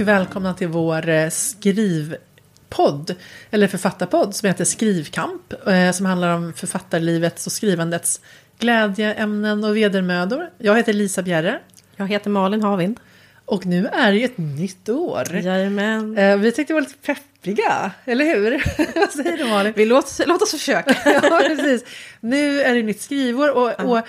och 0.00 0.08
välkomna 0.08 0.54
till 0.54 0.68
vår 0.68 1.08
eh, 1.08 1.30
skrivpodd, 1.30 3.14
eller 3.50 3.66
författarpodd 3.68 4.34
som 4.34 4.46
heter 4.46 4.64
Skrivkamp, 4.64 5.68
eh, 5.68 5.90
som 5.90 6.06
handlar 6.06 6.34
om 6.34 6.52
författarlivets 6.52 7.46
och 7.46 7.52
skrivandets 7.52 8.20
glädjeämnen 8.58 9.64
och 9.64 9.76
vedermödor. 9.76 10.50
Jag 10.58 10.76
heter 10.76 10.92
Lisa 10.92 11.22
Bjerre. 11.22 11.58
Jag 11.96 12.08
heter 12.08 12.30
Malin 12.30 12.62
Havind. 12.62 13.00
Och 13.44 13.66
nu 13.66 13.86
är 13.86 14.12
det 14.12 14.18
ju 14.18 14.24
ett 14.24 14.38
nytt 14.38 14.88
år. 14.88 15.34
Jajamän. 15.36 16.18
Eh, 16.18 16.36
Vi 16.36 16.52
tyckte 16.52 16.72
det 16.72 16.74
var 16.74 16.80
lite 16.80 17.14
peppiga, 17.14 17.90
eller 18.04 18.24
hur? 18.24 18.64
Vad 19.00 19.10
säger 19.10 19.36
du 19.38 19.44
Malin? 19.44 19.72
Vi 19.76 19.84
låt, 19.84 20.20
låt 20.26 20.42
oss 20.42 20.50
försöka. 20.50 20.96
ja, 21.22 21.42
precis. 21.46 21.84
Nu 22.20 22.60
är 22.62 22.74
det 22.74 22.82
nytt 22.82 23.00
skrivår 23.00 23.50
och, 23.50 23.80
och 23.80 24.06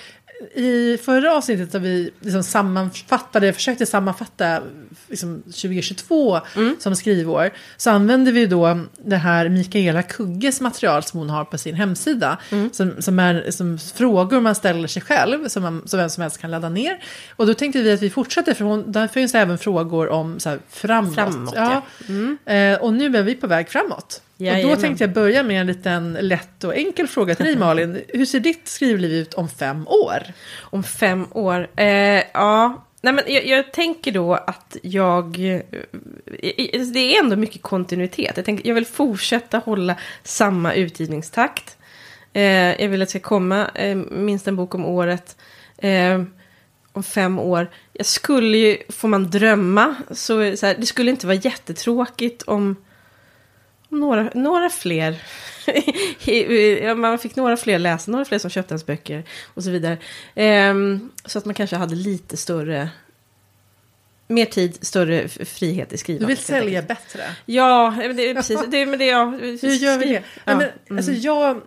i 0.53 0.97
förra 1.03 1.33
avsnittet 1.33 1.73
har 1.73 1.79
vi 1.79 2.11
liksom 2.19 2.43
sammanfattade, 2.43 3.53
försökte 3.53 3.85
sammanfatta 3.85 4.61
liksom 5.07 5.41
2022 5.41 6.39
som 6.79 6.95
skrivår. 6.95 7.51
Så 7.77 7.89
använder 7.89 8.31
vi 8.31 8.45
då 8.45 8.79
det 8.97 9.15
här 9.15 9.49
Mikaela 9.49 10.03
Kugges 10.03 10.61
material 10.61 11.03
som 11.03 11.19
hon 11.19 11.29
har 11.29 11.45
på 11.45 11.57
sin 11.57 11.75
hemsida. 11.75 12.37
Som, 12.71 13.01
som 13.01 13.19
är 13.19 13.51
som 13.51 13.79
frågor 13.79 14.41
man 14.41 14.55
ställer 14.55 14.87
sig 14.87 15.01
själv, 15.01 15.47
som, 15.47 15.63
man, 15.63 15.87
som 15.87 15.99
vem 15.99 16.09
som 16.09 16.21
helst 16.21 16.37
kan 16.37 16.51
ladda 16.51 16.69
ner. 16.69 17.03
Och 17.35 17.47
då 17.47 17.53
tänkte 17.53 17.81
vi 17.81 17.91
att 17.91 18.01
vi 18.01 18.09
fortsätter, 18.09 18.53
för 18.53 18.65
hon, 18.65 18.91
där 18.91 19.07
finns 19.07 19.35
även 19.35 19.57
frågor 19.57 20.09
om 20.09 20.39
så 20.39 20.49
här, 20.49 20.59
framåt. 20.69 21.15
Framåt, 21.15 21.53
ja. 21.55 21.81
Eh, 22.53 22.79
och 22.79 22.93
nu 22.93 23.17
är 23.17 23.23
vi 23.23 23.35
på 23.35 23.47
väg 23.47 23.69
framåt. 23.69 24.21
Och 24.39 24.45
då 24.45 24.51
Jajamän. 24.51 24.77
tänkte 24.77 25.03
jag 25.03 25.13
börja 25.13 25.43
med 25.43 25.61
en 25.61 25.67
liten 25.67 26.17
lätt 26.21 26.63
och 26.63 26.75
enkel 26.75 27.07
fråga 27.07 27.35
till 27.35 27.45
dig 27.45 27.55
Malin. 27.59 28.01
Hur 28.07 28.25
ser 28.25 28.39
ditt 28.39 28.67
skrivliv 28.67 29.11
ut 29.11 29.33
om 29.33 29.49
fem 29.49 29.87
år? 29.87 30.23
Om 30.59 30.83
fem 30.83 31.27
år. 31.31 31.67
Eh, 31.75 32.23
ja, 32.33 32.85
Nej, 33.01 33.13
men 33.13 33.23
jag, 33.27 33.45
jag 33.47 33.71
tänker 33.73 34.11
då 34.11 34.33
att 34.33 34.77
jag... 34.81 35.25
eh, 35.39 35.61
Det 36.93 37.15
är 37.15 37.19
ändå 37.23 37.35
mycket 37.35 37.61
kontinuitet. 37.61 38.33
Jag, 38.37 38.45
tänker, 38.45 38.67
jag 38.67 38.75
vill 38.75 38.85
fortsätta 38.85 39.57
hålla 39.57 39.95
samma 40.23 40.73
utgivningstakt. 40.73 41.77
Eh, 42.33 42.81
jag 42.81 42.87
vill 42.89 43.01
att 43.01 43.07
det 43.07 43.09
ska 43.09 43.19
komma 43.19 43.69
eh, 43.75 43.95
minst 44.11 44.47
en 44.47 44.55
bok 44.55 44.75
om 44.75 44.85
året. 44.85 45.37
Eh, 45.77 46.23
om 46.93 47.03
fem 47.03 47.39
år. 47.39 47.69
Jag 47.93 48.05
skulle 48.05 48.57
ju, 48.57 48.77
får 48.89 49.07
man 49.07 49.29
drömma, 49.29 49.95
så, 50.11 50.57
så 50.57 50.65
här, 50.65 50.75
det 50.79 50.85
skulle 50.85 51.11
inte 51.11 51.27
vara 51.27 51.37
jättetråkigt 51.37 52.41
om 52.41 52.75
några, 53.89 54.29
några 54.33 54.69
fler. 54.69 55.21
man 56.95 57.19
fick 57.19 57.35
några 57.35 57.57
fler 57.57 57.79
läsa, 57.79 58.11
några 58.11 58.25
fler 58.25 58.39
som 58.39 58.49
köpte 58.49 58.71
ens 58.71 58.85
böcker 58.85 59.23
och 59.53 59.63
så 59.63 59.69
vidare. 59.69 59.97
Ehm, 60.35 61.09
så 61.25 61.37
att 61.37 61.45
man 61.45 61.53
kanske 61.53 61.75
hade 61.75 61.95
lite 61.95 62.37
större, 62.37 62.89
mer 64.27 64.45
tid, 64.45 64.77
större 64.81 65.27
frihet 65.27 65.87
i 65.87 65.91
Du 65.91 65.97
skrivandet. 65.97 66.29
vill 66.29 66.37
helt 66.37 66.47
sälja 66.47 66.81
bättre. 66.81 67.23
Ja, 67.45 67.95
det 68.15 68.29
är 68.29 68.35
precis. 68.35 68.59
Det, 68.67 68.85
men 68.85 68.99
det, 68.99 69.05
ja, 69.05 69.25
Hur 69.41 69.73
gör 69.73 69.97
vi 69.97 70.05
det? 70.05 70.13
Ja, 70.13 70.21
Ja, 70.45 70.55
men, 70.55 70.61
mm. 70.61 70.97
alltså, 70.97 71.11
jag, 71.11 71.61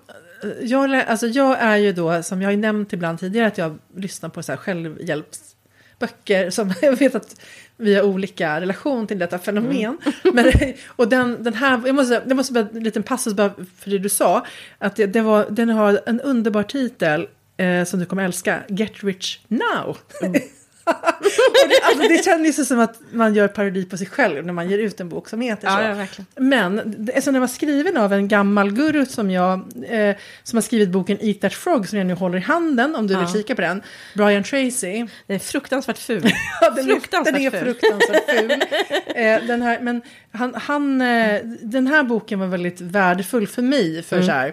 jag, 0.63 0.95
alltså, 0.95 1.27
jag 1.27 1.59
är 1.61 1.77
ju 1.77 1.93
då, 1.93 2.23
som 2.23 2.43
jag 2.43 2.51
har 2.51 2.57
nämnt 2.57 2.93
ibland 2.93 3.21
tidigare, 3.21 3.47
att 3.47 3.59
jag 3.59 3.79
lyssnar 3.97 4.29
på 4.29 4.43
så 4.43 4.53
här 4.53 4.57
självhjälpsböcker. 4.57 6.51
Som 6.51 6.75
jag 6.83 6.97
vet 6.97 7.15
att 7.15 7.41
vi 7.83 7.95
har 7.95 8.03
olika 8.03 8.61
relation 8.61 9.07
till 9.07 9.19
detta 9.19 9.39
fenomen. 9.39 9.75
Mm. 9.75 9.99
Men, 10.35 10.75
och 10.87 11.09
den, 11.09 11.43
den 11.43 11.55
här, 11.55 11.81
jag 11.87 11.95
måste, 11.95 12.23
jag 12.27 12.37
måste 12.37 12.53
bara 12.53 12.69
en 12.75 12.85
liten 12.85 13.03
passus 13.03 13.35
bara 13.35 13.51
för 13.79 13.91
det 13.91 13.99
du 13.99 14.09
sa. 14.09 14.47
Att 14.79 14.97
det, 14.97 15.07
det 15.07 15.21
var, 15.21 15.47
den 15.51 15.69
har 15.69 16.01
en 16.07 16.21
underbar 16.21 16.63
titel 16.63 17.29
eh, 17.57 17.85
som 17.85 18.01
du 18.01 18.07
kommer 18.07 18.25
älska. 18.25 18.63
Get 18.69 19.05
Rich 19.05 19.39
Now. 19.49 19.97
Mm. 20.23 20.41
det, 21.69 21.83
alltså, 21.83 22.09
det 22.09 22.25
känns 22.25 22.59
ju 22.59 22.65
som 22.65 22.81
att 22.81 23.01
man 23.13 23.35
gör 23.35 23.49
parodi 23.49 23.85
på 23.85 23.97
sig 23.97 24.07
själv 24.07 24.47
när 24.47 24.53
man 24.53 24.71
ger 24.71 24.79
ut 24.79 25.01
en 25.01 25.09
bok 25.09 25.29
som 25.29 25.41
heter 25.41 25.69
så. 25.69 25.83
Ja, 25.83 26.07
ja. 26.19 26.25
Men 26.43 26.77
det- 26.97 27.13
eftersom 27.13 27.33
den 27.35 27.41
var 27.41 27.49
skriven 27.49 27.97
av 27.97 28.13
en 28.13 28.29
gammal 28.29 28.73
guru 28.73 29.07
som 29.07 29.31
jag, 29.31 29.61
eh, 29.89 30.17
som 30.43 30.57
har 30.57 30.63
skrivit 30.63 30.89
boken 30.89 31.19
Eat 31.21 31.41
That 31.41 31.55
Frog 31.55 31.89
som 31.89 31.99
jag 31.99 32.07
nu 32.07 32.15
håller 32.15 32.39
i 32.39 32.41
handen 32.41 32.95
om 32.97 33.07
du 33.07 33.15
vill 33.15 33.27
Ja. 33.27 33.33
kika 33.33 33.55
på 33.55 33.61
den. 33.61 33.83
Brian 34.15 34.43
Tracy. 34.45 35.07
Den 35.27 35.35
är 35.37 35.39
fruktansvärt 35.39 35.99
ful. 35.99 36.23
Ja, 36.61 36.71
den, 36.71 36.85
Fruktansvärt 36.87 37.35
är, 37.35 37.51
den 37.51 37.55
är 37.61 37.65
fruktansvärt 37.65 38.31
ful. 38.31 38.51
eh, 39.15 39.43
den 39.47 39.63
här, 39.63 39.81
men 39.81 40.03
han, 40.33 40.55
han, 40.55 41.01
eh, 41.01 41.41
den 41.63 41.87
här 41.87 42.03
boken 42.03 42.39
var 42.41 42.47
väldigt 42.47 42.81
värdefull 42.81 43.47
för 43.47 43.63
mig 43.63 44.03
för 44.03 44.17
Mm. 44.17 44.27
så 44.27 44.33
här 44.33 44.53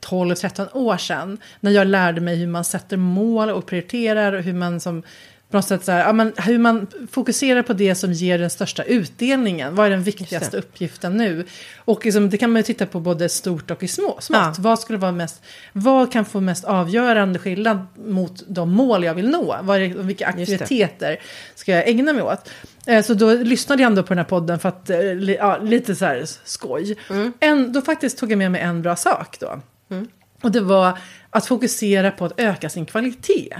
12-13 0.00 0.68
år 0.72 0.96
sedan. 0.96 1.38
När 1.60 1.70
jag 1.70 1.86
lärde 1.86 2.20
mig 2.20 2.36
hur 2.36 2.46
man 2.46 2.64
sätter 2.64 2.96
mål 2.96 3.50
och 3.50 3.66
prioriterar 3.66 4.32
och 4.32 4.42
hur 4.42 4.52
man 4.52 4.80
som 4.80 5.02
på 5.50 5.56
något 5.56 5.66
sätt 5.66 5.84
så 5.84 5.92
här, 5.92 6.00
ja, 6.00 6.12
men 6.12 6.32
hur 6.36 6.58
man 6.58 6.86
fokuserar 7.10 7.62
på 7.62 7.72
det 7.72 7.94
som 7.94 8.12
ger 8.12 8.38
den 8.38 8.50
största 8.50 8.82
utdelningen. 8.82 9.74
Vad 9.74 9.86
är 9.86 9.90
den 9.90 10.02
viktigaste 10.02 10.58
uppgiften 10.58 11.16
nu? 11.16 11.46
Och 11.78 12.04
liksom, 12.04 12.30
det 12.30 12.38
kan 12.38 12.52
man 12.52 12.58
ju 12.58 12.62
titta 12.62 12.86
på 12.86 13.00
både 13.00 13.28
stort 13.28 13.70
och 13.70 13.82
i 13.82 13.88
små, 13.88 14.16
smått. 14.20 14.38
Ja. 14.40 14.54
Vad 14.58 14.78
skulle 14.78 14.98
vara 14.98 15.12
mest, 15.12 15.42
vad 15.72 16.12
kan 16.12 16.24
få 16.24 16.40
mest 16.40 16.64
avgörande 16.64 17.38
skillnad 17.38 17.86
mot 18.06 18.42
de 18.48 18.70
mål 18.70 19.04
jag 19.04 19.14
vill 19.14 19.28
nå? 19.28 19.56
Vad 19.62 19.82
är, 19.82 19.88
vilka 19.88 20.26
aktiviteter 20.26 21.20
ska 21.54 21.72
jag 21.72 21.88
ägna 21.88 22.12
mig 22.12 22.22
åt? 22.22 22.50
Eh, 22.86 23.04
Så 23.04 23.14
då 23.14 23.34
lyssnade 23.34 23.82
jag 23.82 23.90
ändå 23.90 24.02
på 24.02 24.08
den 24.08 24.18
här 24.18 24.24
podden 24.24 24.58
för 24.58 24.68
att, 24.68 24.90
eh, 24.90 25.00
ja, 25.30 25.58
lite 25.62 25.94
så 25.94 26.04
här 26.04 26.24
skoj. 26.44 26.96
En, 27.40 27.72
då 27.72 27.82
faktiskt 27.82 28.18
tog 28.18 28.32
jag 28.32 28.38
med 28.38 28.52
mig 28.52 28.60
en 28.60 28.82
bra 28.82 28.96
sak 28.96 29.36
då. 29.40 29.60
Och 30.42 30.50
det 30.52 30.60
var 30.60 30.98
att 31.30 31.46
fokusera 31.46 32.10
på 32.10 32.24
att 32.24 32.40
öka 32.40 32.68
sin 32.68 32.86
kvalitet. 32.86 33.56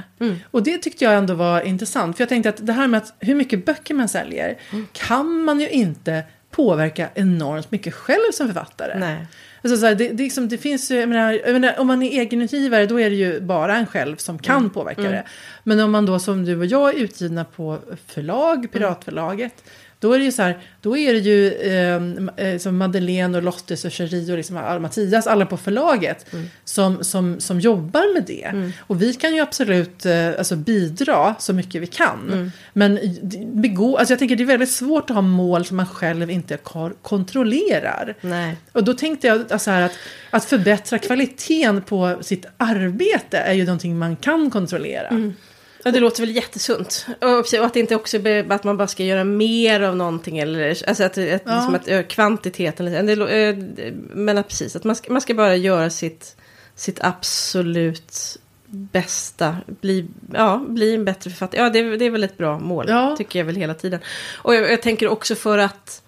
Och 0.50 0.62
det 0.62 0.78
tyckte 0.78 1.04
jag 1.04 1.14
ändå 1.14 1.34
var 1.34 1.60
intressant. 1.60 2.16
För 2.16 2.22
jag 2.22 2.28
tänkte 2.28 2.48
att 2.48 2.66
det 2.66 2.72
här 2.72 2.86
med 2.88 2.98
att 2.98 3.14
hur 3.18 3.34
mycket 3.34 3.66
böcker 3.66 3.94
man 3.94 4.08
säljer 4.08 4.58
kan 4.92 5.44
man 5.44 5.60
ju 5.60 5.68
inte 5.68 6.22
påverka 6.50 7.08
enormt 7.14 7.70
mycket 7.70 7.94
själv 7.94 8.32
som 8.32 8.46
författare. 8.46 8.98
Nej. 8.98 9.26
Alltså 9.62 9.76
så 9.76 9.86
här, 9.86 9.94
det, 9.94 10.08
det, 10.08 10.22
liksom, 10.22 10.48
det 10.48 10.58
finns 10.58 10.90
ju, 10.90 11.06
menar, 11.06 11.52
menar, 11.52 11.74
om 11.78 11.86
man 11.86 12.02
är 12.02 12.20
egenutgivare 12.20 12.86
då 12.86 13.00
är 13.00 13.10
det 13.10 13.16
ju 13.16 13.40
bara 13.40 13.76
en 13.76 13.86
själv 13.86 14.16
som 14.16 14.38
kan 14.38 14.70
påverka 14.70 15.02
det. 15.02 15.24
Men 15.64 15.80
om 15.80 15.90
man 15.90 16.06
då 16.06 16.18
som 16.18 16.44
du 16.44 16.58
och 16.58 16.66
jag 16.66 16.94
är 16.94 16.98
utgivna 16.98 17.44
på 17.44 17.78
förlag, 18.06 18.72
Piratförlaget, 18.72 19.64
då 20.00 20.12
är 20.12 20.18
det 20.18 20.24
ju 20.24 20.32
så 20.32 20.42
här, 20.42 20.58
då 20.80 20.96
är 20.96 21.12
det 21.12 21.18
ju 21.18 21.52
eh, 21.52 22.46
eh, 22.46 22.58
som 22.58 22.76
Madeleine 22.76 23.36
och 23.38 23.42
Lottes 23.44 23.84
och 23.84 23.90
Cherie 23.92 24.30
och 24.32 24.36
liksom 24.38 24.56
Mattias, 24.82 25.26
alla 25.26 25.46
på 25.46 25.56
förlaget 25.56 26.26
som, 26.64 27.04
som, 27.04 27.40
som 27.40 27.60
jobbar 27.60 28.14
med 28.14 28.24
det. 28.26 28.72
Och 28.80 29.02
vi 29.02 29.14
kan 29.14 29.34
ju 29.34 29.40
absolut 29.40 30.06
eh, 30.06 30.28
alltså 30.28 30.56
bidra 30.56 31.34
så 31.38 31.52
mycket 31.52 31.82
vi 31.82 31.86
kan. 31.86 32.52
Men 32.72 32.94
det- 33.22 33.46
begå, 33.46 33.96
alltså 33.96 34.12
jag 34.12 34.18
tänker 34.18 34.36
det 34.36 34.42
är 34.42 34.46
väldigt 34.46 34.70
svårt 34.70 35.10
att 35.10 35.14
ha 35.16 35.22
mål 35.22 35.64
som 35.64 35.76
man 35.76 35.86
själv 35.86 36.30
inte 36.30 36.58
kontrollerar. 37.02 38.14
Nej. 38.20 38.56
Och 38.72 38.84
då 38.84 38.94
tänkte 38.94 39.26
jag 39.26 39.52
alltså 39.52 39.70
här 39.70 39.82
att, 39.82 39.92
att 40.30 40.44
förbättra 40.44 40.98
kvaliteten 40.98 41.82
på 41.82 42.18
sitt 42.20 42.46
arbete 42.56 43.38
är 43.38 43.52
ju 43.52 43.64
någonting 43.64 43.98
man 43.98 44.16
kan 44.16 44.50
kontrollera. 44.50 45.32
Ja, 45.84 45.90
det 45.90 46.00
låter 46.00 46.20
väl 46.26 46.36
jättesunt. 46.36 47.06
Och 47.20 47.64
att 47.64 47.74
det 47.74 47.80
inte 47.80 47.94
också 47.96 48.18
att 48.48 48.64
man 48.64 48.76
bara 48.76 48.88
ska 48.88 49.04
göra 49.04 49.24
mer 49.24 49.80
av 49.80 49.96
någonting. 49.96 50.38
Eller, 50.38 50.68
alltså 50.88 51.04
att, 51.04 51.18
att, 51.18 51.42
Ja. 51.44 51.54
liksom 51.68 51.74
att 51.74 52.08
kvantiteten. 52.08 53.06
Det, 53.06 53.12
ö, 53.12 53.54
men 54.14 54.38
att 54.38 54.48
precis, 54.48 54.76
att 54.76 54.84
man 54.84 54.96
ska, 54.96 55.12
man 55.12 55.20
ska 55.20 55.34
bara 55.34 55.56
göra 55.56 55.90
sitt, 55.90 56.36
sitt 56.74 56.98
absolut 57.04 58.36
bästa. 58.66 59.56
Bli, 59.66 60.06
ja, 60.32 60.64
bli 60.68 60.94
en 60.94 61.04
bättre 61.04 61.30
författare. 61.30 61.60
Ja, 61.62 61.70
det, 61.70 61.78
är- 61.78 61.96
det 61.96 62.04
är 62.04 62.10
väl 62.10 62.24
ett 62.24 62.38
bra 62.38 62.58
mål. 62.58 62.86
Ja. 62.88 63.14
Tycker 63.18 63.38
jag 63.38 63.46
väl 63.46 63.56
hela 63.56 63.74
tiden. 63.74 64.00
Och 64.34 64.54
jag, 64.54 64.72
jag 64.72 64.82
tänker 64.82 65.08
också 65.08 65.34
för 65.34 65.58
att, 65.58 66.02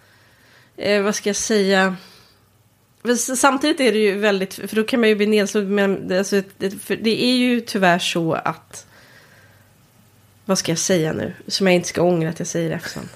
eh, 0.77 1.03
vad 1.03 1.15
ska 1.15 1.28
jag 1.28 1.37
säga? 1.37 1.97
Samtidigt 3.36 3.80
är 3.80 3.92
det 3.92 3.98
ju 3.98 4.19
väldigt, 4.19 4.54
för 4.54 4.77
då 4.77 4.84
kan 4.84 5.01
man 5.01 5.09
ju 5.09 5.15
bli 5.15 5.27
nedslagen. 5.27 5.74
Men 5.74 6.19
alltså, 6.19 6.42
det 7.03 7.24
är 7.24 7.34
ju 7.36 7.60
tyvärr 7.60 7.98
så 7.98 8.33
att 8.33 8.86
vad 10.44 10.59
ska 10.59 10.72
jag 10.72 10.78
säga 10.78 11.12
nu? 11.12 11.33
Som 11.47 11.66
jag 11.66 11.77
inte 11.77 11.89
ska 11.89 12.03
ångra 12.03 12.28
att 12.28 12.39
jag 12.39 12.48
säger 12.48 12.71
eftersom. 12.71 13.09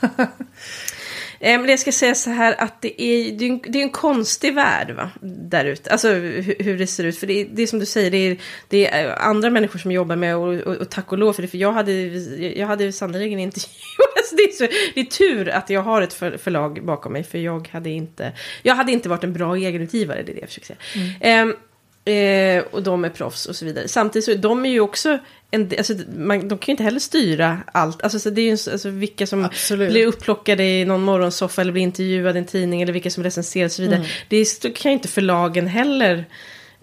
Eh, 1.40 1.60
Men 1.60 1.68
jag 1.68 1.78
ska 1.78 1.92
säga 1.92 2.14
så 2.14 2.30
här 2.30 2.54
att 2.58 2.82
det 2.82 3.02
är, 3.02 3.32
det 3.32 3.44
är, 3.44 3.50
en, 3.50 3.60
det 3.68 3.78
är 3.78 3.82
en 3.82 3.90
konstig 3.90 4.54
värld 4.54 4.90
va? 4.90 5.10
där 5.22 5.64
ute. 5.64 5.90
Alltså 5.90 6.08
hur, 6.08 6.56
hur 6.58 6.78
det 6.78 6.86
ser 6.86 7.04
ut. 7.04 7.18
För 7.18 7.26
det 7.26 7.40
är, 7.40 7.48
det 7.52 7.62
är 7.62 7.66
som 7.66 7.78
du 7.78 7.86
säger, 7.86 8.10
det 8.10 8.16
är, 8.16 8.36
det 8.68 8.86
är 8.86 9.18
andra 9.18 9.50
människor 9.50 9.78
som 9.78 9.92
jobbar 9.92 10.16
med 10.16 10.36
och, 10.36 10.54
och, 10.54 10.76
och 10.76 10.90
tack 10.90 11.12
och 11.12 11.18
lov 11.18 11.32
för 11.32 11.42
det. 11.42 11.48
För 11.48 11.58
jag 11.58 11.72
hade, 11.72 11.92
jag 11.92 12.66
hade 12.66 12.92
sannerligen 12.92 13.38
inte... 13.38 13.60
Alltså, 14.18 14.36
det, 14.36 14.42
är 14.42 14.52
så, 14.52 14.66
det 14.94 15.00
är 15.00 15.04
tur 15.04 15.48
att 15.48 15.70
jag 15.70 15.82
har 15.82 16.02
ett 16.02 16.12
för, 16.12 16.36
förlag 16.36 16.84
bakom 16.84 17.12
mig. 17.12 17.24
För 17.24 17.38
jag 17.38 17.68
hade 17.72 17.90
inte, 17.90 18.32
jag 18.62 18.74
hade 18.74 18.92
inte 18.92 19.08
varit 19.08 19.24
en 19.24 19.32
bra 19.32 19.56
egenutgivare, 19.56 20.22
det 20.22 20.32
är 20.32 20.34
det 20.34 20.40
jag 20.40 20.48
försöker 20.48 20.66
säga. 20.66 20.78
Ehm, 21.20 21.54
Eh, 22.12 22.64
och 22.70 22.82
de 22.82 23.04
är 23.04 23.08
proffs 23.08 23.46
och 23.46 23.56
så 23.56 23.64
vidare. 23.64 23.88
Samtidigt 23.88 24.24
så 24.24 24.34
de 24.34 24.64
är 24.66 24.70
ju 24.70 24.80
också 24.80 25.18
en, 25.50 25.70
alltså, 25.78 25.94
man, 26.16 26.48
de 26.48 26.58
kan 26.58 26.66
ju 26.66 26.70
inte 26.72 26.82
heller 26.82 27.00
styra 27.00 27.58
allt. 27.72 28.02
Alltså, 28.02 28.18
så 28.18 28.30
det 28.30 28.40
är 28.40 28.44
ju 28.44 28.50
alltså, 28.72 28.88
vilka 28.88 29.26
som 29.26 29.44
Absolut. 29.44 29.90
blir 29.90 30.06
upplockade 30.06 30.64
i 30.64 30.84
någon 30.84 31.02
morgonsoffa 31.02 31.60
eller 31.62 31.72
blir 31.72 31.82
intervjuade 31.82 32.38
i 32.38 32.40
en 32.40 32.46
tidning 32.46 32.82
eller 32.82 32.92
vilka 32.92 33.10
som 33.10 33.24
recenserar 33.24 33.64
och 33.64 33.72
så 33.72 33.82
vidare. 33.82 34.04
Det 34.28 34.36
är, 34.36 34.74
kan 34.74 34.90
ju 34.92 34.96
inte 34.96 35.08
förlagen 35.08 35.66
heller 35.66 36.24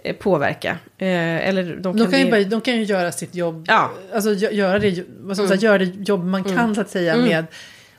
eh, 0.04 0.16
påverka. 0.16 0.70
Eh, 0.98 1.48
eller 1.48 1.64
de 1.76 1.84
kan, 1.84 2.06
De 2.06 2.12
kan, 2.12 2.20
ju 2.20 2.32
bara, 2.32 2.44
de 2.44 2.62
kan 2.62 2.78
ju 2.78 2.84
göra 2.84 3.12
sitt 3.12 3.36
jobb, 3.36 3.66
Ja. 3.68 3.92
alltså 4.14 4.30
gö- 4.30 4.52
göra 4.54 4.80
det, 4.80 5.04
vad 5.20 5.36
ska 5.38 5.42
man 5.48 5.50
säga, 5.60 5.62
göra 5.62 5.78
det 5.78 5.92
jobb 6.10 6.26
man 6.26 6.44
kan 6.44 6.76
så 6.76 6.82
att 6.82 6.90
säga 6.90 7.18
med 7.18 7.46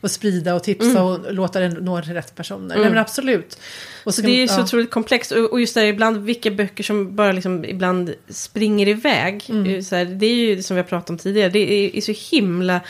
och 0.05 0.11
sprida 0.11 0.55
och 0.55 0.63
tipsa 0.63 1.03
och 1.03 1.35
låta 1.35 1.61
det 1.61 1.69
nå 1.69 2.01
rätt 2.01 2.35
personer. 2.35 2.77
Nej 2.77 2.89
men 2.89 2.99
absolut. 2.99 3.59
Och 4.05 4.15
Så 4.15 4.23
det 4.23 4.31
är 4.31 4.41
ju 4.41 4.49
så 4.49 4.61
ja. 4.61 4.65
otroligt 4.65 4.91
komplext. 4.91 5.33
Och, 5.33 5.53
och 5.53 5.61
just 5.61 5.75
det 5.75 5.87
ibland 5.87 6.17
vilka 6.17 6.51
böcker 6.51 6.85
som 6.85 7.17
bara 7.17 7.33
liksom 7.33 7.65
ibland 7.65 8.15
springer 8.29 8.89
iväg. 8.89 9.45
Mm. 9.49 9.83
Så 9.83 9.97
här, 9.97 10.05
det 10.05 10.27
är 10.27 10.35
ju 10.35 10.63
som 10.63 10.77
vi 10.77 10.83
har 10.83 10.89
pratat 10.89 11.11
om 11.11 11.19
tidigare. 11.19 11.49
Det 11.49 11.59
är, 11.59 11.97
är 11.97 12.01
så 12.01 12.37
himla 12.37 12.81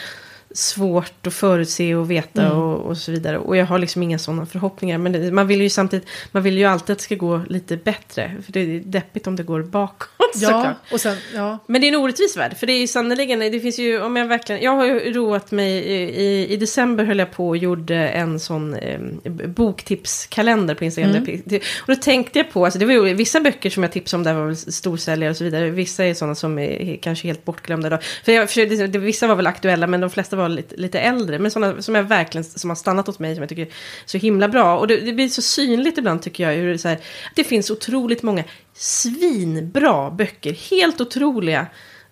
svårt 0.54 1.26
att 1.26 1.34
förutse 1.34 1.94
och 1.94 2.10
veta 2.10 2.42
Mm. 2.42 2.58
och, 2.58 2.80
och 2.80 2.96
så 2.96 3.12
vidare. 3.12 3.38
Och 3.38 3.56
jag 3.56 3.66
har 3.66 3.78
liksom 3.78 4.02
inga 4.02 4.18
sådana 4.18 4.46
förhoppningar. 4.46 4.98
Men 4.98 5.12
det, 5.12 5.32
man 5.32 5.46
vill 5.46 5.60
ju 5.60 5.70
samtidigt, 5.70 6.08
man 6.32 6.42
vill 6.42 6.58
ju 6.58 6.64
alltid 6.64 6.92
att 6.92 6.98
det 6.98 7.04
ska 7.04 7.14
gå 7.14 7.40
lite 7.48 7.76
bättre. 7.76 8.36
För 8.44 8.52
det 8.52 8.60
är 8.60 8.80
deppigt 8.80 9.26
om 9.26 9.36
det 9.36 9.42
går 9.42 9.62
bakåt 9.62 10.08
Ja, 10.34 10.48
såklart. 10.48 10.76
och 10.92 11.00
sen, 11.00 11.16
ja. 11.34 11.58
Men 11.66 11.80
det 11.80 11.86
är 11.86 11.88
en 11.88 12.00
orättvis 12.00 12.36
värld, 12.36 12.56
för 12.56 12.66
det 12.66 12.72
är 12.72 12.80
ju 12.80 12.86
sannerligen, 12.86 13.38
det 13.38 13.60
finns 13.60 13.78
ju, 13.78 14.02
om 14.02 14.16
jag 14.16 14.26
verkligen, 14.26 14.62
jag 14.62 14.72
har 14.76 14.84
ju 14.86 15.12
roat 15.12 15.50
mig, 15.50 15.72
i, 15.72 16.52
i, 16.52 16.56
december 16.56 17.04
höll 17.04 17.18
jag 17.18 17.30
på 17.30 17.48
och 17.48 17.56
gjorde 17.56 17.96
en 17.96 18.40
sån 18.40 18.74
eh, 18.74 19.00
boktipskalender 19.46 20.74
på 20.74 20.84
Instagram. 20.84 21.10
Mm. 21.10 21.40
Och 21.80 21.86
då 21.86 21.96
tänkte 21.96 22.38
jag 22.38 22.50
på, 22.52 22.64
alltså 22.64 22.78
det 22.78 22.86
var 22.86 22.92
ju 22.92 23.14
vissa 23.14 23.40
böcker 23.40 23.70
som 23.70 23.82
jag 23.82 23.92
tipsade 23.92 24.18
om 24.18 24.24
där 24.24 24.34
var 24.34 24.46
väl 24.46 24.56
storsäljare 24.56 25.30
och 25.30 25.36
så 25.36 25.44
vidare. 25.44 25.70
Vissa 25.70 26.04
är 26.04 26.14
sådana 26.14 26.34
som 26.34 26.58
är 26.58 26.96
kanske 27.02 27.28
helt 27.28 27.44
bortglömda 27.44 27.86
idag. 27.86 28.02
För 28.24 28.32
jag 28.32 28.48
försökte, 28.48 28.98
vissa 28.98 29.26
var 29.26 29.34
väl 29.34 29.46
aktuella, 29.46 29.86
men 29.86 30.00
de 30.00 30.10
flesta 30.10 30.36
var 30.36 30.43
lite, 30.48 30.76
lite 30.76 31.00
äldre. 31.00 31.38
Men 31.38 31.50
sådana 31.50 31.82
som 31.82 31.94
jag 31.94 32.02
verkligen, 32.02 32.44
som 32.44 32.70
har 32.70 32.74
stannat 32.74 33.06
hos 33.06 33.18
mig, 33.18 33.34
som 33.34 33.42
jag 33.42 33.48
tycker 33.48 33.62
är 33.62 33.72
så 34.04 34.18
himla 34.18 34.48
bra. 34.48 34.78
Och 34.78 34.86
det, 34.86 34.96
det 34.96 35.12
blir 35.12 35.28
så 35.28 35.42
synligt 35.42 35.98
ibland 35.98 36.22
tycker 36.22 36.50
jag, 36.50 36.56
hur 36.58 36.72
det, 36.72 36.84
här, 36.84 36.98
det 37.34 37.44
finns 37.44 37.70
otroligt 37.70 38.22
många 38.22 38.44
svinbra 38.74 40.10
böcker, 40.10 40.52
helt 40.52 41.00
otroliga, 41.00 41.66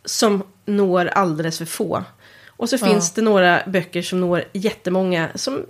som 0.04 0.42
når 0.66 1.06
alldeles 1.06 1.58
för 1.58 1.64
få. 1.64 2.04
Och 2.48 2.68
så 2.68 2.76
Ja. 2.80 2.86
finns 2.86 3.12
det 3.12 3.22
några 3.22 3.62
böcker 3.66 4.02
som 4.02 4.20
når 4.20 4.44
jättemånga, 4.52 5.28
som 5.34 5.62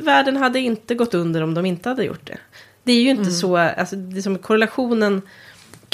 världen 0.00 0.36
hade 0.36 0.58
inte 0.60 0.94
gått 0.94 1.14
under 1.14 1.42
om 1.42 1.54
de 1.54 1.66
inte 1.66 1.88
hade 1.88 2.04
gjort 2.04 2.26
det. 2.26 2.38
Det 2.82 2.92
är 2.92 3.00
ju 3.02 3.10
inte 3.10 3.30
så, 3.30 3.56
alltså 3.56 3.96
det 3.96 4.18
är 4.18 4.22
som 4.22 4.38
korrelationen 4.38 5.22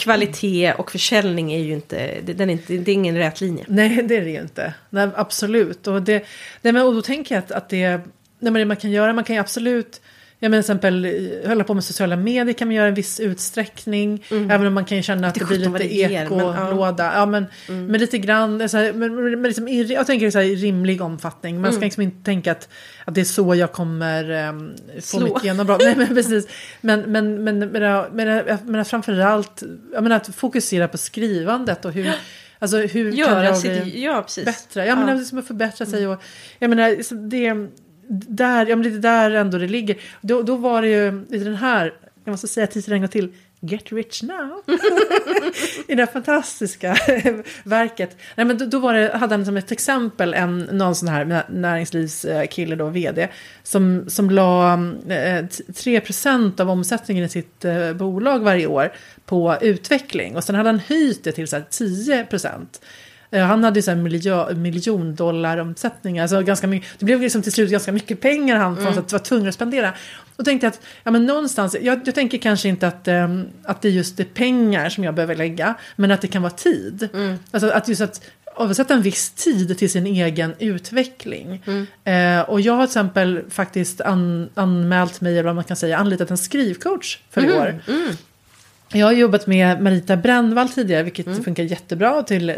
kvalitet 0.01 0.73
och 0.73 0.91
försäljning 0.91 1.53
är 1.53 1.59
ju 1.59 1.73
inte, 1.73 2.21
det, 2.25 2.33
den 2.33 2.51
är 2.51 2.53
inte, 2.53 2.77
det 2.77 2.91
är 2.91 2.95
ingen 2.95 3.17
rät 3.17 3.41
linje. 3.41 3.65
Nej, 3.69 4.03
det 4.03 4.17
är 4.17 4.25
det 4.25 4.31
ju 4.31 4.41
inte. 4.41 4.75
Nej, 4.91 5.09
absolut. 5.15 5.87
Och, 5.87 6.03
det, 6.03 6.25
nej, 6.63 6.73
men, 6.73 6.87
och 6.87 6.95
då 6.95 7.03
tänker 7.03 7.35
jag 7.35 7.45
att, 7.45 7.53
att 7.53 7.69
det, 7.69 7.89
nej, 7.89 8.03
men 8.39 8.55
det 8.55 8.65
man 8.65 8.77
kan 8.77 8.91
göra, 8.91 9.13
man 9.13 9.25
kan 9.25 9.37
ju 9.37 9.41
absolut, 9.41 10.01
jag 10.43 10.51
menar 10.51 10.63
till 10.63 10.71
exempel 10.73 11.05
eh, 11.05 11.49
hålla 11.49 11.65
på 11.65 11.75
med 11.75 11.85
sociala 11.85 12.17
medier 12.17 12.53
kan 12.53 12.69
man 12.69 12.75
göra 12.75 12.89
i 12.89 12.93
viss 12.93 13.21
utsträckning. 13.21 14.25
Även 14.31 14.67
om 14.67 14.75
man 14.75 14.85
kan 14.85 14.97
ju 14.97 15.03
känna 15.03 15.29
att 15.29 15.35
Det 15.35 15.41
det, 15.41 15.47
blir 15.47 15.79
lite 15.79 16.15
ekolåda. 16.15 17.13
Ja, 17.15 17.27
men, 17.27 17.47
men 17.67 18.01
lite 18.01 18.19
grann, 18.19 18.69
så 18.69 18.77
här, 18.77 18.93
men, 18.93 19.15
men 19.15 19.43
liksom, 19.43 19.69
jag 19.69 20.07
tänker 20.07 20.31
så 20.31 20.39
här, 20.39 20.45
i 20.45 20.55
rimlig 20.57 21.03
omfattning. 21.03 21.61
Man 21.61 21.73
ska 21.73 21.85
liksom 21.85 22.03
inte 22.03 22.25
tänka 22.25 22.53
att, 22.53 22.69
att 23.05 23.15
det 23.15 23.21
är 23.21 23.25
så 23.25 23.55
jag 23.55 23.73
kommer 23.73 24.49
um, 24.49 24.75
få 25.03 25.21
mitt 25.21 25.45
genombrott. 25.45 25.81
Nej, 25.85 25.95
men 25.97 26.09
precis. 26.09 26.49
Men, 26.81 27.01
men, 27.01 27.45
men, 27.45 27.59
men, 27.59 27.73
men, 27.73 28.07
men, 28.13 28.29
jag 28.29 28.65
menar 28.67 28.85
framförallt, 28.85 29.63
jag 29.93 30.03
menar 30.03 30.17
att 30.17 30.35
fokusera 30.35 30.89
på 30.89 30.99
skrivandet 30.99 31.85
och 31.85 31.93
hur, 31.93 32.13
alltså 32.59 32.77
hur 32.77 33.11
kan 33.11 33.19
Göra 33.19 33.45
jag 33.45 33.57
sitt, 33.57 33.83
bli 33.83 34.05
ja 34.05 34.23
precis. 34.23 34.45
bättre? 34.45 34.87
Ja, 34.87 34.97
men 34.97 35.09
Ja. 35.09 35.15
liksom 35.15 35.39
att 35.39 35.47
förbättra 35.47 35.87
sig 35.87 36.07
och 36.07 36.23
jag 36.59 36.71
menar, 36.71 37.15
det, 37.29 37.71
där, 38.11 38.67
ja, 38.67 38.77
men 38.77 38.83
det 38.83 38.97
är 38.97 39.01
där 39.01 39.31
ändå 39.31 39.59
det 39.59 39.69
ligger. 39.69 39.97
Då, 40.21 40.43
då 40.43 40.57
var 40.57 40.83
det 40.83 40.89
ju 40.89 41.27
i 41.31 41.39
den 41.39 41.55
här, 41.55 41.95
jag 42.25 42.33
måste 42.33 42.49
säga 42.49 42.67
titeln 42.67 42.95
en 42.95 43.01
gång 43.01 43.09
till, 43.09 43.33
Get 43.63 43.93
Rich 43.93 44.23
Now. 44.23 44.63
I 45.87 45.95
det 45.95 46.03
här 46.03 46.13
fantastiska 46.13 46.97
verket. 47.65 48.17
Nej, 48.35 48.47
men 48.47 48.59
då, 48.59 48.65
då 48.65 48.79
var 48.79 48.95
det, 48.95 49.17
hade 49.17 49.35
han 49.35 49.45
som 49.45 49.57
ett 49.57 49.73
exempel 49.73 50.35
en, 50.35 50.59
någon 50.59 50.95
sån 50.95 51.09
här 51.09 51.45
näringslivskille 51.49 52.77
då, 52.77 52.89
vd, 52.89 53.29
som, 53.63 54.05
som 54.09 54.31
la 54.31 54.73
eh, 55.09 55.45
3% 55.45 56.61
av 56.61 56.71
omsättningen 56.71 57.25
i 57.25 57.29
sitt 57.29 57.65
eh, 57.65 57.93
bolag 57.93 58.39
varje 58.39 58.67
år 58.67 58.93
på 59.25 59.57
utveckling. 59.61 60.37
Och 60.37 60.45
sen 60.45 60.55
hade 60.55 60.69
han 60.69 60.79
höjt 60.79 61.25
det 61.25 61.33
till 61.33 61.49
så 61.49 61.57
här 61.57 61.65
10%. 61.71 62.67
Eh, 63.31 63.45
Han 63.45 63.65
hade 63.65 63.79
ju 63.79 63.83
så 63.83 63.91
här 63.91 63.99
miljo, 63.99 64.55
miljondollaromsättningar. 64.55 66.23
Alltså 66.23 66.43
ganska 66.43 66.67
mycket, 66.67 66.89
det 66.99 67.05
blev 67.05 67.21
liksom 67.21 67.43
till 67.43 67.53
slut 67.53 67.71
ganska 67.71 67.93
mycket 67.93 68.21
pengar 68.21 68.57
han 68.57 68.79
mm. 68.79 68.95
var 68.95 69.19
tvungen 69.19 69.49
att 69.49 69.55
spendera. 69.55 69.93
Och 70.37 70.45
tänkte 70.45 70.69
att, 70.69 70.81
ja 71.03 71.11
men 71.11 71.27
någonstans, 71.27 71.77
jag, 71.83 72.01
jag 72.05 72.15
tänker 72.15 72.39
kanske 72.39 72.69
inte 72.69 72.89
att, 72.89 73.09
um, 73.09 73.47
att 73.63 73.83
det 73.83 73.91
just 73.91 74.21
är 74.21 74.25
pengar 74.25 74.89
som 74.89 75.05
jag 75.05 75.15
behöver 75.15 75.35
lägga, 75.35 75.75
men 75.97 76.11
att 76.11 76.21
det 76.21 76.29
kan 76.29 76.43
vara 76.43 76.53
tid. 76.53 77.09
Alltså 77.51 77.71
att 77.71 77.89
just 77.89 78.01
att 78.01 78.21
avsätta 78.55 78.95
en 78.95 79.03
viss 79.03 79.31
tid 79.31 79.79
till 79.79 79.91
sin 79.91 80.07
egen 80.07 80.55
utveckling. 80.59 81.63
Eh, 82.05 82.41
och 82.41 82.61
jag 82.61 82.73
har 82.73 82.87
till 82.87 82.91
exempel 82.91 83.45
faktiskt 83.51 84.01
an, 84.01 84.49
anmält 84.55 85.21
mig, 85.21 85.33
eller 85.33 85.43
vad 85.43 85.55
man 85.55 85.65
kan 85.65 85.77
säga, 85.77 85.99
anlitat 85.99 86.31
en 86.31 86.39
skrivcoach 86.39 87.19
för 87.31 87.45
i 87.45 87.53
år. 87.53 87.81
Jag 88.93 89.07
har 89.07 89.13
jobbat 89.13 89.47
med 89.47 89.83
Marita 89.83 90.17
Brännvall 90.17 90.69
tidigare, 90.69 91.03
vilket 91.03 91.45
funkar 91.45 91.63
jättebra. 91.63 92.23
Till, 92.23 92.51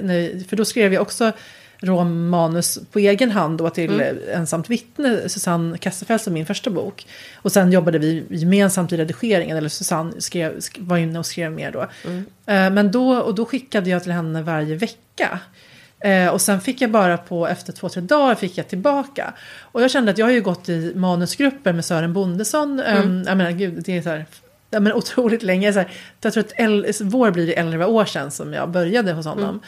för 0.49 0.57
då 0.57 0.65
skrev 0.65 0.93
jag 0.93 1.03
också 1.03 1.33
romanus 1.81 2.79
på 2.93 2.99
egen 2.99 3.31
hand 3.31 3.59
då 3.59 3.71
till 3.71 3.91
Mm. 4.01 4.17
Ensamt 4.35 4.71
vittne, 4.71 5.29
Susanne 5.29 5.79
Kasselfeld 5.79 6.21
som 6.21 6.33
min 6.33 6.47
första 6.47 6.71
bok. 6.71 7.07
Och 7.35 7.53
sen 7.53 7.73
jobbade 7.73 7.99
vi 7.99 8.25
gemensamt 8.31 8.93
i 8.93 8.97
redigeringen, 8.97 9.57
eller 9.57 9.69
Susanne 9.69 10.13
skrev, 10.19 10.57
sk- 10.59 10.87
var 10.87 10.97
inne 10.97 11.19
och 11.19 11.27
skrev 11.27 11.53
mer 11.53 11.71
då. 11.73 11.87
Mm. 12.05 12.25
Eh, 12.47 12.71
men 12.75 12.91
då, 12.93 13.17
och 13.17 13.35
då 13.35 13.45
skickade 13.45 13.91
jag 13.91 14.03
till 14.03 14.13
henne 14.13 14.43
varje 14.43 14.77
vecka. 14.77 15.39
Eh, 16.05 16.29
och 16.29 16.41
sen 16.41 16.61
fick 16.61 16.81
jag 16.81 16.91
bara 16.91 17.19
på, 17.19 17.49
efter 17.49 17.73
två, 17.73 17.89
tre 17.89 18.03
dagar 18.03 18.35
fick 18.35 18.59
jag 18.59 18.69
tillbaka. 18.69 19.33
Och 19.61 19.83
jag 19.83 19.91
kände 19.91 20.11
att 20.11 20.19
jag 20.19 20.27
har 20.27 20.33
ju 20.33 20.41
gått 20.41 20.69
i 20.69 20.93
manusgrupper 20.97 21.73
med 21.73 21.85
Sören 21.85 22.13
Bondesson. 22.13 22.81
Mm. 22.81 23.25
jag 23.27 23.37
menar, 23.37 23.51
gud, 23.51 23.83
det 23.87 23.97
är 23.99 24.03
så 24.03 24.09
här, 24.09 24.27
ja, 24.73 24.81
men 24.81 24.93
otroligt 24.93 25.43
länge. 25.43 25.73
Så 25.73 25.79
här, 25.79 25.89
jag 26.21 26.33
tror 26.33 26.45
att 26.45 26.53
el, 26.57 26.93
vår 27.01 27.31
blir 27.31 27.47
det 27.47 27.53
11 27.59 27.87
år 27.87 28.05
sedan 28.05 28.31
som 28.31 28.53
jag 28.53 28.71
började 28.71 29.13
hos 29.13 29.27
honom. 29.27 29.61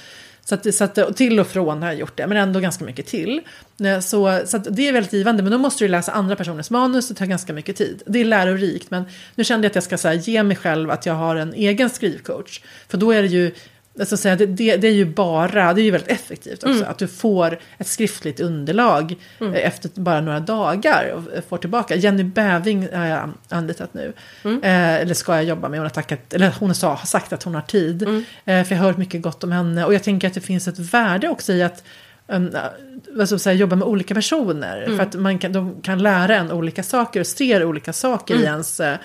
Så, 0.46 0.54
att, 0.54 0.74
så 0.74 0.84
att, 0.84 1.16
till 1.16 1.40
och 1.40 1.46
från 1.46 1.82
har 1.82 1.88
jag 1.88 1.98
gjort 1.98 2.16
det, 2.16 2.26
men 2.26 2.36
ändå 2.36 2.60
ganska 2.60 2.84
mycket 2.84 3.06
till. 3.06 3.40
Eh, 3.84 4.00
Så, 4.00 4.40
så 4.46 4.58
det 4.58 4.88
är 4.88 4.92
väldigt 4.92 5.12
givande, 5.12 5.42
men 5.42 5.52
då 5.52 5.58
måste 5.58 5.84
du 5.84 5.88
läsa 5.88 6.12
andra 6.12 6.36
personers 6.36 6.70
manus, 6.70 7.08
det 7.08 7.14
tar 7.14 7.26
ganska 7.26 7.52
mycket 7.52 7.76
tid. 7.76 8.02
Det 8.06 8.20
är 8.20 8.24
lärorikt, 8.24 8.90
men 8.90 9.04
nu 9.34 9.44
kände 9.44 9.64
jag 9.64 9.70
att 9.70 9.74
jag 9.74 9.84
ska 9.84 9.98
så 9.98 10.08
här, 10.08 10.14
ge 10.14 10.42
mig 10.42 10.56
själv 10.56 10.90
att 10.90 11.06
jag 11.06 11.14
har 11.14 11.36
en 11.36 11.54
egen 11.54 11.90
skrivcoach. 11.90 12.60
För 12.88 12.98
då 12.98 13.12
är 13.12 13.22
det 13.22 13.28
ju, 13.28 13.52
alltså, 14.00 14.16
säga, 14.16 14.36
det, 14.36 14.46
det, 14.46 14.76
det 14.76 14.88
är 14.88 14.92
ju 14.92 15.04
bara, 15.04 15.74
det 15.74 15.80
är 15.80 15.84
ju 15.84 15.90
väldigt 15.90 16.10
effektivt 16.10 16.64
också, 16.64 16.84
att 16.84 16.98
du 16.98 17.08
får 17.08 17.58
ett 17.78 17.86
skriftligt 17.86 18.40
underlag 18.40 19.14
eh, 19.40 19.66
efter 19.66 19.90
bara 19.94 20.20
några 20.20 20.40
dagar 20.40 21.12
och 21.12 21.36
eh, 21.36 21.42
får 21.48 21.58
tillbaka. 21.58 21.94
Jenny 21.94 22.24
Bäving 22.24 22.88
har 22.92 23.06
jag 23.06 23.30
anlitat 23.48 23.94
nu, 23.94 24.12
eh, 24.44 24.94
eller 24.94 25.14
ska 25.14 25.34
jag 25.34 25.44
jobba 25.44 25.68
med, 25.68 25.78
hon 25.78 25.84
har, 25.84 25.90
tackat, 25.90 26.34
eller 26.34 26.54
hon 26.60 26.74
sa, 26.74 26.88
har 26.88 27.06
sagt 27.06 27.32
att 27.32 27.42
hon 27.42 27.54
har 27.54 27.62
tid. 27.62 28.02
Eh, 28.02 28.64
för 28.64 28.74
jag 28.74 28.78
har 28.82 28.86
hört 28.86 28.96
mycket 28.98 29.22
gott 29.22 29.44
om 29.44 29.52
henne 29.52 29.84
och 29.84 29.94
jag 29.94 30.02
tänker 30.02 30.28
att 30.28 30.34
det 30.34 30.40
finns 30.40 30.68
ett 30.68 30.78
värde 30.78 31.28
också 31.28 31.52
i 31.52 31.62
att 31.62 31.82
um, 32.26 32.50
ska 32.50 33.34
jag 33.34 33.40
säga, 33.40 33.54
jobba 33.54 33.76
med 33.76 33.88
olika 33.88 34.14
personer. 34.14 34.86
För 34.86 35.00
att 35.02 35.14
man 35.14 35.38
kan, 35.38 35.52
de 35.52 35.80
kan 35.82 36.02
lära 36.02 36.36
en 36.36 36.52
olika 36.52 36.82
saker 36.82 37.20
och 37.20 37.26
ser 37.26 37.64
olika 37.64 37.92
saker 37.92 38.34
i, 38.34 38.44
ens, 38.44 38.80
eh, 38.80 38.96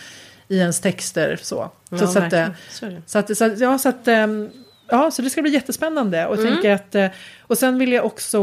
i 0.47 0.57
ens 0.57 0.79
texter. 0.81 1.39
Så, 1.41 1.71
Ja, 1.89 1.97
så, 1.97 2.07
så, 2.07 2.19
att. 2.19 2.33
Så 2.71 3.01
så, 3.05 3.19
att, 3.19 3.37
så, 3.37 3.45
att, 3.45 3.59
ja, 3.59 3.77
så, 3.77 3.89
att, 3.89 4.07
ehm, 4.07 4.49
ja, 4.91 5.11
så 5.11 5.21
det 5.21 5.29
ska 5.29 5.41
bli 5.41 5.51
jättespännande. 5.51 6.27
Och, 6.27 6.37
jag 6.37 6.43
tänker 6.43 6.71
att, 6.71 6.95
eh, 6.95 7.07
och 7.41 7.57
sen 7.57 7.79
vill 7.79 7.91
jag 7.91 8.05
också, 8.05 8.39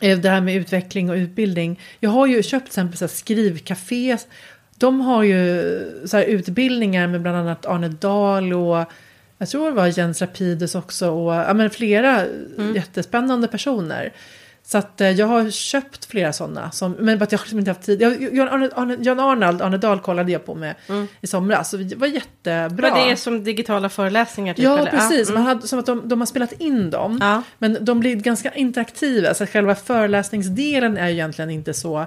eh, 0.00 0.18
det 0.18 0.30
här 0.30 0.40
med 0.40 0.56
utveckling 0.56 1.10
och 1.10 1.16
utbildning. 1.16 1.80
Jag 2.00 2.10
har 2.10 2.26
ju 2.26 2.42
köpt 2.42 2.64
till 2.64 2.70
exempel 2.70 2.98
så 2.98 3.08
skrivcafé. 3.08 4.16
De 4.76 5.00
har 5.00 5.22
ju 5.22 6.02
så 6.06 6.16
här 6.16 6.24
utbildningar 6.24 7.06
med 7.06 7.22
bland 7.22 7.36
annat 7.36 7.66
Arne 7.66 7.88
Dahl 7.88 8.52
och 8.52 8.84
jag 9.38 9.48
tror 9.48 9.66
det 9.66 9.72
var 9.72 9.98
Jens 9.98 10.20
Rapidus 10.20 10.74
också 10.74 11.10
och 11.10 11.34
ja, 11.34 11.54
men 11.54 11.70
flera 11.70 12.24
jättespännande 12.74 13.48
personer. 13.48 14.12
Så 14.70 14.78
att 14.78 15.00
eh, 15.00 15.10
jag 15.10 15.26
har 15.26 15.50
köpt 15.50 16.04
flera 16.04 16.32
sådana. 16.32 16.70
Som, 16.70 16.92
men 16.92 17.18
bara 17.18 17.24
att 17.24 17.32
jag 17.32 17.38
har 17.38 17.44
liksom 17.44 17.58
inte 17.58 17.70
haft 17.70 17.82
tid. 17.82 18.02
Jag, 18.02 18.34
Jan, 18.34 18.48
Arne, 18.48 19.22
Arnald, 19.22 19.62
Arne 19.62 19.76
Dahl 19.76 20.00
kollade 20.00 20.32
jag 20.32 20.46
på 20.46 20.54
med 20.54 20.74
i 21.20 21.26
somras. 21.26 21.70
Så 21.70 21.76
det 21.76 21.96
var 21.96 22.06
jättebra. 22.06 22.90
Men 22.90 22.94
det 22.94 23.10
är 23.10 23.16
som 23.16 23.44
digitala 23.44 23.88
föreläsningar 23.88 24.54
typ? 24.54 24.64
Ja, 24.64 24.78
eller? 24.78 24.90
precis. 24.90 25.28
mm. 25.28 25.42
Man 25.42 25.48
hade, 25.48 25.68
som 25.68 25.78
att 25.78 25.86
de, 25.86 26.08
de 26.08 26.20
har 26.20 26.26
spelat 26.26 26.52
in 26.52 26.90
dem. 26.90 27.18
Ja. 27.20 27.42
Men 27.58 27.84
de 27.84 28.00
blir 28.00 28.16
ganska 28.16 28.50
interaktiva. 28.50 29.34
Så 29.34 29.46
själva 29.46 29.74
föreläsningsdelen 29.74 30.96
är 30.96 31.08
ju 31.08 31.14
egentligen 31.14 31.50
inte 31.50 31.74
så, 31.74 32.06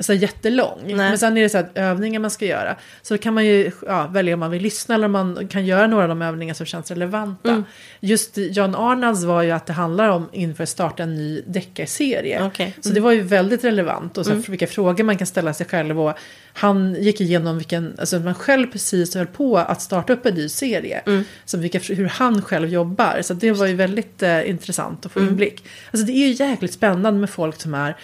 så 0.00 0.12
jättelång. 0.12 0.80
Nej. 0.84 0.94
Men 0.94 1.18
sen 1.18 1.36
är 1.36 1.42
det 1.42 1.48
så 1.48 1.58
att 1.58 1.70
övningar 1.74 2.20
man 2.20 2.30
ska 2.30 2.46
göra. 2.46 2.76
Så 3.02 3.14
då 3.14 3.18
kan 3.18 3.34
man 3.34 3.46
ju 3.46 3.70
ja, 3.86 4.06
välja 4.06 4.34
om 4.34 4.40
man 4.40 4.50
vill 4.50 4.62
lyssna 4.62 4.94
eller 4.94 5.04
om 5.04 5.12
man 5.12 5.48
kan 5.48 5.66
göra 5.66 5.86
några 5.86 6.02
av 6.02 6.08
de 6.08 6.22
övningar 6.22 6.54
som 6.54 6.66
känns 6.66 6.90
relevanta. 6.90 7.50
Mm. 7.50 7.64
Just 8.00 8.32
John 8.36 8.74
Arnalds 8.74 9.24
var 9.24 9.42
ju 9.42 9.50
att 9.50 9.66
det 9.66 9.72
handlar 9.72 10.08
om 10.08 10.28
inför 10.32 10.62
att 10.62 10.68
starta 10.68 11.02
en 11.02 11.14
ny 11.14 11.42
deckarserie. 11.46 12.46
Okej. 12.46 12.76
Så 12.80 12.88
det 12.88 13.00
var 13.00 13.12
ju 13.12 13.20
väldigt 13.20 13.64
relevant 13.64 14.18
och 14.18 14.26
så 14.26 14.32
här, 14.32 14.44
vilka 14.48 14.66
frågor 14.66 15.04
man 15.04 15.18
kan 15.18 15.26
ställa 15.26 15.54
sig 15.54 15.66
själv. 15.66 16.00
Och 16.00 16.18
han 16.56 16.96
gick 17.02 17.20
igenom 17.20 17.56
vilken, 17.58 17.94
alltså 17.98 18.18
man 18.18 18.34
själv 18.34 18.66
precis 18.72 19.14
höll 19.14 19.26
på 19.26 19.58
att 19.58 19.82
starta 19.82 20.12
upp 20.12 20.26
en 20.26 20.34
ny 20.34 20.48
serie. 20.48 21.02
Mm. 21.06 21.24
Så 21.44 21.58
vilka, 21.58 21.78
hur 21.78 22.06
han 22.08 22.42
själv 22.42 22.68
jobbar. 22.68 23.22
Så 23.22 23.34
det 23.34 23.52
var 23.52 23.66
ju 23.66 23.74
väldigt 23.74 24.22
eh, 24.22 24.50
intressant 24.50 25.06
att 25.06 25.12
få 25.12 25.18
Mm. 25.20 25.30
inblick. 25.30 25.64
Alltså 25.90 26.06
det 26.06 26.12
är 26.12 26.26
ju 26.28 26.44
jäkligt 26.48 26.72
spännande 26.72 27.20
med 27.20 27.30
folk 27.30 27.60
som 27.60 27.74
är 27.74 27.96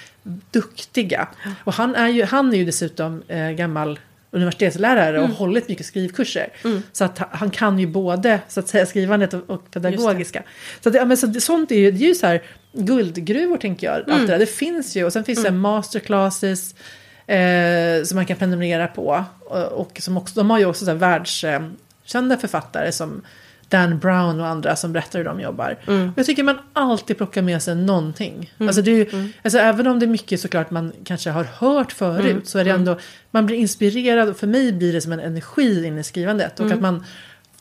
duktiga. 0.50 1.28
Och 1.64 1.74
han 1.74 1.94
är 1.94 2.08
ju, 2.08 2.24
han 2.24 2.52
är 2.52 2.56
ju 2.56 2.64
dessutom 2.64 3.22
eh, 3.28 3.50
gammal 3.50 3.98
universitetslärare 4.30 5.18
och 5.18 5.24
Mm. 5.24 5.36
hållit 5.36 5.68
mycket 5.68 5.86
skrivkurser. 5.86 6.48
Så 6.92 7.04
att 7.04 7.18
ha- 7.18 7.28
han 7.32 7.50
kan 7.50 7.78
ju 7.78 7.86
både 7.86 8.40
så 8.48 8.60
att 8.60 8.68
säga 8.68 8.86
skrivandet 8.86 9.34
och, 9.34 9.50
och 9.50 9.70
pedagogiska. 9.70 10.42
Så, 10.80 10.88
att, 10.88 10.94
ja, 10.94 11.04
men 11.04 11.16
så 11.16 11.32
sånt 11.40 11.70
är 11.72 11.76
ju, 11.78 11.90
det 11.90 12.04
är 12.04 12.08
ju 12.08 12.14
så 12.14 12.26
här 12.26 12.42
guldgruvor 12.72 13.56
tänker 13.56 13.86
jag. 13.86 13.96
Mm. 13.96 14.10
Allt 14.12 14.26
det, 14.26 14.32
där. 14.32 14.38
det 14.38 14.46
finns 14.46 14.96
ju 14.96 15.04
och 15.04 15.12
sen 15.12 15.24
finns 15.24 15.42
det 15.42 15.50
masterclasses 15.50 16.74
eh, 17.34 18.04
som 18.04 18.16
man 18.16 18.26
kan 18.26 18.36
prenumerera 18.36 18.86
på. 18.86 19.24
Och, 19.40 19.62
och 19.72 19.98
som 20.00 20.16
också, 20.16 20.34
de 20.40 20.50
har 20.50 20.58
ju 20.58 20.64
också 20.66 20.84
så 20.84 20.90
här 20.90 20.98
världskända 20.98 22.36
författare 22.36 22.92
som 22.92 23.22
Dan 23.68 23.98
Brown 23.98 24.40
och 24.40 24.46
andra 24.46 24.76
som 24.76 24.92
berättar 24.92 25.18
hur 25.18 25.24
de 25.26 25.40
jobbar. 25.40 25.76
Mm. 25.86 26.12
Jag 26.16 26.26
tycker 26.26 26.42
man 26.42 26.58
alltid 26.72 27.16
plockar 27.16 27.42
med 27.42 27.62
sig 27.62 27.74
någonting. 27.76 28.52
Alltså 28.58 28.82
det 28.82 28.90
är 28.90 28.94
ju, 28.94 29.08
Mm. 29.12 29.32
alltså 29.44 29.58
även 29.58 29.86
om 29.86 29.98
det 29.98 30.06
är 30.06 30.08
mycket 30.08 30.40
såklart 30.40 30.70
man 30.70 30.92
kanske 31.04 31.30
har 31.30 31.44
hört 31.44 31.92
förut 31.92 32.30
Mm. 32.30 32.44
så 32.44 32.58
är 32.58 32.64
det 32.64 32.70
ändå, 32.70 32.98
man 33.30 33.46
blir 33.46 33.56
inspirerad 33.56 34.28
och 34.28 34.36
för 34.36 34.46
mig 34.46 34.72
blir 34.72 34.92
det 34.92 35.00
som 35.00 35.12
en 35.12 35.20
energi 35.20 35.86
in 35.86 35.98
i 35.98 36.02
skrivandet. 36.04 36.60
Och 36.60 36.66
Mm. 36.66 36.78
att 36.78 36.82
man 36.82 37.04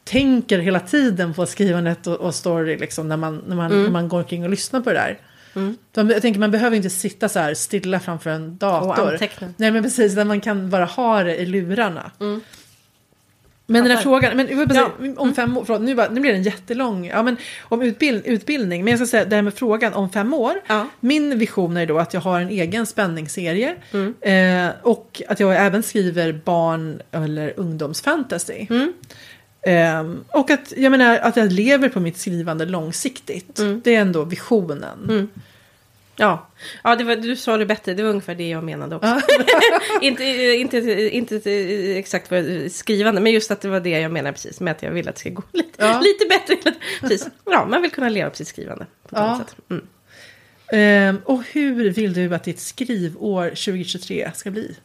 tänker 0.04 0.60
hela 0.60 0.80
tiden 0.80 1.34
på 1.34 1.46
skrivandet 1.46 2.08
och, 2.08 2.16
och 2.16 2.36
story 2.36 2.78
liksom 2.78 3.08
när 3.08 3.18
man, 3.18 3.44
när, 3.48 3.56
man, 3.56 3.84
när 3.84 3.90
man 3.90 4.10
går 4.10 4.18
omkring 4.20 4.44
och 4.44 4.50
lyssnar 4.50 4.82
på 4.82 4.90
det 4.90 4.96
där. 4.96 5.18
Mm. 5.56 5.78
Jag 5.94 6.22
tänker 6.22 6.40
man 6.40 6.52
behöver 6.52 6.78
inte 6.78 6.90
sitta 6.90 7.30
så 7.30 7.40
här 7.40 7.54
stilla 7.54 8.00
framför 8.00 8.30
en 8.30 8.44
Och 8.44 8.50
dator. 8.52 9.12
anteckna. 9.12 9.54
Nej 9.58 9.72
men 9.72 9.84
precis, 9.84 10.16
där 10.16 10.26
man 10.26 10.42
kan 10.42 10.70
bara 10.70 10.86
ha 10.86 11.24
det 11.24 11.36
i 11.38 11.46
lurarna. 11.46 12.12
Mm. 12.20 12.42
Men 13.72 13.84
den 13.84 13.92
här 13.92 14.04
frågan, 14.04 14.38
men 14.38 14.68
Ja. 14.76 14.92
om 15.18 15.34
fem 15.36 15.58
år, 15.58 15.64
förlåt, 15.66 15.82
nu, 15.82 15.96
bara, 15.96 16.10
nu 16.10 16.22
blir 16.22 16.32
den 16.34 16.44
jättelång. 16.44 17.06
Ja, 17.08 17.24
men 17.24 17.38
om 17.62 17.82
utbild, 17.82 18.26
utbildning, 18.26 18.84
men 18.84 18.92
jag 18.92 19.00
ska 19.00 19.08
säga 19.08 19.26
det 19.26 19.36
här 19.36 19.42
med 19.44 19.54
frågan 19.54 19.94
om 19.94 20.10
fem 20.10 20.34
år. 20.34 20.62
Ja. 20.68 20.88
Min 21.00 21.40
vision 21.40 21.78
är 21.78 21.86
då 21.86 22.00
att 22.00 22.14
jag 22.14 22.22
har 22.22 22.40
en 22.40 22.50
egen 22.50 22.86
spänningsserie. 22.86 23.76
Mm. 23.92 24.16
Eh, 24.68 24.74
och 24.82 25.22
att 25.28 25.40
jag 25.40 25.56
även 25.66 25.84
skriver 25.84 26.34
barn 26.34 27.02
eller 27.12 27.54
ungdomsfantasy. 27.58 28.68
Mm. 28.70 28.94
Eh, 29.62 30.14
och 30.28 30.50
att 30.50 30.74
jag 30.78 30.92
menar 30.92 31.18
att 31.18 31.38
jag 31.38 31.52
lever 31.52 31.90
på 31.90 32.00
mitt 32.00 32.18
skrivande 32.18 32.66
långsiktigt. 32.66 33.60
Mm. 33.60 33.82
Det 33.84 33.96
är 33.96 34.02
ändå 34.02 34.24
visionen. 34.24 35.04
Mm. 35.10 35.30
Ja, 36.16 36.48
ja 36.84 36.96
det 36.96 37.04
var, 37.04 37.16
du 37.16 37.36
sa 37.36 37.58
det 37.58 37.66
bättre. 37.66 37.94
Det 37.94 38.04
var 38.04 38.10
ungefär 38.10 38.36
det 38.36 38.50
jag 38.50 38.64
menade 38.64 38.96
också. 38.96 39.20
inte, 40.02 40.24
inte, 40.56 40.78
inte 41.16 41.52
exakt 41.98 42.32
vad 42.32 42.72
skrivande, 42.72 43.22
men 43.22 43.32
just 43.32 43.52
att 43.52 43.62
det 43.62 43.70
var 43.70 43.80
det 43.80 43.90
jag 43.90 44.12
menade 44.12 44.34
precis. 44.34 44.60
Med 44.60 44.72
att 44.72 44.84
jag 44.84 44.92
vill 44.92 45.10
att 45.10 45.16
det 45.16 45.22
ska 45.22 45.30
gå 45.30 45.44
lite, 45.54 45.70
Ja. 45.78 46.02
lite 46.02 46.26
bättre. 46.30 46.74
Precis. 47.02 47.28
Ja, 47.46 47.66
man 47.66 47.82
vill 47.82 47.92
kunna 47.92 48.10
leva 48.10 48.30
på 48.30 48.36
sitt 48.36 48.48
skrivande. 48.48 48.86
På 49.10 49.16
Ja. 49.16 49.42
Mm. 49.70 49.88
Eh, 50.72 51.22
och 51.26 51.44
hur 51.52 51.90
vill 51.92 52.14
du 52.14 52.36
att 52.36 52.44
ditt 52.44 52.60
skrivår 52.60 53.50
2023 53.50 54.32
ska 54.36 54.52
bli? 54.52 54.76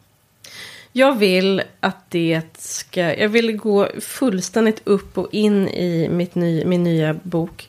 Jag 0.96 1.18
vill 1.18 1.62
att 1.80 2.10
det 2.10 2.42
ska... 2.58 3.14
Jag 3.14 3.28
vill 3.28 3.56
gå 3.56 3.88
fullständigt 4.00 4.82
upp 4.84 5.18
och 5.18 5.28
in 5.32 5.68
i 5.68 6.08
mitt 6.08 6.34
ny, 6.34 6.64
min 6.64 6.84
nya 6.84 7.14
bok. 7.22 7.68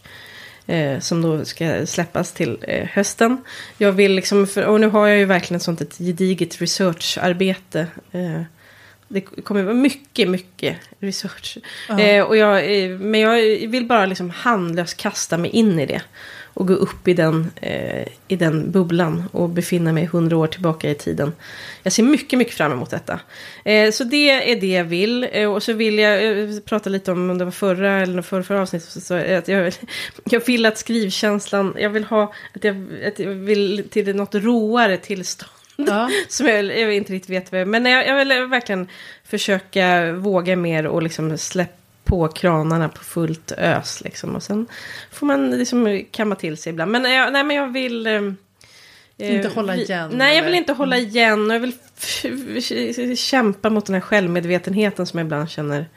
Eh, 0.68 1.00
som 1.00 1.22
då 1.22 1.46
ska 1.46 1.86
släppas 1.86 2.34
till 2.34 2.58
eh, 2.62 2.88
hösten. 2.88 3.38
Jag 3.78 3.92
vill 3.92 4.12
liksom... 4.12 4.48
För, 4.48 4.66
och 4.66 4.80
nu 4.80 4.88
har 4.88 5.08
jag 5.08 5.18
ju 5.18 5.26
verkligen 5.26 5.56
ett 5.56 5.64
sånt 5.64 5.82
ett 5.82 5.98
gediget 5.98 6.62
researcharbete. 6.62 7.88
Eh, 8.12 8.42
det 9.08 9.22
kommer 9.22 9.64
vara 9.64 9.76
mycket, 9.76 10.30
mycket 10.30 10.78
research. 11.00 11.58
Ja. 11.90 12.00
Eh, 12.00 12.24
och 12.24 12.38
jag, 12.38 12.84
eh, 12.84 12.90
men 12.90 13.20
jag 13.20 13.68
vill 13.68 13.86
bara 13.86 14.06
liksom 14.06 14.30
handlöst 14.30 14.98
kasta 14.98 15.38
mig 15.38 15.52
in 15.52 15.80
i 15.80 15.86
det. 15.86 16.02
Och 16.56 16.68
gå 16.68 16.74
upp 16.74 17.08
i 17.08 17.14
den, 17.14 17.52
eh, 17.62 18.08
i 18.28 18.36
den 18.36 18.72
bubblan 18.72 19.24
och 19.32 19.50
befinna 19.50 19.94
mig 19.94 20.06
hundra 20.06 20.38
år 20.38 20.48
tillbaka 20.48 20.90
i 20.90 20.96
tiden. 20.96 21.34
Jag 21.84 21.94
ser 21.94 22.04
mycket, 22.04 22.40
mycket 22.40 22.54
fram 22.54 22.72
emot 22.72 22.90
detta. 22.90 23.20
Eh, 23.66 23.92
så 23.92 24.04
det 24.04 24.52
är 24.52 24.62
det 24.62 24.68
jag 24.68 24.84
vill. 24.84 25.28
Eh, 25.32 25.54
och 25.54 25.64
så 25.64 25.74
vill 25.74 26.00
jag 26.00 26.40
eh, 26.40 26.60
prata 26.66 26.90
lite 26.90 27.12
om, 27.12 27.30
om 27.30 27.38
det 27.38 27.46
var 27.46 27.52
förra 27.52 28.02
eller 28.02 28.22
förra, 28.22 28.44
förra 28.44 28.62
avsnittet. 28.62 28.90
Så, 28.90 29.02
så, 29.02 29.14
att 29.14 29.48
jag, 29.48 29.74
jag 30.24 30.46
vill 30.46 30.66
att 30.66 30.78
skrivkänslan, 30.78 31.76
jag 31.78 31.90
vill 31.90 32.04
ha, 32.04 32.34
att 32.56 32.64
jag, 32.64 32.88
att 33.08 33.20
jag 33.20 33.32
vill 33.32 33.88
till 33.90 34.16
något 34.16 34.36
råare 34.36 34.98
tillstånd. 34.98 35.52
Ja. 35.76 36.10
Som 36.28 36.48
jag, 36.48 36.66
jag 36.66 36.94
inte 36.94 37.14
riktigt 37.14 37.30
vet 37.30 37.52
vad 37.52 37.62
jag 37.62 37.68
Men 37.68 37.86
jag, 37.86 38.08
jag 38.08 38.18
vill 38.18 38.48
verkligen 38.48 38.88
försöka 39.24 40.14
våga 40.14 40.56
mer 40.56 40.88
och 40.88 41.04
liksom 41.04 41.38
släppa 41.38 41.85
på 42.06 42.28
kranarna 42.28 42.90
på 42.90 43.04
fullt 43.04 43.52
ös. 43.58 44.02
Liksom. 44.04 44.36
Och 44.36 44.44
sen 44.44 44.68
får 45.12 45.28
man 45.28 45.52
liksom 45.52 46.06
kamma 46.12 46.36
till 46.36 46.58
sig 46.58 46.70
ibland. 46.70 46.92
Men 46.92 47.04
jag, 47.12 47.34
nej, 47.34 47.44
men 47.44 47.56
jag 47.56 47.74
vill... 47.74 48.08
eh, 48.08 48.22
Inte 49.18 49.48
eh, 49.48 49.54
hålla 49.54 49.74
vi- 49.76 49.84
igen, 49.84 50.12
Nej, 50.14 50.38
jag 50.38 50.44
vill 50.44 50.54
inte 50.56 50.74
hålla 50.74 50.98
igen. 50.98 51.52
Och 51.52 51.56
jag 51.56 51.60
vill 51.60 53.18
kämpa 53.18 53.70
mot 53.70 53.86
den 53.86 53.94
här 53.94 54.02
självmedvetenheten 54.02 55.06
som 55.06 55.20
jag 55.20 55.26
ibland 55.26 55.50
känner... 55.50 55.90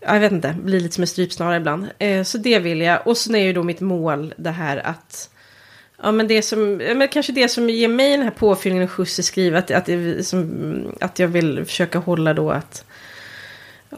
ja, 0.00 0.12
Jag 0.14 0.20
vet 0.20 0.32
inte, 0.32 0.56
blir 0.62 0.80
lite 0.80 0.94
som 0.94 1.02
en 1.02 1.08
strypsnara 1.08 1.56
ibland. 1.56 1.86
Eh, 1.98 2.22
så 2.22 2.38
det 2.38 2.58
vill 2.58 2.80
jag. 2.80 3.06
Och 3.06 3.16
sen 3.16 3.34
är 3.34 3.44
ju 3.44 3.52
då 3.52 3.62
mitt 3.62 3.80
mål 3.80 4.34
det 4.36 4.50
här 4.50 4.76
att... 4.76 5.28
Ja, 6.04 6.12
men 6.12 6.28
det 6.28 6.42
som, 6.42 6.76
men 6.76 7.08
kanske 7.08 7.32
det 7.32 7.48
som 7.48 7.70
ger 7.70 7.88
mig 7.88 8.10
den 8.10 8.22
här 8.22 8.30
påfyllningen 8.30 8.84
och 8.84 8.90
skjuts 8.90 9.18
i 9.18 9.22
skrivet, 9.22 9.70
att, 9.70 9.88
som, 10.26 10.92
att 11.00 11.18
jag 11.18 11.28
vill 11.28 11.64
försöka 11.64 11.98
hålla 11.98 12.34
då 12.34 12.50
att 12.50 12.84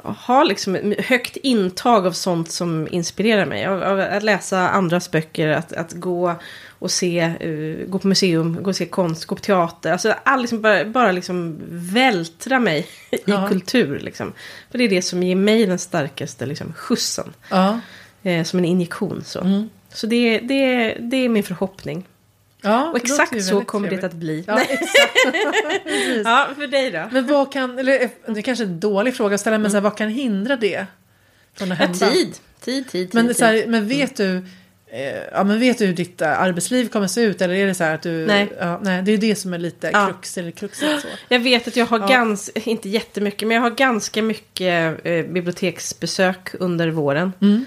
ha 0.03 0.43
liksom 0.45 0.95
högt 0.99 1.37
intag 1.37 2.07
av 2.07 2.13
sånt 2.13 2.51
som 2.51 2.89
inspirerar 2.91 3.47
mig. 3.47 3.67
Av, 3.67 3.83
av 3.83 4.01
att 4.01 4.23
läsa 4.23 4.69
andras 4.69 5.11
böcker, 5.11 5.49
att, 5.49 5.73
att 5.73 5.93
gå 5.93 6.35
och 6.79 6.91
se, 6.91 7.19
eh, 7.21 7.87
gå 7.89 7.99
på 7.99 8.09
museum, 8.09 8.63
gå 8.63 8.71
och 8.71 8.77
se 8.77 8.87
konst, 8.87 9.25
gå 9.25 9.35
på 9.35 9.41
teater. 9.43 9.93
Alltså 9.93 10.15
all, 10.25 10.41
liksom 10.41 10.61
bara, 10.63 10.85
bara 10.85 11.13
liksom 11.13 11.61
vältra 11.71 12.59
mig 12.59 12.87
i 13.11 13.17
Ja. 13.25 13.49
kultur. 13.49 13.99
Liksom. 13.99 14.33
För 14.71 14.79
det 14.79 14.85
är 14.85 14.89
det 14.89 15.03
som 15.03 15.23
ger 15.23 15.37
mig 15.37 15.67
den 15.67 15.79
starkaste 15.79 16.47
liksom, 16.47 16.73
skjutsen. 16.73 17.33
Ja. 17.51 17.81
Eh, 18.23 18.45
som 18.45 18.59
en 18.59 18.65
injektion. 18.65 19.23
Så, 19.25 19.41
Mm. 19.41 19.69
så 19.93 20.07
det, 20.07 20.39
det, 20.39 20.95
det 21.01 21.17
är 21.17 21.29
min 21.29 21.43
förhoppning. 21.43 22.05
Ja 22.65 22.91
Och 22.91 22.97
exakt 22.97 23.45
så 23.45 23.61
kommer 23.65 23.89
trevligt. 23.89 24.01
det 24.01 24.07
att 24.07 24.13
bli. 24.15 24.45
Ja. 24.47 24.61
Ja, 26.25 26.49
för 26.57 26.67
dig 26.67 26.91
då? 26.91 27.09
Men 27.11 27.27
vad 27.27 27.53
kan, 27.53 27.79
eller 27.79 28.03
eh, 28.03 28.09
det 28.27 28.41
är 28.41 28.43
kanske 28.43 28.65
är 28.65 28.69
en 28.69 28.81
dålig 28.81 29.17
fråga 29.17 29.35
att 29.35 29.41
ställa, 29.41 29.59
men 29.59 29.71
så 29.71 29.77
här, 29.77 29.83
vad 29.83 29.97
kan 29.97 30.09
hindra 30.09 30.57
det? 30.57 30.87
Från 31.55 31.73
att 31.73 31.79
Ja, 31.81 31.85
hända? 31.87 32.11
tid. 32.11 32.27
Tid, 32.27 32.39
tid, 32.61 32.89
tid. 32.89 33.11
Men, 33.15 33.27
tid. 33.27 33.37
så 33.37 33.45
här, 33.45 33.65
men 33.67 33.89
vet 33.89 34.17
du 34.17 34.37
eh, 34.87 35.23
Ja 35.33 35.45
men 35.45 35.61
vet 35.61 35.79
du 35.79 35.87
hur 35.87 35.93
ditt 35.95 36.23
eh, 36.23 36.41
arbetsliv 36.41 36.89
kommer 36.89 37.07
se 37.07 37.21
ut 37.21 37.43
eller 37.43 37.55
är 37.55 37.67
det 37.67 37.75
så 37.75 37.85
här 37.85 37.95
att 37.95 38.03
du... 38.03 38.27
Nej. 38.27 38.53
Ja, 38.61 38.81
nej 38.83 39.03
det 39.03 39.13
är 39.13 39.19
det 39.19 39.35
som 39.35 39.55
är 39.55 39.59
lite 39.59 39.91
Ja. 39.93 40.07
krux 40.07 40.39
eller 40.39 40.51
kruxigt 40.51 41.01
så. 41.03 41.09
Jag 41.29 41.41
vet 41.41 41.69
att 41.69 41.77
jag 41.77 41.87
har 41.87 41.99
Ja. 41.99 42.07
ganska, 42.07 42.61
inte 42.61 42.89
jättemycket, 42.89 43.49
men 43.49 43.55
jag 43.55 43.63
har 43.63 43.71
ganska 43.71 44.23
mycket 44.23 45.01
eh, 45.07 45.23
biblioteksbesök 45.23 46.55
under 46.61 46.89
våren. 46.89 47.33
Mm. 47.41 47.65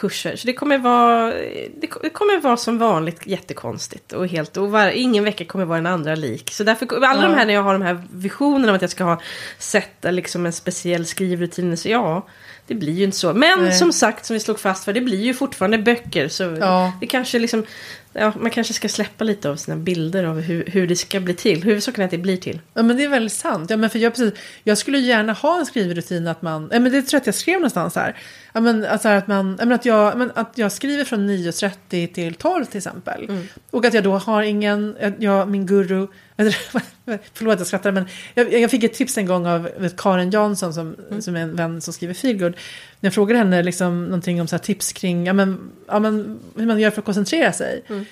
Kurser. 0.00 0.36
Så 0.36 0.46
det 0.46 0.52
kommer 0.52 0.78
vara, 0.78 1.32
det, 1.80 1.86
ko- 1.86 2.00
det 2.02 2.10
kommer 2.10 2.40
vara 2.40 2.56
som 2.56 2.78
vanligt 2.78 3.26
jättekonstigt. 3.26 4.12
Och, 4.12 4.26
helt, 4.28 4.56
och 4.56 4.70
var, 4.70 4.88
ingen 4.88 5.24
vecka 5.24 5.44
kommer 5.44 5.64
vara 5.64 5.78
den 5.78 5.86
andra 5.86 6.14
lik. 6.14 6.50
Så 6.52 6.64
därför, 6.64 7.04
alla 7.04 7.22
Ja. 7.22 7.28
de 7.28 7.34
här 7.34 7.46
när 7.46 7.54
jag 7.54 7.62
har 7.62 7.72
de 7.72 7.82
här 7.82 8.02
visionerna 8.12 8.68
om 8.72 8.76
att 8.76 8.82
jag 8.82 8.90
ska 8.90 9.04
ha 9.04 9.20
sätta 9.58 10.10
liksom 10.10 10.46
en 10.46 10.52
speciell 10.52 11.06
skrivrutin. 11.06 11.76
Så 11.76 11.88
ja, 11.88 12.26
det 12.70 12.76
blir 12.76 12.92
ju 12.92 13.04
inte 13.04 13.16
så. 13.16 13.34
Men 13.34 13.64
Nej. 13.64 13.72
som 13.72 13.92
sagt, 13.92 14.26
som 14.26 14.34
vi 14.34 14.40
slog 14.40 14.60
fast 14.60 14.84
för, 14.84 14.92
det 14.92 15.00
blir 15.00 15.20
ju 15.20 15.34
fortfarande 15.34 15.78
böcker. 15.78 16.28
Så 16.28 16.42
Ja. 16.42 16.92
det 17.00 17.06
kanske 17.06 17.38
liksom, 17.38 17.64
ja, 18.12 18.32
man 18.40 18.50
kanske 18.50 18.74
ska 18.74 18.88
släppa 18.88 19.24
lite 19.24 19.50
av 19.50 19.56
sina 19.56 19.76
bilder 19.76 20.24
av 20.24 20.40
hur, 20.40 20.64
hur 20.66 20.86
det 20.86 20.96
ska 20.96 21.20
bli 21.20 21.34
till. 21.34 21.62
Huvudsaken 21.62 22.00
är 22.00 22.04
att 22.04 22.10
det 22.10 22.18
blir 22.18 22.36
till. 22.36 22.60
Ja 22.74 22.82
men 22.82 22.96
det 22.96 23.04
är 23.04 23.08
väldigt 23.08 23.32
sant. 23.32 23.70
Ja, 23.70 23.76
men 23.76 23.90
för 23.90 23.98
jag, 23.98 24.14
precis, 24.14 24.32
jag 24.64 24.78
skulle 24.78 24.98
gärna 24.98 25.32
ha 25.32 25.58
en 25.58 25.66
skrivrutin 25.66 26.28
att 26.28 26.42
man, 26.42 26.70
ja, 26.72 26.80
men 26.80 26.92
det 26.92 27.02
tror 27.02 27.16
jag 27.16 27.20
att 27.20 27.26
jag 27.26 27.34
skrev 27.34 27.54
någonstans 27.54 27.94
här. 27.94 28.16
Ja, 28.52 28.60
men, 28.60 28.84
alltså 28.84 29.08
att, 29.08 29.26
man, 29.26 29.56
ja, 29.58 29.64
men 29.64 29.72
att, 29.74 29.84
jag, 29.84 30.18
men 30.18 30.30
att 30.34 30.52
jag 30.54 30.72
skriver 30.72 31.04
från 31.04 31.30
9.30 31.30 32.06
till 32.12 32.34
12 32.34 32.64
till 32.64 32.78
exempel. 32.78 33.24
Mm. 33.28 33.46
Och 33.70 33.84
att 33.84 33.94
jag 33.94 34.04
då 34.04 34.12
har 34.18 34.42
ingen, 34.42 34.96
att 35.02 35.14
jag, 35.18 35.48
min 35.48 35.66
guru, 35.66 36.06
förlåt 37.34 37.58
jag 37.58 37.66
skrattar 37.66 37.92
men 37.92 38.06
jag, 38.34 38.52
jag 38.52 38.70
fick 38.70 38.84
ett 38.84 38.94
tips 38.94 39.18
en 39.18 39.26
gång 39.26 39.46
av 39.46 39.68
vet, 39.78 39.96
Karin 39.96 40.30
Jansson 40.30 40.74
som, 40.74 40.96
Mm. 41.10 41.22
som 41.22 41.36
är 41.36 41.40
en 41.40 41.56
vän 41.56 41.80
som 41.80 41.92
skriver 41.92 42.14
feelgood. 42.14 42.52
När 43.00 43.06
jag 43.06 43.14
frågade 43.14 43.38
henne 43.38 43.62
liksom, 43.62 44.04
någonting 44.04 44.40
om 44.40 44.48
så 44.48 44.56
här, 44.56 44.62
tips 44.62 44.92
kring 44.92 45.26
ja, 45.26 45.32
men, 45.32 45.70
ja, 45.86 45.98
men, 45.98 46.40
hur 46.56 46.66
man 46.66 46.80
gör 46.80 46.90
för 46.90 47.00
att 47.00 47.04
koncentrera 47.04 47.52
sig. 47.52 47.82
Mm. 47.88 48.04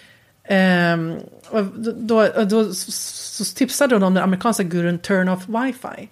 Ehm, 0.44 1.14
och 1.49 1.64
då, 1.64 1.92
då, 1.92 2.44
då 2.44 2.75
så, 2.75 3.44
så 3.44 3.54
tipsade 3.54 3.94
hon 3.94 4.02
om 4.02 4.14
den 4.14 4.25
amerikanska 4.25 4.62
gurun 4.62 4.99
Turn 4.99 5.28
Off 5.28 5.47
Wi-Fi. 5.47 6.08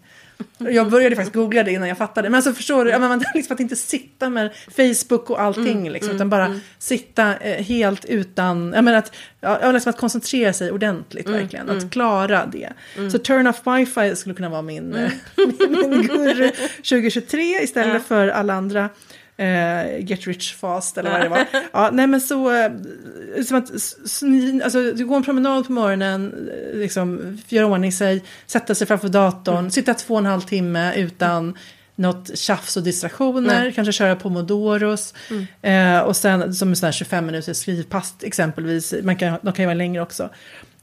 Jag 0.58 0.90
började 0.90 1.16
faktiskt 1.16 1.34
googla 1.34 1.62
det 1.62 1.72
innan 1.72 1.88
jag 1.88 1.98
fattade. 1.98 2.28
Men 2.28 2.34
alltså 2.34 2.52
förstår 2.52 2.84
du, 2.84 2.90
ja, 2.90 2.98
men 2.98 3.08
man, 3.08 3.24
liksom 3.34 3.54
att 3.54 3.60
inte 3.60 3.76
sitta 3.76 4.30
med 4.30 4.50
Facebook 4.76 5.30
och 5.30 5.40
allting 5.40 5.90
liksom, 5.90 6.14
utan 6.14 6.30
bara 6.30 6.60
sitta 6.78 7.36
eh, 7.36 7.64
helt 7.64 8.04
utan, 8.04 8.72
jag 8.74 8.84
menar 8.84 8.98
att, 8.98 9.14
ja, 9.40 9.72
liksom 9.72 9.90
att 9.90 9.96
koncentrera 9.96 10.52
sig 10.52 10.72
ordentligt 10.72 11.28
verkligen, 11.28 11.70
att 11.70 11.90
klara 11.90 12.46
det. 12.46 12.72
Så 13.12 13.18
turn 13.18 13.46
off 13.46 13.60
wifi 13.66 14.16
skulle 14.16 14.34
kunna 14.34 14.48
vara 14.48 14.62
min, 14.62 15.10
min, 15.36 15.90
min 15.90 16.02
guru 16.02 16.50
2023 16.76 17.62
istället 17.62 18.06
för 18.06 18.28
alla 18.28 18.54
andra. 18.54 18.88
Eh, 19.38 20.04
get 20.04 20.26
rich 20.26 20.54
fast 20.54 20.98
eller 20.98 21.10
vad 21.10 21.20
det 21.20 21.28
var. 21.28 21.46
Ja, 21.72 21.90
nej 21.92 22.06
men 22.06 22.20
så, 22.20 22.52
eh, 22.52 22.70
som 23.46 23.56
att, 23.56 23.70
alltså, 24.64 24.92
du 24.92 25.06
går 25.06 25.16
en 25.16 25.22
promenad 25.22 25.66
på 25.66 25.72
morgonen, 25.72 26.48
eh, 26.72 26.78
liksom, 26.78 27.38
göra 27.48 27.66
ordning 27.66 27.92
sig, 27.92 28.24
sätta 28.46 28.74
sig 28.74 28.86
framför 28.86 29.08
datorn, 29.08 29.70
sitta 29.70 29.94
två 29.94 30.14
och 30.14 30.20
en 30.20 30.26
halv 30.26 30.40
timme 30.40 30.94
utan 30.94 31.58
något 31.94 32.38
tjafs 32.38 32.76
och 32.76 32.82
distraktioner, 32.82 33.62
Nej. 33.62 33.72
kanske 33.72 33.92
köra 33.92 34.16
pomodoros. 34.16 35.14
Eh, 35.62 36.00
och 36.00 36.16
sen 36.16 36.54
som 36.54 36.68
en 36.68 36.76
sån 36.76 36.86
här 36.86 36.92
25 36.92 37.26
minuters 37.26 37.56
skrivpass 37.56 38.14
exempelvis, 38.22 38.94
Man 39.02 39.16
kan, 39.16 39.38
de 39.42 39.52
kan 39.52 39.62
ju 39.62 39.66
vara 39.66 39.74
längre 39.74 40.02
också. 40.02 40.30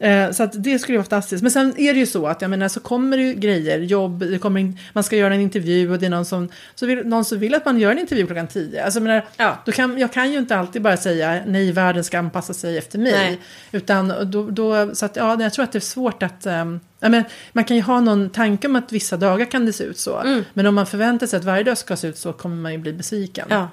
Eh, 0.04 0.32
så 0.32 0.44
att 0.44 0.64
det 0.64 0.80
skulle 0.80 0.98
vara 0.98 1.04
fantastiskt. 1.04 1.42
Men 1.42 1.52
sen 1.52 1.74
är 1.78 1.94
det 1.94 2.00
ju 2.00 2.06
så 2.06 2.28
att 2.28 2.42
jag 2.42 2.50
menar 2.50 2.68
så 2.68 2.80
kommer 2.80 3.18
det 3.18 3.24
ju 3.24 3.34
grejer, 3.34 3.80
jobb, 3.80 4.20
det 4.20 4.38
kommer 4.38 4.60
in, 4.60 4.80
man 4.94 5.04
ska 5.04 5.16
göra 5.16 5.34
en 5.34 5.42
intervju 5.42 5.92
och 5.92 6.00
det 6.00 6.06
är 6.06 6.10
någon 6.10 6.26
som, 6.26 6.50
så 6.76 6.86
vill, 6.86 7.08
någon 7.08 7.26
som 7.26 7.40
vill 7.40 7.56
att 7.56 7.66
man 7.66 7.80
gör 7.80 7.92
en 7.92 8.00
intervju 8.00 8.26
klockan 8.26 8.48
10. 8.48 8.84
Alltså 8.84 9.00
jag 9.00 9.04
menar, 9.04 9.26
Ja. 9.38 9.58
då 9.66 9.72
kan, 9.72 9.98
jag 9.98 10.14
kan 10.14 10.32
ju 10.32 10.38
inte 10.38 10.56
alltid 10.56 10.82
bara 10.82 10.98
säga 10.98 11.42
nej, 11.48 11.72
världen 11.72 12.04
ska 12.04 12.20
anpassa 12.20 12.54
sig 12.54 12.78
efter 12.78 13.00
mig. 13.00 13.12
Nej. 13.12 13.40
Utan 13.72 14.14
då, 14.32 14.50
då, 14.50 14.96
så 14.96 15.06
att 15.06 15.16
ja, 15.16 15.42
jag 15.42 15.54
tror 15.54 15.64
att 15.64 15.72
det 15.72 15.78
är 15.78 15.80
svårt 15.80 16.24
att, 16.24 16.46
um, 16.46 16.80
ja, 17.00 17.10
men, 17.10 17.24
man 17.52 17.64
kan 17.64 17.78
ju 17.78 17.84
ha 17.84 18.00
någon 18.00 18.30
tanke 18.30 18.68
om 18.68 18.76
att 18.76 18.92
vissa 18.92 19.18
dagar 19.18 19.46
kan 19.46 19.66
det 19.66 19.74
se 19.74 19.84
ut 19.84 19.98
så. 19.98 20.20
Mm. 20.20 20.44
Men 20.54 20.66
om 20.66 20.76
man 20.76 20.86
förväntar 20.86 21.28
sig 21.28 21.38
att 21.38 21.44
varje 21.46 21.64
dag 21.64 21.78
ska 21.78 21.96
se 21.96 22.08
ut 22.08 22.18
så 22.18 22.34
kommer 22.34 22.56
man 22.56 22.72
ju 22.72 22.78
bli 22.78 22.94
besviken. 22.94 23.48
Ja. 23.50 23.70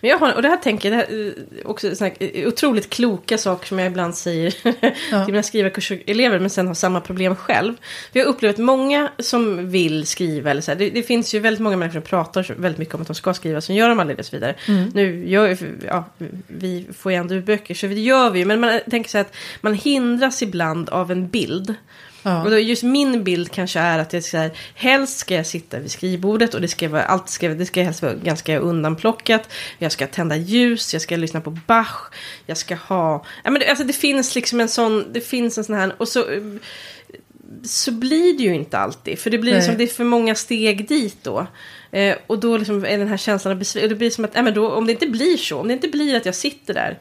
Men 0.00 0.10
jag 0.10 0.18
har, 0.18 0.34
och 0.34 0.42
det 0.42 0.48
här 0.48 0.56
tänker 0.56 0.90
jag, 0.90 0.98
det 0.98 1.04
här, 1.04 1.14
är 1.14 1.66
också 1.66 1.96
såna 1.96 2.10
här 2.10 2.30
eh, 2.38 2.48
otroligt 2.48 2.90
kloka 2.90 3.38
saker 3.38 3.66
som 3.66 3.78
jag 3.78 3.86
ibland 3.86 4.16
säger 4.16 4.50
till 5.24 5.32
mina 5.32 5.42
skrivarkurselever 5.42 6.38
men 6.38 6.50
sen 6.50 6.66
har 6.66 6.74
samma 6.74 7.00
problem 7.00 7.36
själv. 7.36 7.74
För 8.12 8.18
jag 8.18 8.26
har 8.26 8.32
upplevt 8.32 8.58
många 8.58 9.10
som 9.18 9.70
vill 9.70 10.06
skriva 10.06 10.50
eller 10.50 10.60
så 10.60 10.70
här, 10.70 10.78
det, 10.78 10.90
det 10.90 11.02
finns 11.02 11.34
ju 11.34 11.38
väldigt 11.38 11.60
många 11.60 11.76
människor 11.76 12.00
som 12.00 12.08
pratar 12.08 12.54
väldigt 12.56 12.78
mycket 12.78 12.94
om 12.94 13.00
att 13.00 13.06
de 13.06 13.14
ska 13.14 13.34
skriva 13.34 13.60
som 13.60 13.74
gör 13.74 13.88
de 13.88 14.00
aldrig 14.00 14.16
det 14.16 14.20
och 14.20 14.26
så 14.26 14.36
vidare. 14.36 14.54
Nu 14.94 15.28
gör 15.28 15.48
ju, 15.48 15.56
ja, 15.86 16.04
vi 16.46 16.86
får 16.98 17.12
ju 17.12 17.18
ändå 17.18 17.40
böcker 17.40 17.74
så 17.74 17.86
det 17.86 18.00
gör 18.00 18.30
vi 18.30 18.38
ju 18.38 18.44
men 18.44 18.60
man 18.60 18.80
tänker 18.90 19.10
så 19.10 19.18
här 19.18 19.24
att 19.24 19.36
man 19.60 19.74
hindras 19.74 20.42
ibland 20.42 20.88
av 20.88 21.12
en 21.12 21.28
bild. 21.28 21.74
Ja. 22.22 22.42
Och 22.42 22.50
då 22.50 22.58
just 22.58 22.82
min 22.82 23.24
bild 23.24 23.50
kanske 23.50 23.80
är 23.80 23.98
att 23.98 24.12
jag 24.12 24.24
ska, 24.24 24.38
här, 24.38 24.50
helst 24.74 25.18
ska 25.18 25.34
jag 25.34 25.46
sitta 25.46 25.78
vid 25.78 25.90
skrivbordet 25.90 26.54
och 26.54 26.60
det 26.60 26.68
ska 26.68 26.88
vara, 26.88 27.02
allt 27.02 27.28
ska, 27.28 27.48
det 27.48 27.66
ska 27.66 27.82
helst 27.82 28.02
vara 28.02 28.14
ganska 28.14 28.58
undanplockat. 28.58 29.52
Jag 29.78 29.92
ska 29.92 30.06
tända 30.06 30.36
ljus, 30.36 30.92
jag 30.92 31.02
ska 31.02 31.16
lyssna 31.16 31.40
på 31.40 31.50
Bach, 31.50 32.12
jag 32.46 32.56
ska 32.56 32.74
ha, 32.74 33.24
ja 33.44 33.50
men 33.50 33.60
det, 33.60 33.68
alltså 33.68 33.84
det 33.84 33.92
finns 33.92 34.34
liksom 34.34 34.60
en 34.60 34.68
sån, 34.68 35.12
det 35.12 35.20
finns 35.20 35.58
en 35.58 35.64
sån 35.64 35.74
här, 35.74 35.94
och 35.98 36.08
så, 36.08 36.30
eh, 36.30 36.42
så 37.64 37.92
blir 37.92 38.38
det 38.38 38.42
ju 38.42 38.54
inte 38.54 38.78
alltid. 38.78 39.18
För 39.18 39.30
det 39.30 39.38
blir 39.38 39.52
Nej. 39.52 39.60
liksom, 39.60 39.78
det 39.78 39.84
är 39.84 39.88
för 39.88 40.04
många 40.04 40.34
steg 40.34 40.88
dit 40.88 41.16
då. 41.22 41.46
Eh, 41.90 42.16
och 42.26 42.38
då 42.38 42.56
liksom 42.56 42.84
är 42.84 42.98
den 42.98 43.08
här 43.08 43.16
känslan 43.16 43.52
av 43.52 43.58
besvikenhet, 43.58 43.90
det 43.90 43.96
blir 43.96 44.10
som 44.10 44.24
att, 44.24 44.30
ja 44.34 44.42
men 44.42 44.54
då, 44.54 44.70
om 44.70 44.86
det 44.86 44.92
inte 44.92 45.06
blir 45.06 45.36
så, 45.36 45.60
om 45.60 45.68
det 45.68 45.74
inte 45.74 45.88
blir 45.88 46.16
att 46.16 46.26
jag 46.26 46.34
sitter 46.34 46.74
där 46.74 46.98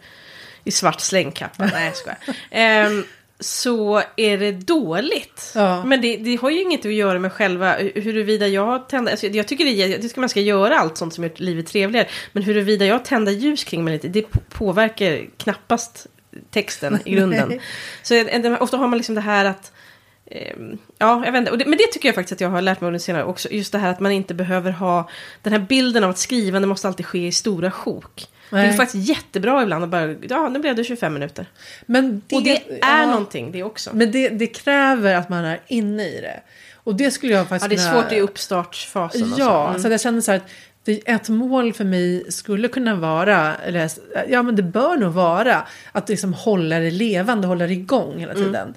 i 0.63 0.71
svart 0.71 1.01
slängkappa, 1.01 1.65
nej 1.73 1.85
jag 1.85 1.95
skojar. 1.95 2.17
Ehm, 2.51 3.03
så 3.41 4.01
är 4.17 4.37
det 4.37 4.51
dåligt. 4.51 5.51
Ja. 5.55 5.85
Men 5.85 6.01
det, 6.01 6.17
det 6.17 6.35
har 6.35 6.49
ju 6.49 6.61
inget 6.61 6.85
att 6.85 6.93
göra 6.93 7.19
med 7.19 7.33
själva 7.33 7.75
huruvida 7.95 8.47
jag 8.47 8.89
tänder, 8.89 9.11
alltså 9.11 9.27
jag 9.27 9.47
tycker 9.47 9.65
det, 9.65 9.97
det 9.97 10.09
ska 10.09 10.19
man 10.21 10.29
ska 10.29 10.39
göra 10.41 10.79
allt 10.79 10.97
sånt 10.97 11.13
som 11.13 11.23
gör 11.23 11.31
livet 11.35 11.67
trevligare. 11.67 12.07
Men 12.33 12.43
huruvida 12.43 12.85
jag 12.85 13.05
tänder 13.05 13.31
ljus 13.31 13.63
kring 13.63 13.83
mig 13.83 13.93
lite, 13.93 14.07
det 14.07 14.21
på- 14.21 14.39
påverkar 14.49 15.25
knappast 15.37 16.07
texten 16.51 16.99
i 17.05 17.11
grunden. 17.11 17.59
så 18.03 18.13
en- 18.13 18.29
en- 18.29 18.57
ofta 18.57 18.77
har 18.77 18.87
man 18.87 18.97
liksom 18.97 19.15
det 19.15 19.21
här 19.21 19.45
att 19.45 19.71
Ja, 20.97 21.25
jag 21.25 21.31
vet 21.31 21.39
inte. 21.53 21.65
Men 21.65 21.77
det 21.77 21.87
tycker 21.91 22.07
jag 22.09 22.15
faktiskt 22.15 22.33
att 22.33 22.41
jag 22.41 22.49
har 22.49 22.61
lärt 22.61 22.81
mig 22.81 22.87
under 22.87 22.99
senare 22.99 23.23
också. 23.23 23.49
Just 23.51 23.71
det 23.71 23.77
här 23.77 23.89
att 23.91 23.99
man 23.99 24.11
inte 24.11 24.33
behöver 24.33 24.71
ha 24.71 25.09
den 25.41 25.53
här 25.53 25.59
bilden 25.59 26.03
av 26.03 26.09
att 26.09 26.17
skrivande 26.17 26.67
måste 26.67 26.87
alltid 26.87 27.05
ske 27.05 27.27
i 27.27 27.31
stora 27.31 27.71
sjok. 27.71 28.27
Det 28.49 28.57
är 28.57 28.67
Nej. 28.67 28.77
faktiskt 28.77 29.09
jättebra 29.09 29.63
ibland 29.63 29.83
att 29.83 29.89
bara, 29.89 30.15
ja 30.29 30.49
nu 30.49 30.59
blev 30.59 30.75
det 30.75 30.83
25 30.83 31.13
minuter. 31.13 31.45
Men 31.85 32.21
det, 32.27 32.35
Och 32.35 32.43
det 32.43 32.55
är 32.81 32.99
ja, 33.01 33.05
någonting 33.05 33.51
det 33.51 33.63
också. 33.63 33.89
Men 33.93 34.11
det, 34.11 34.29
det 34.29 34.47
kräver 34.47 35.15
att 35.15 35.29
man 35.29 35.45
är 35.45 35.59
inne 35.67 36.07
i 36.07 36.21
det. 36.21 36.39
Och 36.75 36.95
det 36.95 37.11
skulle 37.11 37.33
jag 37.33 37.41
Ja, 37.41 37.45
faktiskt 37.45 37.69
det 37.69 37.75
är 37.75 37.91
kunna- 37.91 38.01
svårt 38.03 38.11
i 38.11 38.19
uppstartsfasen. 38.21 39.33
Ja, 39.37 39.45
så. 39.65 39.69
Mm. 39.69 39.81
så 39.81 39.89
jag 39.89 40.01
känner 40.01 40.21
så 40.21 40.31
här 40.31 40.37
att 40.39 40.49
det, 40.83 41.01
ett 41.09 41.29
mål 41.29 41.73
för 41.73 41.83
mig 41.83 42.25
skulle 42.31 42.67
kunna 42.67 42.95
vara, 42.95 43.55
eller 43.55 43.89
ja 44.29 44.43
men 44.43 44.55
det 44.55 44.63
bör 44.63 44.97
nog 44.97 45.13
vara, 45.13 45.67
att 45.91 46.09
liksom 46.09 46.33
hålla 46.33 46.79
det 46.79 46.91
levande, 46.91 47.47
hålla 47.47 47.67
det 47.67 47.73
igång 47.73 48.19
hela 48.19 48.33
Mm. 48.33 48.73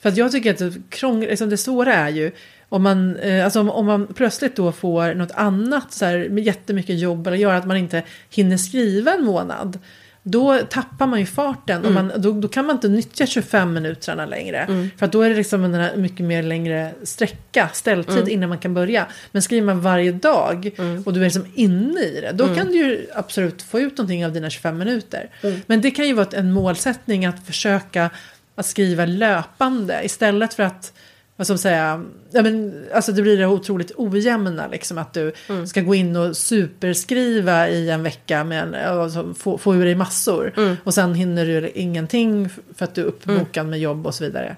För 0.00 0.08
att 0.08 0.16
jag 0.16 0.32
tycker 0.32 0.50
att 0.50 0.58
det, 0.58 0.72
krång, 0.88 1.20
liksom 1.20 1.50
det 1.50 1.56
svåra 1.56 1.94
är 1.94 2.08
ju, 2.08 2.30
om 2.68 2.82
man, 2.82 3.16
eh, 3.16 3.44
alltså 3.44 3.60
om, 3.60 3.70
om 3.70 3.86
man 3.86 4.06
plötsligt 4.06 4.56
då 4.56 4.72
får 4.72 5.14
något 5.14 5.32
annat, 5.34 5.92
så 5.92 6.04
här, 6.04 6.28
med 6.28 6.44
jättemycket 6.44 6.98
jobb, 6.98 7.26
eller 7.26 7.36
gör 7.36 7.54
att 7.54 7.66
man 7.66 7.76
inte 7.76 8.02
hinner 8.30 8.56
skriva 8.56 9.14
en 9.14 9.24
månad. 9.24 9.78
Då 10.22 10.58
tappar 10.58 11.06
man 11.06 11.20
ju 11.20 11.26
farten 11.26 11.84
och 11.84 11.92
man, 11.92 12.12
då, 12.16 12.32
då 12.32 12.48
kan 12.48 12.66
man 12.66 12.76
inte 12.76 12.88
nyttja 12.88 13.26
25 13.26 13.74
minuterna 13.74 14.26
längre. 14.26 14.90
För 14.96 15.06
att 15.06 15.12
då 15.12 15.22
är 15.22 15.30
det 15.30 15.36
liksom 15.36 15.64
en 15.64 16.02
mycket 16.02 16.26
mer 16.26 16.42
längre 16.42 16.92
sträcka, 17.02 17.68
ställtid 17.72 18.28
innan 18.28 18.48
man 18.48 18.58
kan 18.58 18.74
börja. 18.74 19.06
Men 19.32 19.42
skriver 19.42 19.66
man 19.66 19.80
varje 19.80 20.12
dag 20.12 20.70
och 21.04 21.12
du 21.12 21.20
är 21.20 21.24
liksom 21.24 21.46
inne 21.54 22.00
i 22.00 22.20
det, 22.20 22.32
då 22.32 22.54
kan 22.54 22.66
du 22.66 22.72
ju 22.72 23.06
absolut 23.14 23.62
få 23.62 23.80
ut 23.80 23.98
någonting 23.98 24.26
av 24.26 24.32
dina 24.32 24.50
25 24.50 24.78
minuter. 24.78 25.30
Men 25.66 25.80
det 25.80 25.90
kan 25.90 26.06
ju 26.06 26.12
vara 26.12 26.28
en 26.32 26.52
målsättning 26.52 27.26
att 27.26 27.46
försöka 27.46 28.10
att 28.58 28.66
skriva 28.66 29.04
löpande 29.04 30.00
istället 30.04 30.54
för 30.54 30.62
att 30.62 30.92
vad 31.36 31.46
ska 31.46 31.52
man 31.52 31.58
säga, 31.58 32.04
ja, 32.30 32.42
men, 32.42 32.84
alltså 32.94 33.12
det 33.12 33.22
blir 33.22 33.38
det 33.38 33.46
otroligt 33.46 33.92
ojämna 33.96 34.66
liksom 34.66 34.98
att 34.98 35.12
du 35.12 35.32
ska 35.66 35.80
gå 35.80 35.94
in 35.94 36.16
och 36.16 36.36
superskriva 36.36 37.68
i 37.68 37.90
en 37.90 38.02
vecka 38.02 38.44
med 38.44 38.74
alltså, 38.74 39.34
få, 39.34 39.58
få 39.58 39.74
ur 39.74 39.84
dig 39.84 39.94
massor 39.94 40.52
och 40.84 40.94
sen 40.94 41.14
hinner 41.14 41.46
du 41.46 41.70
ingenting 41.74 42.48
för 42.74 42.84
att 42.84 42.94
du 42.94 43.00
är 43.00 43.04
uppbokad 43.04 43.66
med 43.66 43.80
jobb 43.80 44.06
och 44.06 44.14
så 44.14 44.24
vidare. 44.24 44.56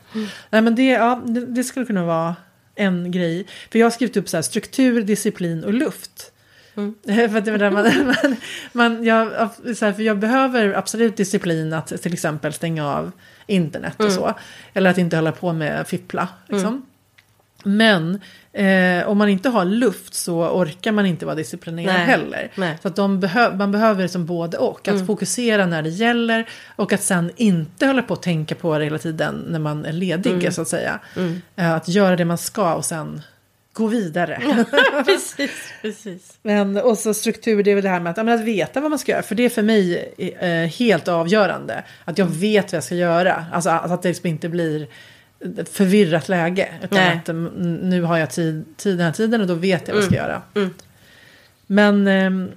Nej 0.51 0.63
men 0.63 0.75
det, 0.75 0.87
ja, 0.87 1.23
det, 1.27 1.47
det 1.47 1.65
skulle 1.65 1.87
kunna 1.87 2.05
vara 2.05 2.37
en 2.75 3.11
grej. 3.11 3.47
För 3.71 3.79
jag 3.79 3.87
har 3.87 3.91
skrivit 3.91 4.17
upp 4.17 4.29
så 4.29 4.37
här, 4.37 4.43
struktur, 4.43 5.03
disciplin 5.03 5.65
och 5.65 5.75
luft. 5.75 6.30
för 7.07 7.37
att 7.37 7.45
det 7.45 7.51
var 7.51 7.59
där 7.59 7.71
man, 7.71 8.07
man, 8.07 8.37
man, 8.73 9.05
jag, 9.05 9.29
så 9.77 9.85
här, 9.85 9.93
för 9.93 10.03
jag 10.03 10.19
behöver 10.19 10.75
absolut 10.75 11.17
disciplin 11.17 11.73
att 11.73 12.03
till 12.03 12.13
exempel 12.13 12.53
stänga 12.53 12.89
av 12.89 13.13
internet 13.47 14.03
och 14.03 14.13
så. 14.13 14.35
Eller 14.75 14.91
att 14.91 14.99
inte 14.99 15.17
hålla 15.17 15.33
på 15.33 15.53
med 15.53 15.87
fippla. 15.87 16.29
Liksom. 16.49 16.87
Men 17.65 18.21
eh, 18.53 19.09
om 19.09 19.19
man 19.19 19.29
inte 19.29 19.49
har 19.49 19.65
luft 19.65 20.15
så 20.15 20.49
orkar 20.49 20.93
man 20.93 21.07
inte 21.07 21.27
vara 21.27 21.37
disciplinerad 21.37 21.95
Nej. 21.95 22.07
heller. 22.07 22.53
Nej. 22.55 22.79
Så 22.83 22.89
att 22.89 22.97
de 22.97 23.21
behö 23.21 23.57
man 23.57 23.73
behöver 23.73 24.07
som 24.07 24.27
både 24.27 24.59
och. 24.59 24.89
Att 24.89 25.07
fokusera 25.07 25.67
när 25.67 25.83
det 25.83 25.89
gäller 25.89 26.49
och 26.77 26.93
att 26.93 27.03
sen 27.03 27.31
inte 27.37 27.87
hålla 27.87 28.03
på 28.03 28.15
att 28.15 28.23
tänka 28.23 28.55
på 28.55 28.79
det 28.79 28.85
hela 28.85 28.99
tiden 28.99 29.45
när 29.49 29.59
man 29.59 29.85
är 29.85 29.93
ledig 29.93 30.53
så 30.53 30.63
att 30.63 30.69
säga. 30.69 31.01
Eh, 31.57 31.73
att 31.73 31.89
göra 31.89 32.17
det 32.17 32.25
man 32.25 32.39
ska 32.39 32.75
och 32.75 32.85
sen 32.85 33.23
gå 33.73 33.87
vidare. 33.87 34.65
precis, 35.07 35.73
precis. 35.83 36.39
Men, 36.43 36.77
och 36.77 36.99
så 36.99 37.15
struktur, 37.15 37.63
det 37.63 37.71
är 37.71 37.75
väl 37.75 37.85
det 37.85 37.91
här 37.91 38.01
med 38.01 38.11
att, 38.11 38.27
ja, 38.27 38.35
att 38.35 38.41
veta 38.41 38.81
vad 38.81 38.91
man 38.91 38.99
ska 38.99 39.13
göra. 39.13 39.23
För 39.23 39.35
det 39.35 39.43
är 39.43 39.49
för 39.49 39.63
mig 39.63 40.13
eh, 40.41 40.71
helt 40.79 41.09
avgörande. 41.09 41.85
Att 42.05 42.19
jag 42.19 42.27
vet 42.27 42.65
vad 42.65 42.77
jag 42.77 42.85
ska 42.85 42.95
göra. 42.95 43.45
Alltså 43.53 43.71
att 43.71 43.91
att 43.91 44.03
det 44.03 44.09
liksom 44.09 44.27
inte 44.27 44.49
blir 44.49 44.89
ett 45.59 45.69
förvirrat 45.69 46.29
läge. 46.29 46.69
Utan 46.83 46.99
Nej. 46.99 47.17
att 47.17 47.29
mm, 47.29 47.77
nu 47.77 48.03
har 48.03 48.17
jag 48.17 48.31
tid, 48.31 48.65
tid 48.77 48.99
den 48.99 49.07
här 49.07 49.13
tiden 49.13 49.41
och 49.41 49.47
då 49.47 49.55
vet 49.55 49.89
jag 49.89 49.95
vad 49.95 50.03
jag 50.03 50.11
ska 50.11 50.17
göra. 50.17 50.43
Mm. 50.55 50.75
Men 51.67 52.07
ehm, 52.07 52.51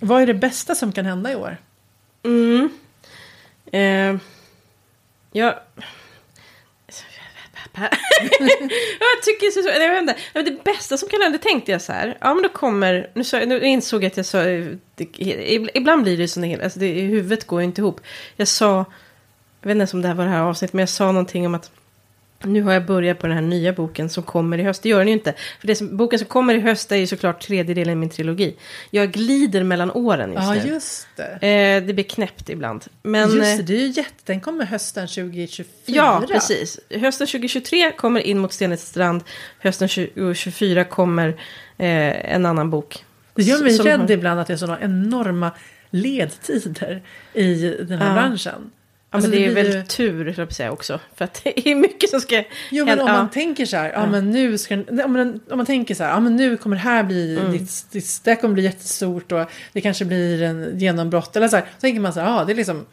vad 0.00 0.22
är 0.22 0.26
det 0.26 0.34
bästa 0.34 0.74
som 0.74 0.92
kan 0.92 1.06
hända 1.06 1.32
i 1.32 1.36
år? 1.36 1.56
Mm. 2.22 2.70
Eh, 3.72 4.20
jag... 7.74 7.88
jag 9.00 9.22
tycker 9.22 9.50
så, 9.50 9.68
jag 9.68 9.92
vet 9.92 10.00
inte, 10.00 10.50
det 10.50 10.64
bästa 10.64 10.96
som 10.96 11.08
kan 11.08 11.22
hända, 11.22 11.38
tänkte 11.38 11.72
jag 11.72 11.82
så 11.82 11.92
här. 11.92 12.18
Ja 12.20 12.34
men 12.34 12.42
då 12.42 12.48
kommer, 12.48 13.10
nu, 13.14 13.24
så, 13.24 13.38
nu 13.38 13.60
insåg 13.64 14.04
jag 14.04 14.06
att 14.06 14.16
jag 14.16 14.26
sa, 14.26 14.42
det, 14.94 15.06
ibland 15.74 16.02
blir 16.02 16.18
det 16.18 16.28
så 16.28 16.62
alltså 16.62 16.78
det, 16.78 16.92
huvudet 16.92 17.46
går 17.46 17.60
ju 17.60 17.66
inte 17.66 17.80
ihop. 17.80 18.00
Jag 18.36 18.48
sa, 18.48 18.76
jag 19.60 19.68
vet 19.68 19.70
inte 19.70 19.80
ens 19.80 19.94
om 19.94 20.02
det 20.02 20.08
här 20.08 20.14
var 20.14 20.24
det 20.24 20.30
här 20.30 20.42
avsnittet, 20.42 20.72
men 20.72 20.80
jag 20.80 20.88
sa 20.88 21.06
någonting 21.06 21.46
om 21.46 21.54
att 21.54 21.70
nu 22.44 22.62
har 22.62 22.72
jag 22.72 22.86
börjat 22.86 23.18
på 23.18 23.26
den 23.26 23.36
här 23.36 23.42
nya 23.42 23.72
boken 23.72 24.08
som 24.08 24.22
kommer 24.22 24.58
i 24.58 24.62
höst. 24.62 24.82
Det 24.82 24.88
gör 24.88 24.98
den 24.98 25.06
ju 25.08 25.12
inte. 25.14 25.34
För 25.60 25.66
det 25.66 25.76
som, 25.76 25.96
boken 25.96 26.18
som 26.18 26.28
kommer 26.28 26.54
i 26.54 26.60
höst 26.60 26.92
är 26.92 26.96
ju 26.96 27.06
såklart 27.06 27.40
tredje 27.42 27.74
delen 27.74 27.92
i 27.92 27.96
min 27.96 28.10
trilogi. 28.10 28.56
Jag 28.90 29.12
glider 29.12 29.62
mellan 29.62 29.90
åren 29.90 30.32
just 30.32 30.42
Ja, 30.42 30.54
nu. 30.54 30.70
just 30.70 31.06
det. 31.16 31.46
Eh, 31.48 31.86
det 31.86 31.94
blir 31.94 32.04
knäppt 32.04 32.48
ibland. 32.50 32.84
Men, 33.02 33.30
just 33.30 33.36
eh, 33.52 33.56
det, 33.56 33.62
det 33.62 33.74
är 33.74 33.80
ju 33.80 33.86
jätte... 33.88 34.10
Den 34.24 34.40
kommer 34.40 34.64
hösten 34.64 35.06
2024. 35.08 35.66
Ja, 35.86 36.22
precis. 36.28 36.80
Hösten 36.90 37.26
2023 37.26 37.92
kommer 37.92 38.20
In 38.20 38.38
mot 38.38 38.52
Stenets 38.52 38.86
strand. 38.86 39.24
Hösten 39.58 39.88
2024 39.88 40.84
kommer 40.84 41.28
eh, 41.78 42.34
en 42.34 42.46
annan 42.46 42.70
bok. 42.70 43.04
Det 43.34 43.42
gör 43.42 43.62
mig 43.62 43.78
rädd 43.78 44.00
har- 44.00 44.10
ibland 44.10 44.40
att 44.40 44.46
det 44.46 44.52
är 44.52 44.56
sådana 44.56 44.80
enorma 44.80 45.50
ledtider 45.90 47.02
i 47.34 47.54
den 47.88 47.98
här 47.98 48.08
Ja. 48.08 48.14
branschen. 48.14 48.70
Ja, 49.14 49.16
Alltså, 49.16 49.30
men 49.30 49.38
det 49.38 49.46
är 49.46 49.52
blir 49.52 49.62
väl 49.64 49.74
ju- 49.74 49.82
tur, 49.82 50.24
höll 50.24 50.34
jag 50.36 50.52
säga 50.52 50.72
också. 50.72 51.00
För 51.16 51.24
att 51.24 51.40
det 51.44 51.68
är 51.70 51.74
mycket 51.74 52.10
som 52.10 52.20
ska 52.20 52.44
Jo 52.70 52.84
men 52.84 53.00
om 53.00 53.06
man 53.06 53.14
Ja. 53.16 53.28
tänker 53.32 53.66
så 53.66 53.76
här, 53.76 53.92
ja, 53.92 54.06
men 54.06 54.30
nu 54.30 54.58
ska, 54.58 54.74
om, 54.74 55.12
man, 55.12 55.40
om 55.50 55.56
man 55.56 55.66
tänker 55.66 55.94
så 55.94 56.04
här, 56.04 56.10
ja 56.10 56.20
men 56.20 56.36
nu 56.36 56.56
kommer 56.56 56.76
det 56.76 56.82
här 56.82 57.02
bli, 57.02 57.38
Mm. 57.38 57.52
ditt, 57.52 57.86
ditt, 57.92 58.20
det 58.24 58.30
här 58.30 58.36
kommer 58.40 58.54
bli 58.54 58.62
jättestort 58.62 59.32
och 59.32 59.50
det 59.72 59.80
kanske 59.80 60.04
blir 60.04 60.42
en 60.42 60.78
genombrott 60.78 61.36
eller 61.36 61.48
så 61.48 61.56
här. 61.56 61.64
Så 61.74 61.80
tänker 61.80 62.00
man 62.00 62.12
så 62.12 62.20
här, 62.20 62.26
ja 62.38 62.44
det 62.44 62.52
är 62.52 62.56
liksom 62.56 62.86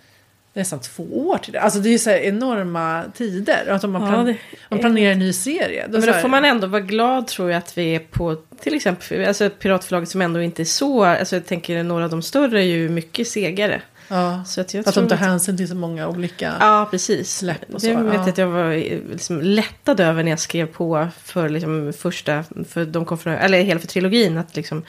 nästan 0.54 0.80
två 0.80 1.04
år 1.28 1.38
till 1.38 1.54
det. 1.54 1.62
Alltså 1.62 1.80
det 1.80 1.90
är 1.90 1.92
ju 1.92 2.00
så 2.00 2.10
här 2.10 2.18
enorma 2.18 3.04
tider. 3.18 3.68
Att 3.70 3.84
om 3.84 3.92
man, 3.92 4.02
Ja, 4.02 4.08
plan, 4.10 4.26
det 4.26 4.32
om 4.32 4.38
man 4.70 4.80
är- 4.80 4.82
planerar 4.84 5.12
en 5.12 5.20
ny 5.20 5.34
serie. 5.34 5.86
Då 5.90 5.98
Men 6.00 6.08
då 6.08 6.14
får 6.14 6.28
man 6.30 6.46
ändå 6.46 6.68
vara 6.68 6.82
glad 6.82 7.28
tror 7.28 7.52
jag 7.52 7.58
att 7.58 7.78
vi 7.78 7.96
är 7.96 8.00
på 8.00 8.36
till 8.62 8.74
exempel 8.76 9.26
alltså 9.26 9.50
piratförlaget 9.50 10.10
som 10.10 10.22
ändå 10.22 10.42
inte 10.42 10.62
är 10.62 10.66
så, 10.66 11.04
alltså 11.04 11.36
jag 11.36 11.46
tänker 11.46 11.84
några 11.84 12.04
av 12.04 12.10
de 12.10 12.22
större 12.22 12.60
är 12.62 12.66
ju 12.66 12.90
mycket 12.90 13.28
segare. 13.28 13.82
Ja, 14.12 14.43
Så 14.45 14.62
att 14.62 14.74
jag 14.74 14.88
att 14.88 14.95
de 14.95 15.08
tar 15.08 15.15
hänsyn 15.15 15.58
till 15.58 15.67
så 15.67 15.76
många 15.76 16.08
olika. 16.08 16.54
Ja, 16.60 16.88
precis. 16.91 17.38
Släpp 17.38 17.74
och 17.74 17.80
det 17.80 17.93
så, 17.93 18.04
vet 18.04 18.13
ja. 18.13 18.30
att 18.30 18.38
jag 18.38 18.47
var 18.47 18.74
liksom 19.12 19.41
lättad 19.41 20.00
över 20.00 20.24
när 20.24 20.32
jag 20.32 20.39
skrev 20.39 20.65
på 20.65 21.08
för 21.24 21.50
liksom 21.50 21.93
första, 21.93 22.43
för 22.67 22.86
de 22.86 23.06
kom 23.06 23.17
från, 23.17 23.34
eller 23.34 23.62
hela 23.62 23.80
för 23.80 23.88
trilogin. 23.88 24.38
Att 24.38 24.56
liksom, 24.56 24.84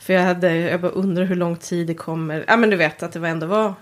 för 0.00 0.12
jag 0.12 0.22
hade, 0.22 0.56
jag 0.56 0.80
bara 0.80 0.92
undrar 0.92 1.24
hur 1.24 1.36
lång 1.36 1.56
tid 1.56 1.86
det 1.86 1.94
kommer. 1.94 2.44
Ja, 2.48 2.56
men 2.56 2.70
du 2.70 2.76
vet 2.76 3.02
att 3.02 3.12
det 3.12 3.18
var 3.18 3.28
ändå 3.28 3.46
var 3.46 3.74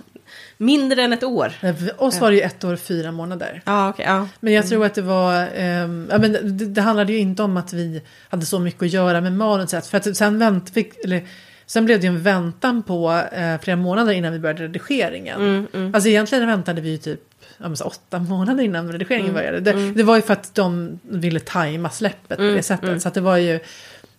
mindre 0.57 1.03
än 1.03 1.13
ett 1.13 1.23
år. 1.25 1.53
Nej, 1.61 1.75
För 1.75 2.03
oss 2.03 2.21
var 2.21 2.31
det 2.31 2.37
ju 2.37 2.43
ett 2.43 2.65
år 2.65 2.73
och 2.73 2.81
fyra 2.81 3.13
månader. 3.13 3.63
Ja, 3.65 3.89
okej, 3.89 4.05
ja. 4.09 4.29
Men 4.41 4.53
jag 4.53 4.69
tror 4.69 4.85
att 4.87 4.95
det 4.95 5.03
var, 5.03 5.49
ehm, 5.55 6.09
ja, 6.11 6.19
men 6.19 6.33
det, 6.33 6.65
det 6.67 6.81
handlade 6.81 7.13
ju 7.13 7.19
inte 7.19 7.43
om 7.43 7.57
att 7.57 7.73
vi 7.73 8.03
hade 8.29 8.47
så 8.47 8.59
mycket 8.59 8.83
att 8.83 8.91
göra 8.91 9.21
med 9.21 9.33
manuset. 9.33 9.87
För 9.87 9.97
att 9.99 10.17
sen, 10.17 10.39
vänt, 10.39 10.71
fick, 10.71 11.05
eller, 11.05 11.23
sen 11.67 11.85
blev 11.85 12.01
det 12.01 12.07
ju 12.07 12.09
en 12.13 12.23
väntan 12.23 12.83
på 12.83 13.23
eh, 13.33 13.61
flera 13.61 13.77
månader 13.77 14.13
innan 14.13 14.33
vi 14.33 14.39
började 14.39 14.63
redigeringen. 14.65 15.41
Mm, 15.41 15.67
mm. 15.75 15.95
Alltså 15.95 16.09
egentligen 16.11 16.47
väntade 16.47 16.81
vi 16.81 16.91
ju 16.91 16.97
typ 16.99 17.21
ja, 17.59 17.77
så 17.77 17.85
åtta 17.85 18.19
månader 18.19 18.65
innan 18.65 18.93
redigeringen 18.93 19.31
Mm, 19.31 19.35
började. 19.35 19.61
Det, 19.61 19.93
det 19.93 20.03
var 20.03 20.17
ju 20.17 20.23
för 20.23 20.33
att 20.33 20.55
de 20.55 20.99
ville 21.03 21.41
tajma 21.41 21.91
släppet 21.91 22.37
på 22.37 22.43
Mm, 22.43 22.57
det 22.57 22.63
sättet. 22.63 22.89
mm. 22.89 23.01
Så 23.01 23.09
att 23.09 23.15
det 23.15 23.21
var 23.21 23.37
ju, 23.37 23.61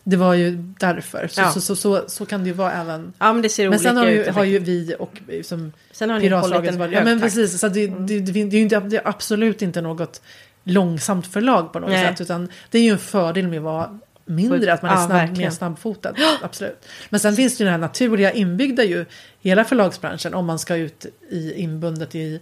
det 0.08 0.16
var 0.18 0.34
ju 0.34 0.52
därför. 0.80 1.28
Så, 1.28 1.42
Ja. 1.42 1.52
så, 1.52 1.62
så, 1.62 1.76
så, 1.76 2.04
så 2.08 2.26
kan 2.26 2.44
det 2.44 2.48
ju 2.48 2.54
vara 2.54 2.72
även... 2.74 3.14
ja, 3.20 3.34
men 3.34 3.42
det 3.42 3.50
ser 3.50 3.64
Men 3.64 3.70
olika 3.80 3.90
sen 3.90 3.98
har 3.98 4.06
ut. 4.06 4.12
ju, 4.12 4.24
helt 4.24 4.36
har 4.36 4.44
ju 4.44 4.60
vi 4.60 4.96
och 5.00 5.20
som 5.44 5.72
sen 5.92 6.10
har 6.10 6.20
ni 6.20 6.28
hållit 6.30 6.44
Piratslaget 6.44 6.72
en 6.72 6.80
var 6.80 6.86
hög 6.88 6.96
Ja 6.96 7.04
men 7.04 7.22
precis, 7.22 7.60
så 7.60 7.68
det, 7.68 7.88
det, 7.88 8.20
det, 8.20 8.44
det 8.44 8.58
är 8.58 8.62
inte, 8.62 8.80
det 8.80 8.96
är 8.98 9.08
absolut 9.08 9.62
inte 9.62 9.82
något 9.82 10.22
långsamt 10.64 11.28
förlag 11.28 11.74
på 11.74 11.80
något 11.80 11.90
Nej. 11.90 12.06
sätt. 12.08 12.22
Utan 12.22 12.50
det 12.72 12.78
är 12.78 12.84
ju 12.84 12.90
en 12.92 12.98
fördel 12.98 13.48
med 13.48 13.58
att 13.58 13.64
vara 13.64 14.00
mindre, 14.26 14.74
att 14.74 14.82
man 14.82 14.92
är 14.92 14.96
Ja, 14.96 15.06
snabb, 15.06 15.18
verkligen. 15.18 15.42
mer 15.42 15.50
snabbfotad. 15.50 16.14
Absolut. 16.42 16.86
Men 17.10 17.20
sen 17.20 17.36
finns 17.36 17.58
det 17.58 17.62
ju 17.62 17.66
det 17.66 17.72
här 17.72 17.78
naturliga 17.78 18.32
inbyggda 18.32 18.84
ju, 18.84 19.06
hela 19.42 19.64
förlagsbranschen, 19.64 20.34
om 20.34 20.46
man 20.46 20.60
ska 20.60 20.76
ut 20.76 21.06
i 21.30 21.54
inbundet 21.54 22.16
i, 22.16 22.40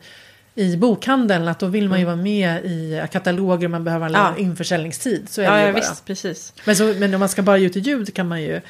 i 0.56 0.78
bokhandeln, 0.78 1.48
att 1.48 1.60
då 1.60 1.66
vill 1.68 1.90
man 1.90 2.00
ju 2.00 2.06
vara 2.06 2.16
med 2.16 2.66
i 2.66 3.02
kataloger, 3.12 3.68
man 3.68 3.84
behöver 3.84 4.06
en 4.06 4.16
Mm. 4.16 4.34
Ja. 4.38 4.42
införsäljningstid. 4.44 5.30
Så 5.30 5.42
är 5.42 5.46
Ja, 5.46 5.52
det 5.52 5.60
ju 5.60 5.66
ja 5.66 5.72
bara. 5.74 5.80
visst, 5.80 6.06
precis. 6.06 6.54
Men, 6.66 6.76
så, 6.76 6.84
men 7.00 7.14
om 7.14 7.20
man 7.20 7.30
ska 7.30 7.42
bara 7.42 7.58
ge 7.58 7.66
ut 7.66 7.76
i 7.78 7.80
ljud 7.80 8.14
kan 8.14 8.28
man 8.28 8.42
ju 8.42 8.62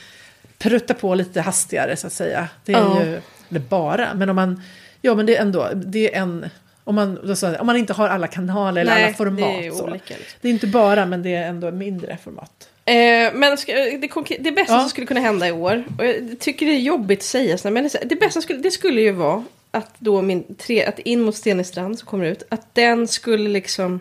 prutta 0.57 0.93
på 0.93 1.15
lite 1.15 1.41
hastigare 1.41 1.95
så 1.95 2.07
att 2.07 2.13
säga. 2.13 2.47
Det 2.65 2.73
är 2.73 2.77
Ja. 2.77 3.03
ju, 3.03 3.21
eller 3.49 3.59
bara, 3.59 4.13
men 4.13 4.29
om 4.29 4.35
man, 4.35 4.61
ja 5.01 5.15
men 5.15 5.25
det 5.25 5.37
är 5.37 5.41
ändå, 5.41 5.69
det 5.73 6.15
är 6.15 6.21
en, 6.21 6.49
om 6.83 6.95
man, 6.95 7.19
jag, 7.41 7.61
om 7.61 7.67
man 7.67 7.75
inte 7.77 7.93
har 7.93 8.09
alla 8.09 8.27
kanaler 8.27 8.81
eller 8.81 9.05
alla 9.05 9.13
format. 9.13 9.37
det 9.61 9.67
är 9.67 9.71
så. 9.71 9.83
olika. 9.83 10.05
Liksom. 10.17 10.37
det 10.41 10.47
är 10.47 10.51
inte 10.51 10.67
bara, 10.67 11.05
men 11.05 11.23
det 11.23 11.35
är 11.35 11.47
ändå 11.47 11.71
mindre 11.71 12.17
format. 12.23 12.69
Eh, 12.85 12.93
men 13.33 13.57
det, 13.67 13.97
det 14.39 14.51
bästa 14.51 14.73
Ja. 14.73 14.79
som 14.79 14.89
skulle 14.89 15.07
kunna 15.07 15.19
hända 15.19 15.47
i 15.47 15.51
år, 15.51 15.83
och 15.97 16.05
jag 16.05 16.39
tycker 16.39 16.65
det 16.65 16.71
är 16.71 16.79
jobbigt 16.79 17.19
att 17.19 17.23
säga 17.25 17.57
sådär, 17.57 17.73
men 17.73 17.83
det, 17.83 17.89
så 17.89 17.97
det 18.05 18.15
bästa 18.15 18.41
skulle, 18.41 18.59
det 18.59 18.71
skulle 18.71 19.01
ju 19.01 19.11
vara 19.11 19.43
att 19.73 19.95
då 19.99 20.21
min 20.21 20.55
tre, 20.55 20.85
att 20.85 20.99
In 20.99 21.21
mot 21.21 21.35
Stenestrand 21.35 21.99
som 21.99 22.07
kommer 22.07 22.25
ut, 22.25 22.43
att 22.49 22.75
den 22.75 23.07
skulle 23.07 23.49
liksom 23.49 23.99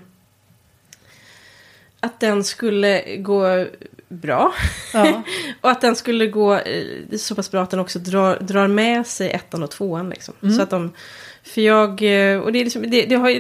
att 2.01 2.21
den 2.21 2.45
skulle 2.45 3.17
gå 3.17 3.67
bra. 4.09 4.55
Ja. 4.93 5.23
och 5.61 5.71
att 5.71 5.81
den 5.81 5.97
skulle 5.97 6.27
gå 6.27 6.55
eh, 6.55 7.17
så 7.17 7.35
pass 7.35 7.51
bra 7.51 7.63
att 7.63 7.71
den 7.71 7.81
också 7.81 7.99
drar, 7.99 8.39
drar 8.41 8.69
med 8.69 9.07
sig 9.07 9.31
ettan 9.31 9.63
och 9.63 9.71
tvåan. 9.71 10.11
Liksom. 10.11 10.35
Mm. 10.43 10.55
Så 10.55 10.63
att 10.63 10.71
de, 10.71 10.93
för 11.43 11.61
jag, 11.61 11.91
eh, 11.91 12.39
och 12.39 12.53
det, 12.53 12.61
är 12.61 12.65
liksom, 12.65 12.91
det, 12.91 13.03
det, 13.03 13.15
har 13.15 13.35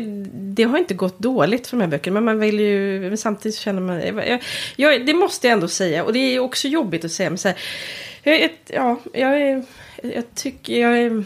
det 0.54 0.62
har 0.62 0.78
inte 0.78 0.94
gått 0.94 1.18
dåligt 1.18 1.66
för 1.66 1.76
de 1.76 1.82
här 1.82 1.90
böckerna. 1.90 2.14
Men 2.14 2.24
man 2.24 2.38
vill 2.38 2.60
ju, 2.60 3.00
men 3.00 3.18
samtidigt 3.18 3.58
känner 3.58 3.80
man, 3.80 4.00
jag, 4.00 4.42
jag, 4.76 5.06
det 5.06 5.14
måste 5.14 5.46
jag 5.46 5.52
ändå 5.52 5.68
säga. 5.68 6.04
Och 6.04 6.12
det 6.12 6.18
är 6.18 6.38
också 6.38 6.68
jobbigt 6.68 7.04
att 7.04 7.12
säga. 7.12 7.30
Men 7.30 7.38
så 7.38 7.48
här, 7.48 7.56
jag, 8.22 8.50
ja, 8.66 9.00
jag, 9.12 9.64
jag 10.02 10.34
tycker, 10.34 10.80
jag 10.80 10.98
är... 10.98 11.24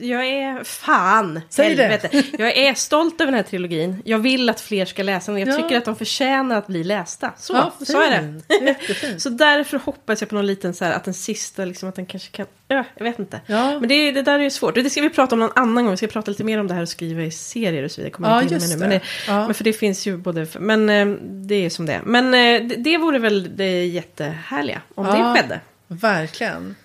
Jag 0.00 0.26
är 0.26 0.64
fan 0.64 1.40
Säg 1.48 1.74
det. 1.74 1.82
helvete. 1.82 2.22
Jag 2.38 2.56
är 2.56 2.74
stolt 2.74 3.20
över 3.20 3.32
den 3.32 3.34
här 3.34 3.50
trilogin. 3.50 4.02
Jag 4.04 4.18
vill 4.18 4.48
att 4.50 4.60
fler 4.60 4.84
ska 4.84 5.02
läsa 5.02 5.32
den. 5.32 5.40
Jag 5.40 5.48
Ja. 5.48 5.56
tycker 5.62 5.76
att 5.78 5.84
de 5.84 5.96
förtjänar 5.96 6.56
att 6.56 6.66
bli 6.66 6.84
lästa. 6.84 7.32
Så, 7.38 7.52
Ja, 7.54 7.72
så 7.86 8.00
är 8.00 8.10
det. 8.10 9.20
Så 9.20 9.28
därför 9.30 9.78
hoppas 9.78 10.20
jag 10.20 10.28
på 10.28 10.34
någon 10.34 10.46
liten 10.46 10.74
så 10.74 10.84
här 10.84 10.92
att 10.92 11.04
den 11.04 11.14
sista 11.14 11.64
liksom 11.64 11.88
att 11.88 11.94
den 11.94 12.06
kanske 12.06 12.30
kan, 12.30 12.46
ja, 12.68 12.84
jag 12.96 13.04
vet 13.04 13.18
inte. 13.18 13.40
Ja. 13.46 13.80
Men 13.80 13.88
det, 13.88 14.12
det 14.12 14.22
där 14.22 14.38
är 14.38 14.42
ju 14.42 14.50
svårt. 14.50 14.74
Det 14.74 14.90
ska 14.90 15.00
vi 15.00 15.10
prata 15.10 15.34
om 15.34 15.38
någon 15.38 15.52
annan 15.56 15.84
gång. 15.84 15.90
Vi 15.90 15.96
ska 15.96 16.06
prata 16.06 16.30
lite 16.30 16.44
mer 16.44 16.60
om 16.60 16.66
det 16.68 16.74
här 16.74 16.82
och 16.82 16.88
skriva 16.88 17.22
i 17.22 17.30
serier 17.30 17.82
och 17.84 17.90
så 17.90 18.00
vidare. 18.00 18.10
Kommer 18.12 18.28
Ja, 18.30 18.42
inte 18.42 18.54
just 18.54 18.68
med 18.68 18.78
nu. 18.78 18.80
Men, 18.80 18.90
det. 18.90 18.96
det, 18.98 19.02
Ja. 19.32 19.44
men 19.46 19.54
för 19.54 19.64
det 19.64 19.72
finns 19.72 20.06
ju 20.06 20.16
både, 20.16 20.46
men 20.58 20.90
eh, 20.90 21.06
det 21.22 21.54
är 21.54 21.70
som 21.70 21.86
det 21.86 21.92
är. 21.92 22.00
Men 22.04 22.26
eh, 22.34 22.68
det, 22.68 22.76
det 22.76 22.98
vore 22.98 23.18
väl 23.18 23.56
det 23.56 23.84
jättehärliga 23.86 24.80
om 24.94 25.06
det 25.06 25.34
skedde. 25.40 25.60
Verkligen. 25.86 26.76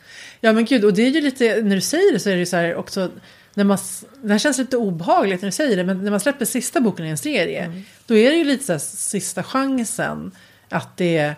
Ja 0.46 0.54
men 0.54 0.66
gud, 0.66 0.86
och 0.86 0.94
det 0.94 1.02
är 1.02 1.10
ju 1.10 1.22
lite, 1.22 1.62
när 1.64 1.76
du 1.76 1.82
säger 1.82 2.14
det 2.14 2.20
så 2.20 2.30
är 2.30 2.34
det 2.34 2.40
ju 2.40 2.46
så 2.46 2.56
här 2.56 2.76
också, 2.76 3.10
när 3.54 3.64
man, 3.64 3.78
det 4.22 4.32
här 4.32 4.40
känns 4.40 4.58
lite 4.58 4.78
obehagligt 4.78 5.42
när 5.42 5.48
du 5.48 5.52
säger 5.52 5.78
det, 5.78 5.84
men 5.84 6.04
när 6.04 6.12
man 6.12 6.20
släpper 6.20 6.46
sista 6.46 6.82
boken 6.82 7.06
i 7.06 7.10
en 7.10 7.18
serie, 7.18 7.64
Mm. 7.64 7.82
då 8.06 8.16
är 8.16 8.32
det 8.32 8.38
ju 8.38 8.44
lite 8.44 8.64
så 8.64 8.72
här 8.72 8.80
sista 8.80 9.44
chansen 9.44 10.32
att 10.70 10.98
det 10.98 11.34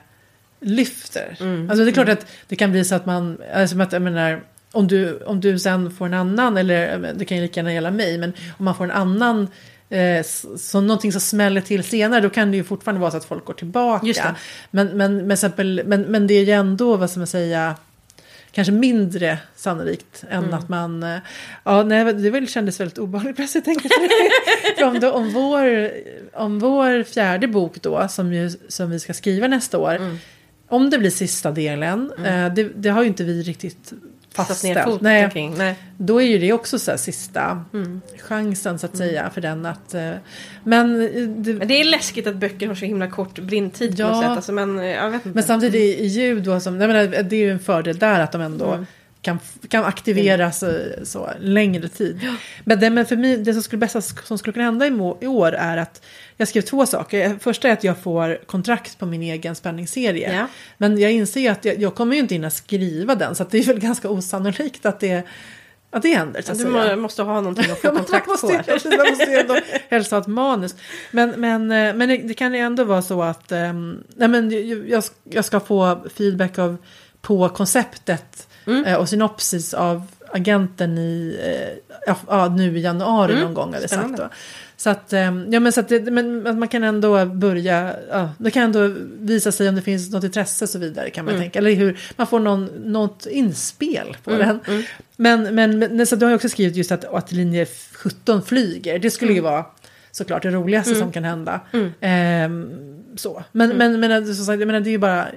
lyfter. 0.59 1.37
Mm. 1.39 1.69
Alltså 1.69 1.83
det 1.85 1.91
är 1.91 1.93
klart 1.93 2.09
att 2.09 2.25
det 2.47 2.55
kan 2.55 2.71
bli 2.71 2.85
så 2.85 2.95
att 2.95 3.05
man, 3.05 3.37
alltså 3.53 3.81
att 3.81 3.91
jag 3.91 4.01
menar, 4.01 4.43
om 4.71 4.87
du, 4.87 5.17
om 5.17 5.41
du 5.41 5.59
sen 5.59 5.91
får 5.91 6.05
en 6.05 6.13
annan, 6.13 6.57
eller 6.57 7.13
det 7.15 7.25
kan 7.25 7.37
ju 7.37 7.43
lika 7.43 7.59
gärna 7.59 7.73
gälla 7.73 7.91
mig, 7.91 8.17
men 8.17 8.33
om 8.57 8.65
man 8.65 8.75
får 8.75 8.83
en 8.83 8.91
annan 8.91 9.47
eh, 9.89 10.25
så 10.57 10.81
någonting 10.81 11.11
som 11.11 11.21
smäller 11.21 11.61
till 11.61 11.83
senare, 11.83 12.21
då 12.21 12.29
kan 12.29 12.51
det 12.51 12.57
ju 12.57 12.63
fortfarande 12.63 13.01
vara 13.01 13.11
så 13.11 13.17
att 13.17 13.25
folk 13.25 13.45
går 13.45 13.53
tillbaka. 13.53 14.05
Men, 14.71 14.87
men, 14.97 15.17
men, 15.17 15.31
exempel, 15.31 15.81
men, 15.85 16.01
men 16.01 16.27
det 16.27 16.33
är 16.33 16.43
ju 16.43 16.51
ändå, 16.51 16.95
vad 16.97 17.09
ska 17.09 17.19
man 17.19 17.27
säga, 17.27 17.75
kanske 18.57 18.71
mindre 18.73 19.37
sannolikt 19.55 20.23
än 20.29 20.43
Mm. 20.43 20.53
att 20.53 20.69
man... 20.69 21.03
eh, 21.03 21.17
Ja, 21.63 21.83
nej, 21.83 22.13
det 22.13 22.29
väl 22.29 22.47
kändes 22.47 22.79
väldigt 22.79 22.97
obehagligt 22.97 23.35
plötsligt 23.35 23.65
det. 23.65 23.75
För 24.77 24.83
om, 24.85 24.99
då, 24.99 25.11
om, 25.11 25.33
vår, 25.33 25.91
om 26.33 26.59
vår 26.59 27.03
fjärde 27.03 27.47
bok 27.47 27.81
då, 27.81 28.07
som, 28.07 28.33
ju, 28.33 28.49
som 28.67 28.89
vi 28.89 28.99
ska 28.99 29.13
skriva 29.13 29.47
nästa 29.47 29.77
år, 29.77 29.95
Mm. 29.95 30.17
om 30.67 30.89
det 30.89 30.97
blir 30.97 31.09
sista 31.09 31.51
delen, 31.51 32.11
eh, 32.25 32.53
det, 32.53 32.63
det 32.75 32.89
har 32.89 33.01
ju 33.01 33.07
inte 33.07 33.23
vi 33.23 33.41
riktigt 33.41 33.93
fastställt. 34.43 35.02
Nej, 35.02 35.30
kring. 35.32 35.54
Nej. 35.58 35.76
då 35.97 36.21
är 36.21 36.26
ju 36.26 36.38
det 36.38 36.54
också 36.54 36.80
så 36.80 36.97
sista 36.97 37.63
Mm. 37.73 38.02
chansen 38.28 38.80
så 38.80 38.86
att 38.86 38.97
säga 38.97 39.30
för 39.34 39.41
den 39.41 39.65
att... 39.65 39.93
eh, 39.93 40.12
Men, 40.63 41.02
eh, 41.02 41.10
det, 41.28 41.54
Men 41.54 41.67
det 41.67 41.73
är 41.82 41.86
läskigt 41.86 42.28
att 42.28 42.36
böcker 42.36 42.67
har 42.67 42.76
så 42.76 42.86
himla 42.86 43.08
kort 43.08 43.39
brintid 43.39 43.95
på 43.95 44.02
Ja. 44.02 44.08
något 44.12 44.21
sätt. 44.23 44.30
Alltså, 44.30 44.52
men 44.52 44.80
eh. 44.80 45.17
Men 45.23 45.43
samtidigt 45.43 45.76
i, 46.00 46.04
i 46.04 46.06
ljud 46.06 46.43
då, 46.43 46.60
som, 46.60 46.82
jag 46.82 46.88
menar, 46.88 47.23
det 47.23 47.36
är 47.36 47.39
ju 47.39 47.52
en 47.52 47.60
fördel 47.60 47.97
där 48.00 48.19
att 48.19 48.32
de 48.32 48.41
ändå 48.41 48.65
Mm. 48.73 48.86
Kan, 49.21 49.39
kan 49.69 49.84
aktiveras 49.86 50.63
eh, 50.63 51.03
så 51.03 51.30
längre 51.39 51.88
tid. 51.88 52.19
Men, 52.63 52.80
det, 52.80 52.89
men 52.89 53.06
för 53.06 53.15
mig, 53.15 53.38
det 53.38 53.53
som 53.53 53.63
skulle, 53.63 53.80
bästa 53.80 54.01
som 54.01 54.38
skulle 54.38 54.53
kunna 54.53 54.65
hända 54.65 54.88
i, 54.88 54.89
i 55.21 55.27
år 55.27 55.51
är 55.56 55.77
att 55.77 56.01
jag 56.38 56.47
skrev 56.47 56.62
två 56.62 56.86
saker. 56.86 57.38
Första 57.41 57.67
är 57.67 57.73
att 57.73 57.84
jag 57.84 57.97
får 57.97 58.39
kontrakt 58.45 58.99
på 58.99 59.06
min 59.06 59.21
egen 59.21 59.56
spänningsserie. 59.56 60.34
Ja. 60.36 60.47
Men 60.77 60.97
jag 60.99 61.12
inser 61.12 61.41
ju 61.41 61.47
att 61.47 61.65
jag, 61.65 61.82
jag 61.82 61.95
kommer 61.95 62.15
ju 62.15 62.19
inte 62.21 62.36
hinna 62.36 62.49
skriva 62.49 63.15
den 63.15 63.36
så 63.36 63.43
det 63.49 63.58
är 63.58 63.63
väl 63.63 63.80
ganska 63.80 64.10
osannolikt 64.10 64.86
att 64.86 64.99
det, 64.99 65.23
att 65.91 66.01
det 66.01 66.13
händer. 66.15 66.41
Så 66.41 66.51
Du 66.51 66.58
säga. 66.58 66.95
må, 66.95 67.01
måste 67.01 67.21
ha 67.23 67.41
någonting 67.41 67.71
att 67.71 67.80
få 67.82 67.88
Ja, 67.88 67.95
kontrakt 67.95 68.27
måste, 68.27 68.47
på. 68.47 68.89
man 68.97 69.08
måste 69.10 69.32
ju 69.32 69.38
ändå 69.38 69.58
helst 69.89 70.12
ha 70.12 70.17
ett 70.19 70.27
manus. 70.27 70.75
Men, 71.12 71.30
men, 71.30 71.71
eh, 71.71 71.93
men 71.95 72.10
det, 72.27 72.34
kan 72.34 72.53
ju 72.53 72.60
ändå 72.60 72.84
vara 72.84 73.01
så 73.01 73.21
att 73.23 73.51
ehm, 73.51 74.03
nej, 74.15 74.27
men 74.27 74.51
jag- 74.51 74.89
jag, 74.89 75.03
jag 75.30 75.45
ska 75.45 75.60
få 75.60 76.03
feedback 76.15 76.58
av, 76.60 76.77
på 77.21 77.49
konceptet 77.49 78.46
Mm. 78.67 78.86
eh, 78.86 78.95
och 78.95 79.10
synopsis 79.10 79.73
av 79.73 80.03
agenten 80.32 80.97
i, 80.97 81.39
eh, 81.43 82.13
ja, 82.27 82.47
nu 82.58 82.77
i 82.77 82.82
januari 82.82 83.32
Mm, 83.32 83.43
någon 83.43 83.53
gång 83.53 83.73
hade 83.73 83.88
sagt 83.88 84.17
då. 84.17 84.30
Så 84.77 84.89
att, 84.89 85.13
eh, 85.13 85.19
ja, 85.49 85.60
men 85.60 85.71
så 85.71 85.80
att, 85.80 85.89
det, 85.89 86.12
men 86.12 86.60
man 86.60 86.67
kan 86.67 86.84
ändå 86.84 87.25
börja, 87.25 87.95
ja, 88.12 88.30
det 88.38 88.51
kan 88.51 88.63
ändå 88.63 88.95
visa 89.19 89.51
sig 89.51 89.69
om 89.69 89.75
det 89.75 89.82
finns 89.82 90.12
något 90.12 90.23
intresse 90.23 90.65
och 90.65 90.69
så 90.69 90.80
vidare 90.80 91.10
kan 91.10 91.25
man 91.25 91.34
Mm. 91.34 91.43
tänka. 91.43 91.60
Eller 91.60 91.71
hur, 91.71 91.99
man 92.15 92.27
får 92.27 92.39
någon, 92.39 92.65
något 92.65 93.25
inspel 93.25 94.17
på 94.23 94.32
den. 94.32 94.60
Men, 95.15 95.56
men, 95.56 95.80
men 95.80 96.08
så 96.08 96.15
du 96.15 96.25
har 96.25 96.30
ju 96.32 96.36
också 96.36 96.49
skrivit 96.49 96.75
just 96.75 96.91
att, 96.91 97.06
att 97.06 97.32
linje 97.32 97.65
17 97.93 98.41
flyger. 98.45 98.99
Det 98.99 99.12
skulle 99.12 99.34
ju 99.34 99.41
vara 99.41 99.65
såklart 100.12 100.43
det 100.43 100.49
roligaste 100.49 100.95
som 100.95 101.12
kan 101.12 101.23
hända. 101.23 101.62
Ehm, 102.01 102.69
så. 103.15 103.43
Men, 103.51 103.77
men, 103.77 103.99
men 103.99 104.36
som 104.36 104.45
sagt, 104.45 104.60
jag 104.60 104.67
menar, 104.67 104.80
det 104.80 104.89
är 104.89 104.91
ju 104.91 104.97
bara... 104.97 105.27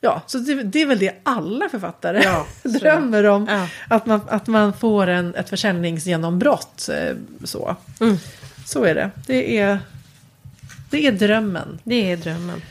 Ja, 0.00 0.22
så 0.26 0.38
det, 0.38 0.62
det 0.62 0.82
är 0.82 0.86
väl 0.86 0.98
det 0.98 1.14
alla 1.22 1.68
författare 1.68 2.22
Ja, 2.22 2.46
drömmer 2.80 3.24
om. 3.24 3.46
Ja. 3.50 3.68
Att, 3.88 4.06
man, 4.06 4.20
att 4.28 4.46
man 4.46 4.72
får 4.72 5.06
en, 5.06 5.34
ett 5.34 5.48
försäljningsgenombrott. 5.48 6.88
eh, 6.88 7.16
Så. 7.44 7.76
Mm. 8.00 8.16
så 8.66 8.84
är 8.84 8.94
det. 8.94 9.10
Det 9.26 9.58
är, 9.58 9.78
det 10.90 11.06
är 11.06 11.12
drömmen. 11.12 11.78
Det 11.84 12.12
är 12.12 12.16
drömmen. 12.16 12.62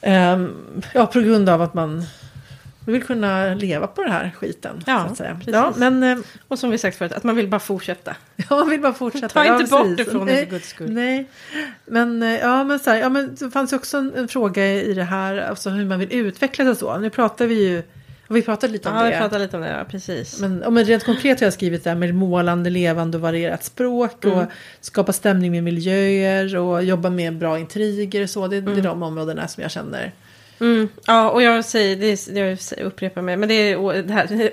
Ehm, 0.00 0.50
ja, 0.94 1.06
på 1.06 1.20
grund 1.20 1.48
av 1.48 1.62
att 1.62 1.74
man 1.74 2.04
vill 2.92 3.02
kunna 3.02 3.54
leva 3.54 3.86
på 3.86 4.02
den 4.02 4.12
här 4.12 4.30
skiten. 4.38 4.82
Ja, 4.86 5.04
så 5.06 5.12
att 5.12 5.16
säga. 5.18 5.34
precis. 5.34 5.54
ja 5.54 5.72
men 5.76 6.02
eh, 6.02 6.18
Och 6.48 6.58
som 6.58 6.70
vi 6.70 6.78
sagt 6.78 6.96
förut, 6.98 7.12
att 7.12 7.24
man 7.24 7.36
vill 7.36 7.48
bara 7.48 7.60
fortsätta. 7.60 8.16
ja, 8.36 8.44
man 8.56 8.70
vill 8.70 8.80
bara 8.80 8.92
fortsätta. 8.94 9.28
Ta 9.28 9.44
ja, 9.44 9.60
inte 9.60 9.70
bort 9.70 9.82
precis. 9.96 10.06
ifrån 10.08 10.26
det 10.26 10.32
Nej. 10.32 10.44
för 10.44 10.50
guds 10.50 10.68
skull. 10.68 10.90
Nej, 10.92 11.26
men, 11.84 12.22
eh, 12.22 12.28
ja, 12.34 12.64
men, 12.64 12.78
så 12.78 12.90
här, 12.90 12.96
ja, 12.98 13.08
men 13.08 13.34
det 13.40 13.50
fanns 13.50 13.72
ju 13.72 13.76
också 13.76 13.96
en, 13.98 14.12
en 14.16 14.28
fråga 14.28 14.66
i 14.72 14.94
det 14.94 15.04
här, 15.04 15.36
alltså 15.38 15.70
hur 15.70 15.84
man 15.86 15.98
vill 15.98 16.12
utveckla 16.12 16.64
sig 16.64 16.70
och 16.70 16.76
så. 16.76 16.98
Nu 16.98 17.10
pratar 17.10 17.46
vi 17.46 17.68
ju, 17.68 17.82
och 18.28 18.36
vi 18.36 18.42
pratade 18.42 18.72
lite 18.72 18.88
om 18.88 18.96
Ja, 18.96 19.02
vi 19.04 19.10
det. 19.10 19.18
pratar 19.18 19.38
lite 19.38 19.56
om 19.56 19.62
det, 19.62 19.68
ja, 19.68 19.84
precis. 19.90 20.40
Men, 20.40 20.60
ja, 20.64 20.70
men 20.70 20.84
rent 20.84 21.04
konkret 21.04 21.40
har 21.40 21.46
jag 21.46 21.54
skrivit 21.54 21.84
det 21.84 21.90
här 21.90 21.96
med 21.96 22.14
målande, 22.14 22.70
levande 22.70 23.16
och 23.16 23.22
varierat 23.22 23.64
språk 23.64 24.24
Mm. 24.24 24.38
och 24.38 24.44
skapa 24.80 25.12
stämning 25.12 25.52
med 25.52 25.64
miljöer 25.64 26.56
och 26.56 26.84
jobba 26.84 27.10
med 27.10 27.38
bra 27.38 27.58
intriger 27.58 28.22
och 28.22 28.30
så. 28.30 28.46
Det, 28.46 28.60
det 28.60 28.72
är 28.72 28.82
de 28.82 29.02
områdena 29.02 29.48
som 29.48 29.62
jag 29.62 29.70
känner. 29.72 30.12
Mm. 30.60 30.88
Ja, 31.06 31.30
och 31.30 31.42
jag 31.42 31.64
säger, 31.64 31.96
det 31.96 32.06
är, 32.40 32.78
jag 32.78 32.86
upprepar 32.86 33.22
mig, 33.22 33.36
men 33.36 33.48
det 33.48 33.54
är 33.54 34.02
det 34.02 34.12
här, 34.12 34.50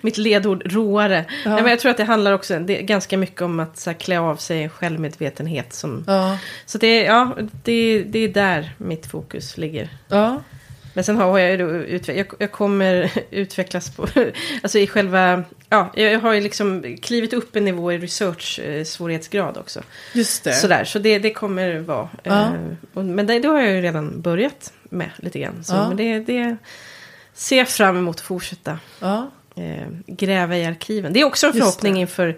mitt 0.00 0.18
ledord 0.18 0.72
råare. 0.72 1.24
Ja. 1.44 1.50
Nej, 1.50 1.62
men 1.62 1.70
jag 1.70 1.80
tror 1.80 1.90
att 1.90 1.96
det 1.96 2.04
handlar 2.04 2.32
också 2.32 2.58
det 2.58 2.78
är 2.78 2.82
ganska 2.82 3.16
mycket 3.16 3.42
om 3.42 3.60
att 3.60 3.78
så 3.78 3.90
här, 3.90 3.98
klä 3.98 4.18
av 4.18 4.36
sig 4.36 4.62
en 4.62 4.70
självmedvetenhet. 4.70 5.72
Som, 5.72 6.04
Ja, 6.06 6.38
Så 6.66 6.78
det, 6.78 7.02
ja, 7.02 7.36
det, 7.64 8.02
det 8.02 8.18
är 8.18 8.28
där 8.28 8.70
mitt 8.78 9.06
fokus 9.06 9.56
ligger. 9.56 9.88
ja, 10.08 10.42
Men 10.94 11.04
sen 11.04 11.16
har 11.16 11.38
jag 11.38 11.50
ju 11.58 12.00
jag, 12.06 12.26
jag 12.38 12.52
kommer 12.52 13.10
utvecklas 13.30 13.90
på, 13.96 14.06
alltså 14.62 14.78
i 14.78 14.86
själva, 14.86 15.44
ja, 15.68 15.92
jag 15.94 16.20
har 16.20 16.32
ju 16.32 16.40
liksom 16.40 16.96
klivit 17.02 17.32
upp 17.32 17.56
en 17.56 17.64
nivå 17.64 17.92
i 17.92 17.98
research 17.98 18.58
eh, 18.58 18.84
svårighetsgrad 18.84 19.56
också. 19.56 19.82
just 20.14 20.44
det. 20.44 20.52
Sådär, 20.52 20.84
så 20.84 20.98
det, 20.98 21.18
det 21.18 21.30
kommer 21.30 21.78
vara. 21.78 22.08
Ja. 22.22 22.46
Eh, 22.94 23.02
men 23.02 23.26
det, 23.26 23.38
det 23.38 23.48
har 23.48 23.60
jag 23.60 23.70
ju 23.70 23.80
redan 23.80 24.20
börjat 24.20 24.72
med 24.82 25.10
lite 25.16 25.38
grann. 25.38 25.64
Så, 25.64 25.74
Ja. 25.74 25.88
Men 25.88 25.96
det, 25.96 26.18
det 26.18 26.56
ser 27.34 27.58
jag 27.58 27.68
fram 27.68 27.96
emot 27.96 28.16
att 28.16 28.22
fortsätta 28.22 28.78
Ja, 29.00 29.30
eh, 29.56 29.86
gräva 30.06 30.56
i 30.56 30.64
arkiven. 30.64 31.12
Det 31.12 31.20
är 31.20 31.24
också 31.24 31.46
en 31.46 31.52
Just 31.52 31.64
förhoppning 31.64 31.94
det. 31.94 32.00
inför, 32.00 32.36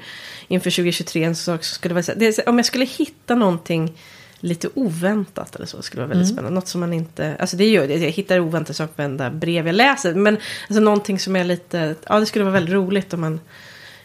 inför 0.48 0.70
2023. 0.70 1.24
En 1.24 1.36
sak 1.36 1.64
skulle 1.64 1.94
vara, 1.94 2.32
om 2.46 2.58
jag 2.58 2.66
skulle 2.66 2.84
hitta 2.84 3.34
någonting 3.34 3.98
lite 4.40 4.68
oväntat 4.74 5.56
eller 5.56 5.66
så 5.66 5.82
skulle 5.82 6.02
det 6.02 6.06
vara 6.06 6.14
väldigt 6.14 6.26
Mm. 6.30 6.36
spännande. 6.36 6.54
Något 6.60 6.68
som 6.68 6.80
man 6.80 6.92
inte, 6.92 7.36
alltså 7.38 7.56
det 7.56 7.68
gör 7.68 7.88
det, 7.88 7.94
jag 7.96 8.10
hittar 8.10 8.40
oväntat 8.40 8.76
saker 8.76 8.94
på 8.94 9.02
varenda 9.02 9.30
brev 9.30 9.66
jag 9.66 9.74
läser. 9.74 10.14
Men 10.14 10.36
alltså 10.68 10.80
någonting 10.80 11.18
som 11.18 11.36
är 11.36 11.44
lite, 11.44 11.94
ja 12.08 12.20
det 12.20 12.26
skulle 12.26 12.44
vara 12.44 12.52
väldigt 12.54 12.74
roligt 12.74 13.14
om 13.14 13.20
man 13.20 13.40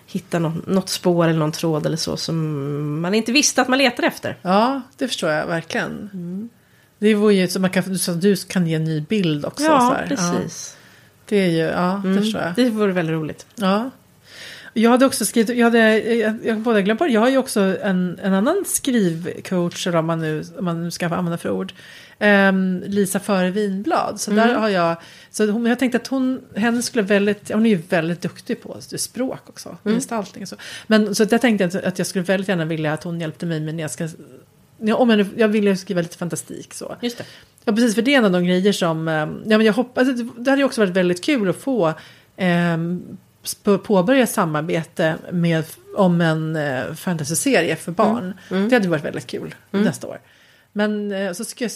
hittar 0.05 0.39
något, 0.39 0.67
något 0.67 0.89
spår 0.89 1.27
eller 1.27 1.39
någon 1.39 1.51
tråd 1.51 1.85
eller 1.85 1.97
så 1.97 2.17
som 2.17 3.01
man 3.01 3.13
inte 3.13 3.31
visste 3.31 3.61
att 3.61 3.67
man 3.67 3.77
letade 3.77 4.07
efter. 4.07 4.37
ja, 4.41 4.81
det 4.97 5.07
förstår 5.07 5.29
jag 5.29 5.47
verkligen. 5.47 6.09
Mm. 6.13 6.49
Det 6.99 7.13
vore 7.15 7.33
ju 7.33 7.47
så 7.47 7.59
man 7.59 7.69
kan, 7.69 7.97
så 7.99 8.11
du 8.11 8.35
kan 8.35 8.67
ge 8.67 8.75
en 8.75 8.83
ny 8.83 9.01
bild 9.01 9.45
också. 9.45 9.63
så 9.65 9.71
Ja, 9.71 9.97
precis. 10.07 10.77
det 11.25 11.37
är 11.37 11.49
ju, 11.49 11.57
ja, 11.57 12.01
det 12.03 12.09
Mm, 12.09 12.23
förstår 12.23 12.41
jag. 12.41 12.53
det 12.55 12.69
vore 12.69 12.91
väldigt 12.91 13.13
roligt. 13.13 13.45
Ja. 13.55 13.89
Jag 14.77 14.91
hade 14.91 15.05
också 15.05 15.25
skrivit, 15.25 15.57
jag 15.57 15.65
hade, 15.65 15.99
jag, 15.99 16.37
jag 16.43 16.59
både 16.59 16.81
glömt 16.81 16.99
bort, 16.99 17.09
jag 17.09 17.21
har 17.21 17.29
ju 17.29 17.37
också 17.37 17.59
en, 17.81 18.19
en 18.23 18.33
annan 18.33 18.63
skrivcoach, 18.67 19.87
om 19.87 20.05
man 20.05 20.19
nu, 20.19 20.43
om 20.57 20.65
man 20.65 20.83
nu 20.83 20.91
ska 20.91 21.09
få 21.09 21.15
använda 21.15 21.37
för 21.37 21.49
ord. 21.49 21.73
Ehm, 22.19 22.83
Lisa 22.85 23.19
Före 23.19 23.51
Vinblad. 23.51 24.21
Så 24.21 24.31
där 24.31 24.55
har 24.55 24.69
jag, 24.69 24.95
så 25.31 25.51
hon, 25.51 25.65
jag 25.65 25.79
tänkte 25.79 25.97
att 25.97 26.07
hon, 26.07 26.41
henne 26.55 26.81
skulle 26.81 27.03
väldigt, 27.03 27.51
hon 27.51 27.65
är 27.65 27.69
ju 27.69 27.81
väldigt 27.89 28.21
duktig 28.21 28.61
på 28.61 28.77
språk 28.81 29.39
också, 29.49 29.77
gestaltning 29.83 30.43
och 30.43 30.47
så. 30.49 30.55
Men 30.87 31.15
så 31.15 31.25
jag 31.31 31.41
tänkte 31.41 31.65
att, 31.65 31.75
att 31.75 31.97
jag 31.97 32.07
skulle 32.07 32.23
väldigt 32.23 32.49
gärna 32.49 32.65
vilja 32.65 32.93
att 32.93 33.03
hon 33.03 33.21
hjälpte 33.21 33.45
mig 33.45 33.59
med 33.59 33.75
när 33.75 33.83
jag 33.83 33.91
ska, 33.91 34.09
ja, 34.77 34.95
om 34.95 35.09
jag, 35.09 35.27
jag 35.37 35.47
vill 35.47 35.63
ju 35.63 35.77
skriva 35.77 36.01
lite 36.01 36.17
fantastik 36.17 36.73
så. 36.73 36.95
Just 37.01 37.17
det. 37.17 37.23
Ja, 37.65 37.73
precis. 37.73 37.95
För 37.95 38.01
det 38.01 38.13
är 38.13 38.17
en 38.17 38.25
av 38.25 38.31
de 38.31 38.45
grejer 38.45 38.71
som... 38.73 39.07
eh, 39.07 39.13
Ja, 39.13 39.27
men 39.57 39.61
jag 39.61 39.73
hoppas, 39.73 40.07
det 40.07 40.27
det 40.37 40.49
hade 40.49 40.61
ju 40.61 40.65
också 40.65 40.81
varit 40.81 40.93
väldigt 40.93 41.23
kul 41.23 41.49
att 41.49 41.55
få 41.55 41.87
eh, 42.37 42.77
på- 43.63 43.77
påbörja 43.77 44.27
samarbete 44.27 45.15
med, 45.31 45.63
om 45.97 46.21
en 46.21 46.55
eh, 46.55 46.93
fantasyserie 46.93 47.75
för 47.75 47.91
barn. 47.91 48.33
Mm. 48.51 48.69
Det 48.69 48.75
hade 48.75 48.87
varit 48.87 49.03
väldigt 49.05 49.27
kul 49.27 49.55
nästa 49.71 50.07
år. 50.07 50.19
Men 50.71 51.11
eh, 51.11 51.31
så 51.33 51.45
ska 51.45 51.63
jag 51.63 51.71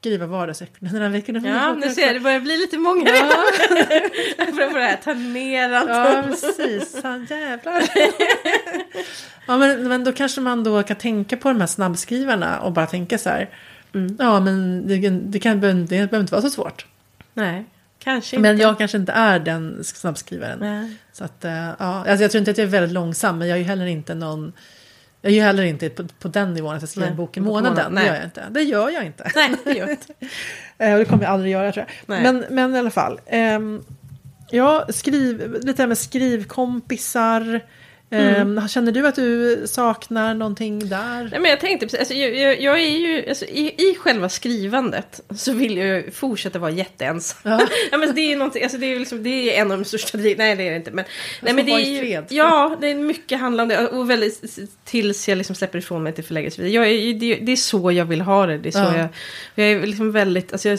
skriva 0.00 0.26
vardagsekorna 0.26 0.92
den 0.92 1.02
här 1.02 1.08
veckan. 1.08 1.44
Ja, 1.44 1.74
nu 1.74 1.90
ser 1.90 2.02
jag, 2.02 2.14
det 2.16 2.20
börjar 2.20 2.40
bli 2.40 2.56
lite 2.56 2.78
många. 2.78 3.08
Ja, 3.10 3.14
För 4.54 4.74
det 4.74 4.80
här, 4.84 4.96
ta 4.96 5.14
ner 5.14 5.72
allt. 5.72 5.88
ja 5.88 6.22
precis. 6.28 6.96
Han 7.02 7.26
jävlar. 7.30 7.82
ja, 9.46 9.56
men, 9.56 9.88
men 9.88 10.04
då 10.04 10.12
kanske 10.12 10.40
man 10.40 10.64
då 10.64 10.82
kan 10.82 10.96
tänka 10.96 11.36
på 11.36 11.48
de 11.48 11.60
här 11.60 11.66
snabbskrivarna 11.66 12.60
och 12.60 12.72
bara 12.72 12.86
tänka 12.86 13.18
så 13.18 13.28
här. 13.28 13.48
Mm. 13.94 14.16
Ja, 14.18 14.40
men 14.40 14.86
det, 14.88 15.10
det, 15.10 15.38
kan, 15.38 15.60
det 15.60 15.86
behöver 15.86 16.20
inte 16.20 16.32
vara 16.32 16.42
så 16.42 16.50
svårt. 16.50 16.86
Nej, 17.34 17.64
kanske 17.98 18.38
Men 18.38 18.50
inte. 18.52 18.62
jag 18.62 18.78
kanske 18.78 18.96
inte 18.98 19.12
är 19.12 19.38
den 19.38 19.84
snabbskrivaren. 19.84 20.58
Nej. 20.58 20.96
Så 21.12 21.24
att, 21.24 21.44
eh, 21.44 21.52
ja, 21.52 21.74
alltså 21.78 22.22
jag 22.24 22.30
tror 22.30 22.38
inte 22.38 22.50
att 22.50 22.58
jag 22.58 22.66
är 22.66 22.70
väldigt 22.70 22.92
långsam, 22.92 23.38
men 23.38 23.48
jag 23.48 23.54
är 23.54 23.58
ju 23.62 23.66
heller 23.68 23.86
inte 23.86 24.14
någon... 24.14 24.52
Jag 25.20 25.30
är 25.32 25.36
ju 25.36 25.42
heller 25.42 25.62
inte 25.62 25.88
på, 25.90 26.04
på 26.18 26.28
den 26.28 26.54
nivån 26.54 26.74
att 26.76 26.82
jag 26.82 26.88
skriver 26.88 27.06
Nej, 27.06 27.10
en 27.10 27.16
bok 27.16 27.36
i 27.36 27.40
månaden. 27.40 27.92
månaden. 27.94 27.94
Det 27.94 28.00
Nej. 28.00 28.06
gör 28.06 28.14
jag 28.14 28.24
inte. 28.24 28.44
Det 28.50 28.62
gör 28.62 28.90
jag 28.90 29.04
inte. 29.06 29.30
Nej, 29.34 29.50
det 29.64 29.72
gör 29.72 29.90
inte. 29.90 30.12
Eh, 30.78 30.92
och 30.92 30.98
det 30.98 31.04
kommer 31.04 31.22
jag 31.24 31.32
aldrig 31.32 31.52
göra 31.52 31.72
tror 31.72 31.86
jag. 31.88 31.94
Nej. 32.06 32.32
Men, 32.32 32.44
men 32.50 32.74
i 32.76 32.78
alla 32.78 32.90
fall. 32.90 33.20
ehm, 33.26 33.82
ja, 34.50 34.86
skriv, 34.88 35.56
lite 35.62 35.82
här 35.82 35.86
med 35.86 35.98
skrivkompisar. 35.98 37.60
Ehm, 38.10 38.68
Känner 38.68 38.92
du 38.92 39.06
att 39.06 39.14
du 39.14 39.62
saknar 39.66 40.34
någonting 40.34 40.88
där? 40.88 41.28
Nej, 41.30 41.40
men 41.40 41.50
jag 41.50 41.60
tänkte 41.60 41.86
precis, 41.86 41.98
alltså, 41.98 42.14
jag, 42.14 42.60
jag, 42.60 42.80
är 42.80 42.98
ju, 42.98 43.28
alltså, 43.28 43.44
i, 43.44 43.74
i 43.90 43.94
själva 43.98 44.28
skrivandet 44.28 45.20
så 45.36 45.52
vill 45.52 45.76
jag 45.76 46.14
fortsätta 46.14 46.58
vara 46.58 46.70
jätteensam. 46.70 47.38
Ja. 47.44 47.60
Ja. 47.90 47.98
men 47.98 48.14
det 48.14 48.20
är 48.20 48.28
ju 48.28 48.36
alltså, 48.64 48.78
det 48.78 48.86
är 48.86 48.98
liksom, 48.98 49.22
det 49.22 49.28
är 49.56 49.60
en 49.60 49.72
av 49.72 49.78
de 49.78 49.84
största 49.84 50.18
driv- 50.18 50.38
nej 50.38 50.56
det 50.56 50.62
är 50.62 50.70
det 50.70 50.76
inte. 50.76 50.90
Men, 50.90 51.04
nej, 51.42 51.54
men 51.54 51.66
det 51.66 51.72
är 51.72 52.02
ju. 52.04 52.22
Ja, 52.28 52.76
det 52.80 52.90
är 52.90 52.94
mycket 52.94 53.40
det. 53.68 53.88
Och 53.88 54.10
väldigt, 54.10 54.58
tills 54.84 55.28
jag 55.28 55.38
liksom 55.38 55.56
släpper 55.56 55.78
ifrån 55.78 56.02
mig 56.02 56.12
till 56.12 56.24
förläggare. 56.24 56.68
Jag 56.68 56.88
är, 56.90 57.14
det, 57.14 57.34
det 57.34 57.52
är 57.52 57.56
så 57.56 57.92
jag 57.92 58.04
vill 58.04 58.20
ha 58.20 58.46
det. 58.46 58.58
Det 58.58 58.68
är 58.68 58.72
så 58.72 58.78
Ja. 58.78 58.96
jag, 58.96 59.08
jag 59.54 59.66
är 59.82 59.86
liksom 59.86 60.12
väldigt, 60.12 60.52
alltså 60.52 60.68
jag, 60.68 60.78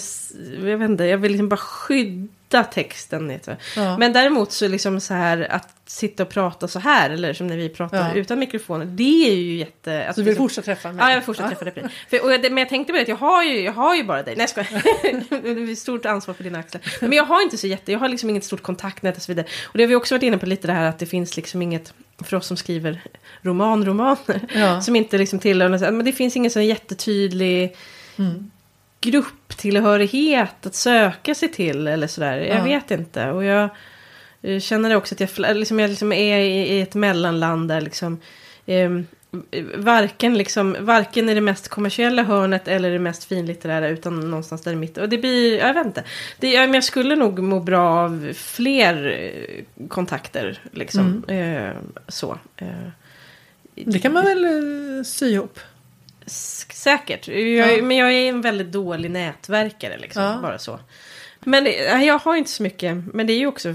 jag 0.69 0.77
vet 0.77 0.89
inte, 0.89 1.03
jag 1.03 1.17
vill 1.17 1.31
liksom 1.31 1.49
bara 1.49 1.57
skydda 1.57 2.27
texten. 2.63 3.27
Vet 3.27 3.45
du. 3.45 3.55
Ja. 3.75 3.97
Men 3.97 4.13
däremot 4.13 4.51
så 4.51 4.67
liksom 4.67 4.99
så 4.99 5.13
här 5.13 5.47
att 5.51 5.69
sitta 5.87 6.23
och 6.23 6.29
prata 6.29 6.67
så 6.67 6.79
här, 6.79 7.09
eller 7.09 7.33
som 7.33 7.47
när 7.47 7.57
vi 7.57 7.69
pratar 7.69 7.97
Ja. 7.97 8.13
utan 8.13 8.39
mikrofoner, 8.39 8.85
det 8.85 9.29
är 9.31 9.35
ju 9.35 9.55
jätte... 9.57 10.07
Att 10.07 10.15
Så 10.15 10.21
du 10.21 10.25
vill 10.25 10.31
liksom- 10.31 10.43
fortsätta 10.43 10.65
träffa 10.65 10.91
mig? 10.91 10.97
Ja, 11.03 11.09
jag 11.09 11.15
vill 11.17 11.23
fortsätta 11.25 11.49
träffa 11.49 11.65
dig 11.65 11.73
det. 11.75 11.89
För, 12.19 12.23
och, 12.25 12.41
men 12.51 12.57
jag 12.57 12.69
tänkte 12.69 12.93
på 12.93 12.97
det, 12.97 13.01
att 13.01 13.07
jag 13.07 13.15
har 13.15 13.43
ju, 13.43 13.59
jag 13.61 13.73
har 13.73 13.95
ju 13.95 14.03
bara 14.03 14.23
dig. 14.23 14.35
Nej, 14.35 14.47
jag 14.55 14.65
skojar. 14.67 14.81
Det 15.65 15.71
är 15.71 15.75
stort 15.75 16.05
ansvar 16.05 16.33
på 16.33 16.43
dina 16.43 16.59
axlar. 16.59 16.81
Men 17.01 17.11
jag 17.13 17.23
har 17.23 17.41
inte 17.41 17.57
så 17.57 17.67
jätte, 17.67 17.91
jag 17.91 17.99
har 17.99 18.09
liksom 18.09 18.29
inget 18.29 18.43
stort 18.43 18.61
kontaktnät 18.61 19.15
och 19.17 19.21
så 19.21 19.31
vidare. 19.31 19.45
Och 19.63 19.77
det 19.77 19.83
har 19.83 19.87
vi 19.87 19.95
också 19.95 20.15
varit 20.15 20.23
inne 20.23 20.37
på 20.37 20.45
lite 20.45 20.67
det 20.67 20.73
här 20.73 20.89
att 20.89 20.99
det 20.99 21.05
finns 21.05 21.35
liksom 21.35 21.61
inget, 21.61 21.93
för 22.23 22.37
oss 22.37 22.47
som 22.47 22.57
skriver 22.57 23.01
romanromaner, 23.41 24.39
Ja. 24.53 24.81
som 24.81 24.95
inte 24.95 25.17
liksom 25.17 25.39
tillhör, 25.39 25.91
men 25.91 26.05
det 26.05 26.11
finns 26.11 26.35
ingen 26.35 26.51
sån 26.51 26.65
jättetydlig 26.65 27.75
Mm. 28.17 28.51
Grupptillhörighet 29.05 30.65
att 30.65 30.75
söka 30.75 31.35
sig 31.35 31.49
till 31.51 31.87
eller 31.87 32.07
sådär. 32.07 32.37
Jag 32.37 32.57
Ja. 32.59 32.63
vet 32.63 32.91
inte. 32.91 33.29
Och 33.31 33.43
jag 33.43 33.69
eh, 34.41 34.59
känner 34.59 34.95
också 34.95 35.15
att 35.15 35.19
jag, 35.19 35.55
liksom, 35.57 35.79
jag 35.79 35.89
liksom 35.89 36.11
är 36.13 36.39
i, 36.39 36.81
ett 36.81 36.95
mellanland 36.95 37.67
där 37.69 37.81
liksom 37.81 38.19
ehm, 38.65 39.05
varken, 39.75 40.37
liksom, 40.37 40.75
varken 40.79 41.29
i 41.29 41.33
det 41.33 41.41
mest 41.41 41.67
kommersiella 41.67 42.23
hörnet 42.23 42.67
eller 42.67 42.91
det 42.91 42.99
mest 42.99 43.23
finlitterära 43.23 43.87
utan 43.89 44.19
någonstans 44.29 44.61
där 44.61 44.71
i 44.71 44.75
mitten. 44.75 45.03
Och 45.03 45.09
det 45.09 45.17
blir, 45.17 45.57
jag 45.57 45.73
vet 45.73 45.85
inte. 45.85 46.03
Det, 46.39 46.51
ja, 46.51 46.61
men 46.61 46.73
jag 46.73 46.83
skulle 46.83 47.15
nog 47.15 47.39
må 47.39 47.59
bra 47.59 47.89
av 48.03 48.31
fler 48.35 49.07
eh, 49.07 49.87
kontakter. 49.87 50.59
Liksom. 50.71 51.23
Eh, 51.27 51.71
så. 52.07 52.37
Eh, 52.57 52.67
Det 53.75 53.99
kan 53.99 54.13
man 54.13 54.25
väl 54.25 54.45
eh, 54.45 55.03
sy 55.03 55.25
ihop? 55.31 55.59
Säkert. 56.25 57.27
Jag, 57.27 57.39
Ja. 57.77 57.83
Men 57.83 57.97
jag 57.97 58.13
är 58.13 58.29
en 58.29 58.41
väldigt 58.41 58.71
dålig 58.71 59.11
nätverkare. 59.11 59.97
Liksom, 59.97 60.23
Ja. 60.23 60.39
Bara 60.41 60.57
så. 60.59 60.79
Men 61.39 61.65
jag 62.05 62.19
har 62.19 62.35
inte 62.35 62.51
så 62.51 62.63
mycket. 62.63 62.97
Men 63.13 63.27
det 63.27 63.33
är 63.33 63.37
ju 63.37 63.47
också 63.47 63.73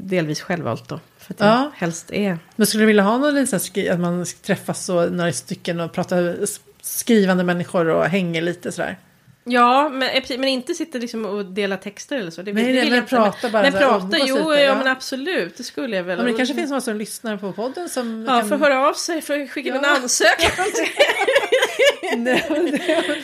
delvis 0.00 0.40
självvalt 0.40 0.88
då. 0.88 1.00
För 1.18 1.34
att 1.34 1.40
jag 1.40 1.48
Ja. 1.48 1.70
helst 1.74 2.12
är... 2.12 2.38
Men 2.56 2.66
skulle 2.66 2.82
du 2.82 2.86
vilja 2.86 3.02
ha 3.02 3.18
någon 3.18 3.34
liten 3.34 3.60
att 3.90 4.00
man 4.00 4.26
träffas 4.42 4.84
så 4.84 5.06
några 5.10 5.32
stycken 5.32 5.80
och 5.80 5.92
pratar 5.92 6.36
skrivande 6.82 7.44
människor 7.44 7.86
och 7.88 8.04
hänger 8.06 8.40
lite 8.42 8.72
sådär? 8.72 8.98
Ja, 9.44 9.88
men, 9.88 10.08
eh, 10.08 10.22
men 10.38 10.48
inte 10.48 10.74
sitta 10.74 10.98
liksom 10.98 11.24
och 11.24 11.44
dela 11.44 11.76
texter 11.76 12.16
eller 12.16 12.30
så. 12.30 12.42
Det, 12.42 12.52
Nej, 12.52 12.72
det 12.72 12.80
vill 12.80 12.90
men 12.90 13.06
prata 13.06 13.48
bara 13.50 13.62
Men 13.62 13.72
prata, 13.72 14.16
jo, 14.26 14.36
lite, 14.36 14.48
ja, 14.50 14.58
ja. 14.60 14.74
men 14.74 14.86
absolut. 14.86 15.56
Det 15.56 15.62
skulle 15.62 15.96
jag 15.96 16.04
väl. 16.04 16.18
Ja, 16.18 16.24
men 16.24 16.32
det 16.32 16.36
kanske 16.38 16.54
finns 16.54 16.70
någon 16.70 16.82
som 16.82 16.96
lyssnar 16.96 17.36
på 17.36 17.52
podden 17.52 17.88
som 17.88 18.24
Ja, 18.28 18.38
kan... 18.40 18.48
får 18.48 18.56
höra 18.56 18.88
av 18.88 18.92
sig 18.94 19.22
för 19.22 19.40
att 19.40 19.50
skicka 19.50 19.68
in 19.68 19.74
en 19.76 19.80
Ja. 19.84 19.96
ansökan. 20.02 20.66
Nej, 22.16 22.44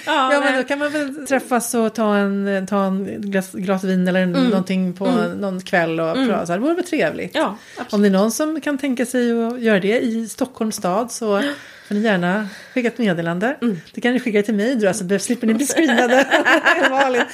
ja, 0.06 0.32
Ja, 0.32 0.40
men 0.40 0.56
då 0.56 0.62
kan 0.68 0.78
man 0.78 0.90
väl 0.92 1.26
träffas 1.26 1.74
och 1.74 1.94
ta 1.94 2.16
en, 2.16 2.66
ta 2.70 2.84
en 2.84 3.20
glas, 3.20 3.52
glas 3.52 3.84
vin 3.84 4.08
eller 4.08 4.22
Mm. 4.22 4.44
någonting 4.44 4.92
på 4.94 5.06
någon 5.40 5.60
kväll 5.60 6.00
och 6.00 6.14
prata. 6.14 6.46
Så 6.46 6.52
här, 6.52 6.58
det 6.58 6.64
vore 6.64 6.74
väl 6.74 6.84
trevligt. 6.86 7.34
ja, 7.34 7.56
absolut. 7.76 7.92
Om 7.92 8.02
det 8.02 8.08
är 8.08 8.12
någon 8.12 8.30
som 8.32 8.60
kan 8.60 8.78
tänka 8.78 9.06
sig 9.06 9.46
att 9.46 9.60
göra 9.60 9.80
det 9.80 10.00
i 10.00 10.28
Stockholms 10.28 10.76
stad 10.76 11.12
så 11.12 11.42
får 11.88 11.94
ni 11.94 12.00
gärna 12.00 12.48
skicka 12.74 12.88
ett 12.88 12.98
meddelande. 12.98 13.56
Mm. 13.62 13.80
Det 13.94 14.00
kan 14.00 14.12
ni 14.12 14.20
skicka 14.20 14.42
till 14.42 14.54
mig 14.54 14.76
då, 14.76 14.92
så 14.92 15.18
slipper 15.18 15.46
ni 15.46 15.54
bli 15.54 15.66
screenade. 15.66 16.26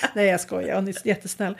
Nej, 0.14 0.26
jag 0.26 0.40
skojar, 0.40 0.74
hon 0.76 0.88
är 0.88 1.06
jättesnäll. 1.06 1.54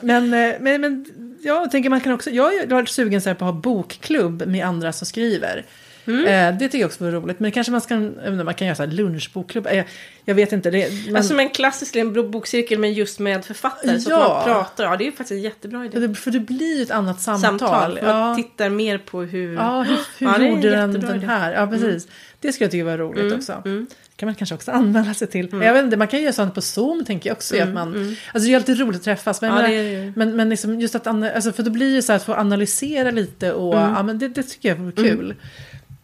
Men, 0.00 0.24
eh, 0.24 0.54
men, 0.60 0.80
men 0.80 1.06
jag 1.42 1.70
tänker 1.70 1.90
man 1.90 2.00
kan 2.00 2.12
också, 2.12 2.30
jag 2.30 2.44
har 2.44 2.66
varit 2.66 2.88
sugen 2.88 3.20
så 3.20 3.34
på 3.34 3.44
att 3.44 3.54
ha 3.54 3.60
bokklubb 3.60 4.46
med 4.46 4.66
andra 4.66 4.92
som 4.92 5.06
skriver. 5.06 5.64
Mm. 6.06 6.26
Eh, 6.26 6.58
det 6.58 6.64
tycker 6.68 6.78
jag 6.78 6.86
också 6.88 7.04
vore 7.04 7.16
roligt. 7.16 7.40
Men 7.40 7.52
kanske 7.52 7.70
man, 7.70 7.80
ska, 7.80 7.94
inte, 7.94 8.44
man 8.44 8.54
kan 8.54 8.66
göra 8.66 8.74
så 8.76 8.82
här 8.82 8.90
lunchbokklubb. 8.90 9.66
Eh, 9.70 9.84
jag 10.24 10.34
vet 10.34 10.52
inte. 10.52 10.70
Det, 10.70 10.88
men, 11.06 11.16
Alltså 11.16 11.34
med 11.34 11.42
en 11.42 11.50
klassisk 11.50 11.94
liten 11.94 12.30
bokcirkel 12.30 12.78
men 12.78 12.92
just 12.92 13.18
med 13.18 13.44
författare. 13.44 14.00
Så 14.00 14.10
Ja. 14.10 14.16
att 14.24 14.46
man 14.46 14.54
pratar. 14.54 14.84
Ja, 14.84 14.96
det 14.96 15.06
är 15.06 15.10
faktiskt 15.10 15.30
en 15.30 15.40
jättebra 15.40 15.84
idé. 15.84 15.98
det, 15.98 16.14
för 16.14 16.30
det 16.30 16.40
blir 16.40 16.76
ju 16.76 16.82
ett 16.82 16.90
annat 16.90 17.20
samtal. 17.20 17.58
Samtal. 17.58 17.98
Man 18.02 18.28
Ja. 18.28 18.34
tittar 18.36 18.70
mer 18.70 18.98
på 18.98 19.22
hur... 19.22 19.54
Ja, 19.54 19.82
hur, 19.82 19.96
hur 20.18 20.26
Ja, 20.26 20.36
en 20.36 20.50
gjorde 20.56 20.70
den 20.70 20.92
den 20.92 21.20
här? 21.22 21.52
Ja, 21.52 21.66
precis. 21.66 22.08
Det 22.40 22.52
skulle 22.52 22.64
jag 22.64 22.70
tycka 22.72 22.84
var 22.84 22.98
roligt 22.98 23.24
Mm, 23.24 23.38
också. 23.38 23.62
mm. 23.64 23.86
kan 24.16 24.26
man 24.26 24.34
kanske 24.34 24.54
också 24.54 24.70
anmäla 24.70 25.14
sig 25.14 25.28
till. 25.28 25.48
Jag 25.52 25.74
vet 25.74 25.84
inte, 25.84 25.96
man 25.96 26.08
kan 26.08 26.22
göra 26.22 26.32
sånt 26.32 26.54
på 26.54 26.60
Zoom 26.60 27.04
tänker 27.04 27.30
jag 27.30 27.36
också. 27.36 27.62
Att 27.62 27.68
man, 27.68 28.16
Alltså 28.34 28.46
det 28.48 28.52
är 28.54 28.56
alltid 28.56 28.78
roligt 28.80 28.96
att 28.96 29.02
träffas. 29.04 29.40
Men, 29.42 29.50
Mm, 29.50 29.64
Ja, 29.72 29.76
jag 29.78 30.06
det 30.06 30.12
men, 30.16 30.36
men 30.36 30.48
liksom 30.48 30.80
just 30.80 30.94
att, 30.94 31.06
alltså, 31.06 31.52
för 31.52 31.62
då 31.62 31.70
blir 31.70 31.94
det 31.96 32.02
så 32.02 32.12
här 32.12 32.16
att 32.16 32.24
få 32.24 32.34
analysera 32.34 33.10
lite 33.10 33.52
och 33.52 33.74
Mm. 33.78 33.94
ja, 33.94 34.02
men 34.02 34.18
det, 34.18 34.28
det 34.28 34.42
tycker 34.42 34.68
jag 34.68 34.76
vore 34.76 34.92
kul. 34.92 35.34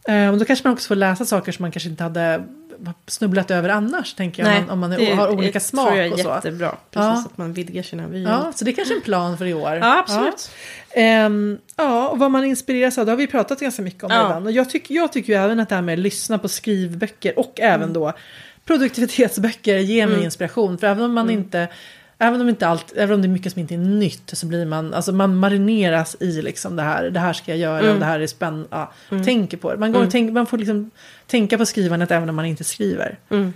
Eh, 0.07 0.29
och 0.31 0.37
då 0.37 0.45
kanske 0.45 0.67
man 0.67 0.73
också 0.73 0.87
får 0.87 0.95
läsa 0.95 1.25
saker 1.25 1.51
som 1.51 1.63
man 1.63 1.71
kanske 1.71 1.89
inte 1.89 2.03
hade 2.03 2.43
snubblat 3.07 3.51
över 3.51 3.69
annars, 3.69 4.13
tänker 4.13 4.43
jag. 4.43 4.57
om 4.57 4.63
man, 4.65 4.69
om 4.69 4.79
man 4.79 4.89
det- 4.89 5.15
har 5.15 5.29
olika 5.29 5.59
det 5.59 5.65
smak 5.65 5.87
tror 5.87 5.97
jag 5.97 6.07
är 6.07 6.13
och 6.13 6.19
så. 6.19 6.29
jättebra. 6.29 6.69
Precis, 6.69 7.05
Ja. 7.15 7.23
att 7.31 7.37
man 7.37 7.53
vidgar 7.53 7.83
sina 7.83 8.07
vyer. 8.07 8.29
Ja, 8.29 8.51
så 8.55 8.65
det 8.65 8.71
är 8.71 8.75
kanske 8.75 8.93
är 8.93 8.95
en 8.95 9.01
plan 9.01 9.37
för 9.37 9.45
i 9.45 9.53
år. 9.53 9.73
Ja, 9.75 9.99
absolut. 9.99 10.51
Ja. 10.95 11.01
Ehm, 11.01 11.57
ja, 11.75 12.07
och 12.09 12.19
vad 12.19 12.31
man 12.31 12.45
inspireras 12.45 12.97
av, 12.97 13.05
det 13.05 13.11
har 13.11 13.17
vi 13.17 13.27
pratat 13.27 13.59
ganska 13.59 13.81
mycket 13.81 14.03
om 14.03 14.09
Ja. 14.11 14.23
redan. 14.23 14.45
Och 14.45 14.51
jag, 14.51 14.69
tycker 14.69 14.95
jag 14.95 15.13
tycker 15.13 15.33
ju 15.33 15.39
även 15.39 15.59
att 15.59 15.69
det 15.69 15.75
här 15.75 15.81
med 15.81 15.93
att 15.93 15.99
lyssna 15.99 16.37
på 16.39 16.47
skrivböcker 16.47 17.39
och 17.39 17.59
Mm. 17.59 17.73
även 17.73 17.93
då 17.93 18.13
produktivitetsböcker 18.65 19.77
ger 19.77 20.07
mig 20.07 20.23
inspiration. 20.23 20.77
För 20.77 20.87
även 20.87 21.03
om 21.03 21.13
man 21.13 21.25
Mm. 21.29 21.39
inte, 21.39 21.67
även 22.19 22.41
om, 22.41 22.49
inte 22.49 22.67
allt, 22.67 22.93
även 22.95 23.15
om 23.15 23.21
det 23.21 23.27
är 23.27 23.29
mycket 23.29 23.53
som 23.53 23.59
inte 23.59 23.73
är 23.73 23.77
nytt 23.77 24.29
så 24.33 24.45
blir 24.45 24.65
man, 24.65 24.93
alltså 24.93 25.11
man 25.11 25.35
marineras 25.37 26.15
i 26.19 26.41
liksom 26.41 26.75
det 26.75 26.83
här, 26.83 27.09
det 27.09 27.19
här 27.19 27.33
ska 27.33 27.51
jag 27.51 27.59
göra 27.59 27.79
Mm. 27.79 27.93
och 27.93 27.99
det 27.99 28.05
här 28.05 28.19
är 28.19 28.27
spännande. 28.27 28.67
Ja, 28.71 28.91
Tänker 29.25 29.57
på 29.57 29.71
det. 29.71 29.77
Man, 29.77 29.91
går 29.91 30.03
och 30.03 30.11
tänk, 30.11 30.31
man 30.31 30.45
får 30.45 30.57
liksom 30.57 30.91
tänka 31.27 31.57
på 31.57 31.65
skrivandet 31.65 32.11
även 32.11 32.29
om 32.29 32.35
man 32.35 32.45
inte 32.45 32.63
skriver. 32.63 33.17
Mm. 33.29 33.53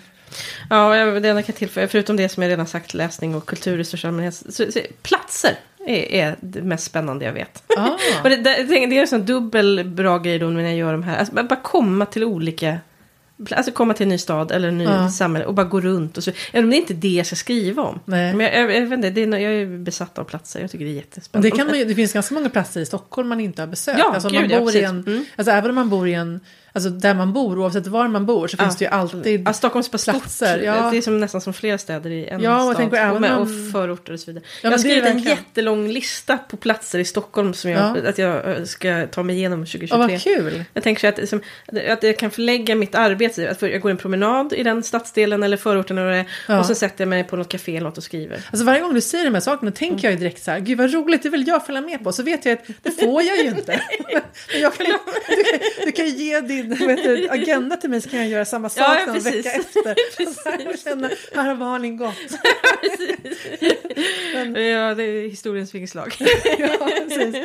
Ja, 0.70 0.96
det 0.96 1.30
enda 1.30 1.42
kan 1.42 1.56
tillföra, 1.56 1.88
förutom 1.88 2.18
det 2.18 2.30
som 2.30 2.44
jag 2.44 2.50
redan 2.50 2.68
sagt, 2.68 2.94
läsning 2.94 3.36
och 3.36 3.46
kultur 3.46 3.80
i 3.80 3.84
största 3.84 4.08
allmänhet. 4.08 4.36
Så, 4.36 4.72
så, 4.72 4.80
platser 5.02 5.56
är, 5.88 6.12
är 6.12 6.36
det 6.42 6.62
mest 6.62 6.84
spännande 6.84 7.26
jag 7.26 7.34
vet. 7.34 7.64
Ah. 7.78 7.90
Det, 8.24 8.36
det, 8.36 8.64
det 8.64 8.98
är 8.98 9.02
en 9.02 9.08
sån 9.08 9.26
dubbel 9.26 9.84
bra 9.86 10.18
grej 10.18 10.40
då 10.40 10.48
när 10.48 10.62
jag 10.64 10.76
gör 10.76 10.92
de 10.92 11.04
här. 11.04 11.18
Alltså, 11.18 11.34
bara 11.34 11.56
komma 11.62 12.06
till 12.06 12.24
olika... 12.24 12.78
Alltså 13.52 13.72
komma 13.72 13.94
till 13.94 14.04
en 14.04 14.10
ny 14.10 14.18
stad 14.18 14.52
eller 14.52 14.68
en 14.68 14.78
ny 14.78 14.84
Ja. 14.84 15.10
samhälle 15.10 15.46
och 15.46 15.54
bara 15.54 15.66
gå 15.66 15.82
runt. 15.82 16.18
Och 16.18 16.24
så, 16.24 16.32
även 16.52 16.64
om 16.66 16.70
det 16.72 16.78
inte 16.78 16.94
är 16.94 16.96
det 16.96 17.08
jag 17.08 17.26
ska 17.26 17.36
skriva 17.36 17.84
om. 17.84 18.00
Nej. 18.06 18.34
Men 18.36 18.46
jag, 18.46 18.56
jag, 18.56 18.76
jag, 18.76 18.82
vet 18.82 18.94
inte, 18.98 19.10
det 19.10 19.22
är, 19.24 19.28
jag 19.38 19.54
är 19.54 19.78
besatt 19.78 20.18
av 20.20 20.24
platser. 20.24 20.60
Jag 20.62 20.72
tycker 20.72 20.86
det 20.86 20.92
är 20.92 20.96
jättespännande. 20.96 21.50
det, 21.50 21.56
kan 21.58 21.68
man, 21.68 21.76
det 21.88 21.96
finns 21.96 22.14
ganska 22.14 22.36
många 22.36 22.50
platser 22.50 22.82
i 22.82 22.86
Stockholm 22.86 23.30
man 23.30 23.40
inte 23.40 23.62
har 23.62 23.68
besökt. 23.68 24.00
Ja, 24.00 24.14
alltså, 24.14 24.30
gud, 24.30 24.42
man 24.42 24.50
ja, 24.50 24.60
bor 24.60 24.70
i 24.70 24.74
precis. 24.74 24.90
en, 24.90 25.04
Mm. 25.08 25.26
alltså, 25.36 25.52
även 25.52 25.70
om 25.70 25.76
man 25.76 25.90
bor 25.90 26.08
i 26.08 26.14
en, 26.14 26.40
alltså 26.74 26.90
där 26.90 27.14
man 27.14 27.34
bor, 27.34 27.60
oavsett 27.60 27.88
var 27.88 28.08
man 28.08 28.26
bor, 28.26 28.48
så 28.48 28.58
finns 28.58 28.78
det 28.78 28.86
ju 28.86 28.92
alltid 28.92 29.44
Ja, 29.48 29.54
Stockholm 29.54 29.86
är 29.86 29.92
bara 29.92 29.98
stort. 29.98 30.22
platser, 30.22 30.60
ja. 30.64 30.90
Det 30.92 30.98
är 30.98 31.02
som, 31.02 31.20
nästan 31.20 31.42
som 31.42 31.54
flera 31.54 31.78
städer 31.78 32.10
i 32.10 32.28
en 32.28 32.42
Ja, 32.42 32.58
och 32.58 32.64
stad. 32.64 32.78
tänker 32.78 32.98
även 32.98 33.16
och, 33.16 33.22
med, 33.22 33.34
om- 33.36 33.42
och 33.42 33.72
förorter 33.72 34.14
och 34.14 34.20
så 34.20 34.26
vidare. 34.32 34.44
Ja, 34.46 34.60
jag 34.62 34.72
har 34.72 34.78
skrivit 34.78 35.06
en 35.06 35.20
jättelång 35.20 35.88
lista 35.88 36.38
på 36.38 36.58
platser 36.58 37.00
i 37.00 37.06
Stockholm 37.06 37.54
som 37.54 37.72
jag, 37.72 37.98
Ja. 38.04 38.10
att 38.10 38.18
jag 38.18 38.52
eh, 38.58 38.64
ska 38.64 39.08
ta 39.12 39.24
mig 39.24 39.36
igenom 39.36 39.60
2023. 39.66 39.98
Ja, 40.02 40.08
vad 40.08 40.22
kul! 40.22 40.64
Jag 40.74 40.84
tänker 40.84 41.10
att, 41.10 41.18
liksom, 41.18 41.42
att 41.88 42.04
jag 42.04 42.18
kan 42.18 42.32
förlägga 42.32 42.76
mitt 42.76 42.96
arbete, 42.96 43.50
att 43.52 43.62
jag 43.62 43.82
går 43.82 43.90
en 43.90 43.98
promenad 43.98 44.54
i 44.54 44.64
den 44.64 44.84
stadsdelen 44.84 45.44
eller 45.44 45.58
förorten 45.58 45.98
eller 45.98 46.08
vad 46.08 46.16
det 46.18 46.26
Ja. 46.48 46.60
och 46.60 46.66
så 46.66 46.76
sätter 46.76 47.02
jag 47.02 47.10
mig 47.10 47.24
på 47.24 47.36
något 47.36 47.50
café 47.50 47.78
eller 47.78 47.88
något 47.90 47.98
och 47.98 48.04
skriver. 48.04 48.42
Alltså 48.52 48.66
varje 48.66 48.82
gång 48.82 48.94
du 48.94 49.02
säger 49.02 49.26
de 49.26 49.34
här 49.34 49.42
sakerna 49.42 49.72
tänker 49.72 50.08
jag 50.08 50.14
ju 50.14 50.20
direkt 50.20 50.44
så 50.44 50.52
här, 50.52 50.60
gud 50.60 50.78
vad 50.78 50.94
roligt, 50.94 51.24
det 51.24 51.30
vill 51.30 51.48
jag 51.48 51.66
följa 51.66 51.82
med 51.82 52.04
på. 52.04 52.12
Så 52.12 52.24
vet 52.24 52.46
jag 52.46 52.54
att 52.54 52.66
det 52.82 52.92
får 52.92 53.22
jag 53.24 53.38
ju 53.38 53.44
inte. 53.50 53.82
Jag 54.62 54.74
kan, 54.78 54.86
du, 54.86 55.86
du 55.86 55.92
kan 55.92 56.06
ju 56.06 56.12
ge 56.12 56.42
din 56.42 56.61
vet 56.64 57.04
du, 57.04 57.30
agenda 57.30 57.78
till 57.78 57.90
mig 57.90 58.02
så 58.02 58.10
kan 58.10 58.20
jag 58.20 58.30
göra 58.30 58.46
samma 58.46 58.70
sak 58.70 58.98
Ja, 59.00 59.06
någon 59.14 59.20
vecka 59.20 59.52
efter. 59.52 59.84
Här, 59.86 60.78
känner, 60.84 61.12
här 61.36 61.44
har 61.48 61.56
Malin 61.56 61.98
gått. 61.98 62.16
Ja, 64.56 64.96
det 64.96 65.04
är 65.04 65.30
historiens 65.30 65.76
vingslag. 65.76 66.16
ja, 66.60 66.90
precis. 67.08 67.36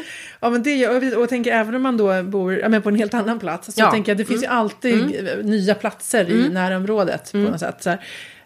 Ja, 0.41 0.51
men 0.51 0.63
det, 0.63 0.89
och 0.89 1.05
jag 1.05 1.29
tänker 1.29 1.53
även 1.53 1.75
om 1.75 1.83
man 1.83 1.97
då 1.97 2.23
bor 2.23 2.55
ja, 2.59 2.69
men 2.69 2.83
på 2.83 2.89
en 2.89 2.95
helt 2.97 3.15
annan 3.15 3.39
plats. 3.39 3.67
Så 3.75 3.81
Ja. 3.81 3.91
tänker 3.91 4.11
jag 4.13 4.17
det 4.19 4.25
finns 4.25 4.43
ju 4.43 4.47
alltid 4.47 5.29
eh, 5.29 5.37
nya 5.45 5.75
platser 5.75 6.31
i 6.31 6.49
närområdet 6.49 7.33
på 7.33 7.39
något 7.39 7.61
sätt. 7.61 7.77
Så 7.83 7.91
här, 7.91 8.01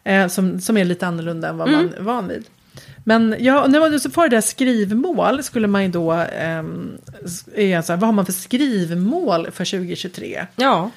eh, 0.05 0.29
som, 0.29 0.61
som 0.61 0.77
är 0.77 0.85
lite 0.85 1.07
annorlunda 1.07 1.49
än 1.49 1.59
vad 1.59 1.71
man 1.71 1.95
är 1.99 2.03
van 2.03 2.29
vid. 2.29 2.45
Men 3.05 3.37
ja, 3.39 3.67
när 3.67 3.81
man 3.81 4.01
så 4.01 4.11
får 4.11 4.23
det 4.23 4.37
där 4.37 4.41
skrivmål 4.41 5.43
skulle 5.43 5.67
man 5.67 5.83
ju 5.83 5.89
då, 5.89 6.13
ehm, 6.13 6.93
är 7.55 7.83
så 7.83 7.93
här, 7.93 8.01
vad 8.01 8.09
har 8.09 8.13
man 8.13 8.27
för 8.27 8.33
skrivmål 8.33 9.51
för 9.51 9.65
2023? 9.65 10.47
ja. 10.57 10.91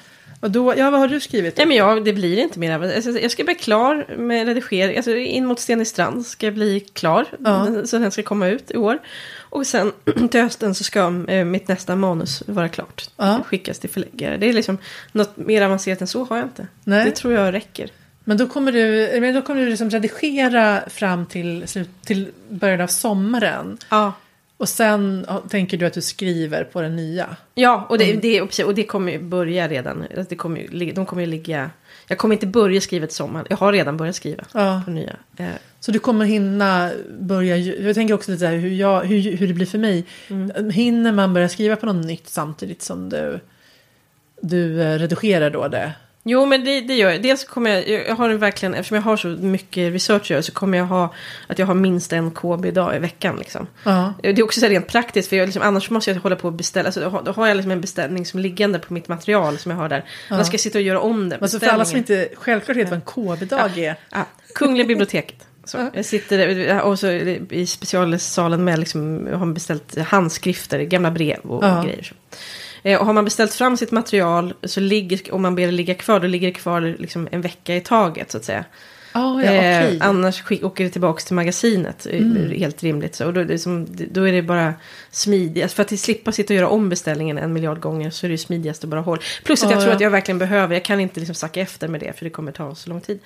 Och 0.44 0.50
då, 0.50 0.74
ja 0.76 0.90
vad 0.90 1.00
har 1.00 1.08
du 1.08 1.20
skrivit? 1.20 1.56
Nej 1.56 1.66
men 1.66 1.76
jag, 1.76 2.04
det 2.04 2.12
blir 2.12 2.38
inte 2.38 2.58
mer. 2.58 2.94
Alltså, 2.94 3.10
jag 3.10 3.30
ska 3.30 3.44
bli 3.44 3.54
klar 3.54 4.06
med 4.16 4.46
redigering. 4.46 4.96
Alltså 4.96 5.16
in 5.16 5.46
mot 5.46 5.60
Sten 5.60 5.80
i 5.80 5.84
strand 5.84 6.26
ska 6.26 6.46
jag 6.46 6.54
bli 6.54 6.80
klar. 6.80 7.26
Ja. 7.44 7.86
Så 7.86 7.98
den 7.98 8.10
ska 8.10 8.22
komma 8.22 8.48
ut 8.48 8.70
i 8.70 8.76
år. 8.76 8.98
Och 9.36 9.66
sen 9.66 9.92
till 10.30 10.40
hösten 10.40 10.74
så 10.74 10.84
ska 10.84 11.24
eh, 11.28 11.44
mitt 11.44 11.68
nästa 11.68 11.96
manus 11.96 12.42
vara 12.46 12.68
klart. 12.68 13.10
Ja. 13.16 13.40
Skickas 13.46 13.78
till 13.78 13.90
förläggare. 13.90 14.36
Det 14.36 14.48
är 14.48 14.52
liksom 14.52 14.78
något 15.12 15.36
mer 15.36 15.62
avancerat 15.62 16.00
än 16.00 16.06
så 16.06 16.24
har 16.24 16.36
jag 16.36 16.46
inte. 16.46 16.66
Nej. 16.84 17.04
Det 17.04 17.10
tror 17.10 17.32
jag 17.34 17.54
räcker. 17.54 17.90
Men 18.24 18.36
då 18.36 18.46
kommer 18.46 18.72
du, 18.72 19.08
men 19.20 19.34
då 19.34 19.42
kommer 19.42 19.60
du 19.60 19.68
liksom 19.68 19.90
redigera 19.90 20.80
fram 20.88 21.26
till, 21.26 21.68
slut, 21.68 21.88
till 22.04 22.28
början 22.48 22.80
av 22.80 22.86
sommaren. 22.86 23.78
Ja. 23.90 24.12
Och 24.56 24.68
sen 24.68 25.26
tänker 25.48 25.76
du 25.76 25.86
att 25.86 25.92
du 25.92 26.02
skriver 26.02 26.64
på 26.64 26.80
den 26.82 26.96
nya? 26.96 27.36
Ja, 27.54 27.86
och 27.88 27.98
det, 27.98 28.04
Mm. 28.10 28.20
det, 28.20 28.64
och 28.64 28.74
det 28.74 28.84
kommer 28.84 29.12
ju 29.12 29.18
börja 29.18 29.68
redan. 29.68 30.02
Alltså, 30.02 30.26
Det 30.28 30.36
kommer, 30.36 30.60
ju 30.60 30.92
de 30.92 31.06
kommer 31.06 31.22
ju 31.22 31.26
ligga... 31.28 31.70
Jag 32.08 32.18
kommer 32.18 32.34
inte 32.34 32.46
börja 32.46 32.80
skriva 32.80 33.06
till 33.06 33.16
sommaren. 33.16 33.46
Jag 33.50 33.56
har 33.56 33.72
redan 33.72 33.96
börjat 33.96 34.16
skriva 34.16 34.44
Ja. 34.52 34.82
på 34.84 34.90
nya. 34.90 35.16
Eh, 35.36 35.46
Så 35.80 35.92
du 35.92 35.98
kommer 35.98 36.24
hinna 36.24 36.90
börja, 37.20 37.56
jag 37.56 37.94
tänker 37.94 38.14
också 38.14 38.30
lite 38.30 38.40
så 38.40 38.46
här 38.46 38.56
hur, 38.56 38.70
jag, 38.70 39.04
hur, 39.04 39.36
hur 39.36 39.48
det 39.48 39.54
blir 39.54 39.66
för 39.66 39.78
mig. 39.78 40.04
Mm. 40.28 40.70
Hinner 40.70 41.12
man 41.12 41.34
börja 41.34 41.48
skriva 41.48 41.76
på 41.76 41.86
något 41.86 42.06
nytt 42.06 42.28
samtidigt 42.28 42.82
som 42.82 43.08
du, 43.10 43.40
du 44.40 44.82
eh, 44.82 44.98
redigerar 44.98 45.50
då 45.50 45.68
det? 45.68 45.92
Jo, 46.26 46.46
men 46.46 46.64
det, 46.64 46.80
det 46.80 46.94
gör 46.94 47.10
jag. 47.10 47.22
Dels 47.22 47.44
kommer 47.44 47.70
jag, 47.70 47.88
jag 48.08 48.14
har 48.14 48.28
verkligen, 48.28 48.74
eftersom 48.74 48.94
jag 48.94 49.02
har 49.02 49.16
så 49.16 49.28
mycket 49.28 49.92
research 49.92 50.20
att 50.22 50.30
göra 50.30 50.42
så 50.42 50.52
kommer 50.52 50.78
jag 50.78 50.84
ha 50.84 51.14
att 51.46 51.58
jag 51.58 51.66
har 51.66 51.74
minst 51.74 52.12
en 52.12 52.30
KB-dag 52.30 52.96
i 52.96 52.98
veckan. 52.98 53.36
Liksom. 53.36 53.66
Ja. 53.84 54.14
Det 54.22 54.28
är 54.28 54.42
också 54.42 54.60
så 54.60 54.66
rent 54.66 54.86
praktiskt, 54.86 55.28
för 55.28 55.36
jag 55.36 55.46
liksom, 55.46 55.62
annars 55.62 55.90
måste 55.90 56.10
jag 56.10 56.18
hålla 56.20 56.36
på 56.36 56.48
och 56.48 56.52
beställa. 56.54 56.86
Alltså, 56.86 57.22
då 57.24 57.32
har- 57.32 57.46
jag 57.48 57.56
liksom 57.56 57.70
en 57.70 57.80
beställning 57.80 58.26
som 58.26 58.40
liggande 58.40 58.78
på 58.78 58.92
mitt 58.94 59.08
material 59.08 59.58
som 59.58 59.70
jag 59.70 59.78
har 59.78 59.88
där. 59.88 60.04
Annars 60.30 60.46
ska 60.46 60.54
jag 60.54 60.60
sitta 60.60 60.78
och 60.78 60.82
göra 60.84 61.00
om 61.00 61.28
den 61.28 61.42
Alltså 61.42 61.60
för 61.60 61.66
alla 61.66 61.84
som 61.84 61.96
inte 61.98 62.28
självklart 62.34 62.76
vet 62.76 62.90
vad 62.90 62.96
en 62.96 63.36
KB-dag 63.36 63.78
är. 63.78 63.96
Ja, 64.10 64.26
Kungliga 64.54 64.86
biblioteket. 64.86 65.46
Så, 65.66 65.90
jag 65.94 66.04
sitter 66.04 66.38
där, 66.38 66.80
och 66.82 66.98
så 66.98 67.10
i 67.50 67.66
specialsalen 67.66 68.64
med, 68.64 68.78
liksom, 68.78 69.26
jag 69.30 69.36
har 69.38 69.46
beställt 69.46 69.98
handskrifter, 69.98 70.78
gamla 70.80 71.10
brev 71.10 71.38
och 71.40 71.64
Ja. 71.64 71.82
grejer. 71.82 72.02
Så. 72.02 72.14
Eh, 72.84 73.00
Och 73.00 73.06
har 73.06 73.12
man 73.12 73.24
beställt 73.24 73.54
fram 73.54 73.76
sitt 73.76 73.90
material 73.90 74.54
så 74.62 74.80
ligger, 74.80 75.34
om 75.34 75.42
man 75.42 75.54
ber 75.54 75.66
det 75.66 75.72
ligga 75.72 75.94
kvar, 75.94 76.20
då 76.20 76.26
ligger 76.26 76.46
det 76.48 76.52
kvar 76.54 76.80
liksom 76.98 77.28
en 77.30 77.40
vecka 77.40 77.76
i 77.76 77.80
taget 77.80 78.30
så 78.30 78.36
att 78.38 78.44
säga. 78.44 78.64
Oh, 79.14 79.44
ja, 79.44 79.52
Eh, 79.52 79.58
okej. 79.84 79.96
Mm. 79.96 80.02
annars 80.02 80.42
skick, 80.42 80.64
åker 80.64 80.84
det 80.84 80.90
tillbaka 80.90 81.20
till 81.20 81.34
magasinet. 81.34 82.06
eh, 82.10 82.22
Helt 82.58 82.82
rimligt. 82.82 83.14
Så, 83.14 83.26
och 83.26 83.32
då, 83.32 83.40
är 83.40 83.44
det 83.44 83.58
som, 83.58 83.86
då 84.10 84.28
är 84.28 84.32
det 84.32 84.42
bara 84.42 84.74
smidigast. 85.10 85.74
För 85.74 85.82
att 85.82 85.98
slippa 86.00 86.32
sitta 86.32 86.54
och 86.54 86.56
göra 86.56 86.68
om 86.68 86.88
beställningen 86.88 87.38
en 87.38 87.52
miljard 87.52 87.80
gånger 87.80 88.10
så 88.10 88.26
är 88.26 88.30
det 88.30 88.38
smidigast 88.38 88.84
att 88.84 88.90
bara 88.90 89.00
hålla. 89.00 89.22
Plus 89.44 89.62
att 89.62 89.70
Ja, 89.70 89.74
jag 89.76 89.80
tror 89.82 89.90
ja. 89.90 89.94
att 89.96 90.00
jag 90.00 90.10
verkligen 90.10 90.38
behöver, 90.38 90.74
jag 90.74 90.84
kan 90.84 91.00
inte 91.00 91.20
liksom 91.20 91.34
sacka 91.34 91.60
efter 91.60 91.88
med 91.88 92.00
det 92.00 92.18
för 92.18 92.24
det 92.24 92.30
kommer 92.30 92.52
ta 92.52 92.74
så 92.74 92.90
lång 92.90 93.00
tid. 93.00 93.18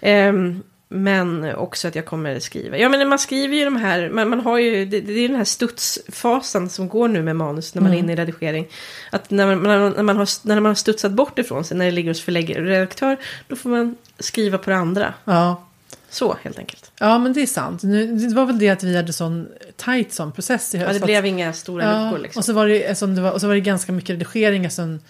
Ehm, 0.00 0.62
men 0.94 1.54
också 1.54 1.88
att 1.88 1.94
jag 1.94 2.04
kommer 2.06 2.38
skriva. 2.40 2.78
Ja 2.78 2.88
men 2.88 3.08
man 3.08 3.18
skriver 3.18 3.56
ju 3.56 3.64
de 3.64 3.76
här, 3.76 4.10
man, 4.10 4.28
man 4.28 4.40
har 4.40 4.58
ju, 4.58 4.84
det, 4.84 5.00
det 5.00 5.12
är 5.12 5.28
den 5.28 5.36
här 5.36 5.44
studsfasen 5.44 6.68
som 6.68 6.88
går 6.88 7.08
nu 7.08 7.22
med 7.22 7.36
manus 7.36 7.74
när 7.74 7.82
man 7.82 7.92
är 7.94 7.98
inne 7.98 8.12
i 8.12 8.16
redigering. 8.16 8.66
Att 9.12 9.30
när 9.30 9.46
man, 9.56 9.62
när 9.96 10.02
man, 10.02 10.16
har, 10.16 10.46
när 10.46 10.54
man 10.54 10.64
har 10.66 10.74
studsat 10.74 11.12
bort 11.12 11.38
ifrån 11.38 11.64
sig, 11.64 11.76
när 11.76 11.84
det 11.84 11.90
ligger 11.90 12.10
hos 12.10 12.22
förläggare 12.22 12.60
och 12.60 12.66
redaktör, 12.66 13.16
då 13.48 13.56
får 13.56 13.70
man 13.70 13.96
skriva 14.18 14.58
på 14.58 14.70
det 14.70 14.76
andra. 14.76 15.14
Ja. 15.24 15.64
Så 16.10 16.36
helt 16.42 16.58
enkelt. 16.58 16.90
ja, 17.00 17.18
men 17.18 17.32
det 17.32 17.42
är 17.42 17.46
sant. 17.46 17.82
Nu, 17.82 18.06
det 18.16 18.34
var 18.34 18.46
väl 18.46 18.58
det 18.58 18.68
att 18.68 18.82
vi 18.82 18.96
hade 18.96 19.12
sån 19.12 19.48
tajt 19.76 20.12
sån 20.12 20.32
process 20.32 20.74
i 20.74 20.78
höst. 20.78 20.86
Ja, 20.88 20.92
det 20.92 20.98
att- 20.98 21.04
blev 21.04 21.26
inga 21.26 21.52
stora 21.52 21.84
Ja, 21.84 22.04
luckor 22.04 22.18
liksom. 22.22 22.40
och, 22.40 22.44
så 22.44 22.52
var 22.52 22.66
det, 22.68 22.82
eftersom 22.82 23.14
det 23.14 23.20
var, 23.22 23.30
och 23.32 23.40
så 23.40 23.46
var 23.46 23.54
det 23.54 23.60
ganska 23.60 23.92
mycket 23.92 24.10
redigering. 24.10 24.64
Eftersom 24.64 25.00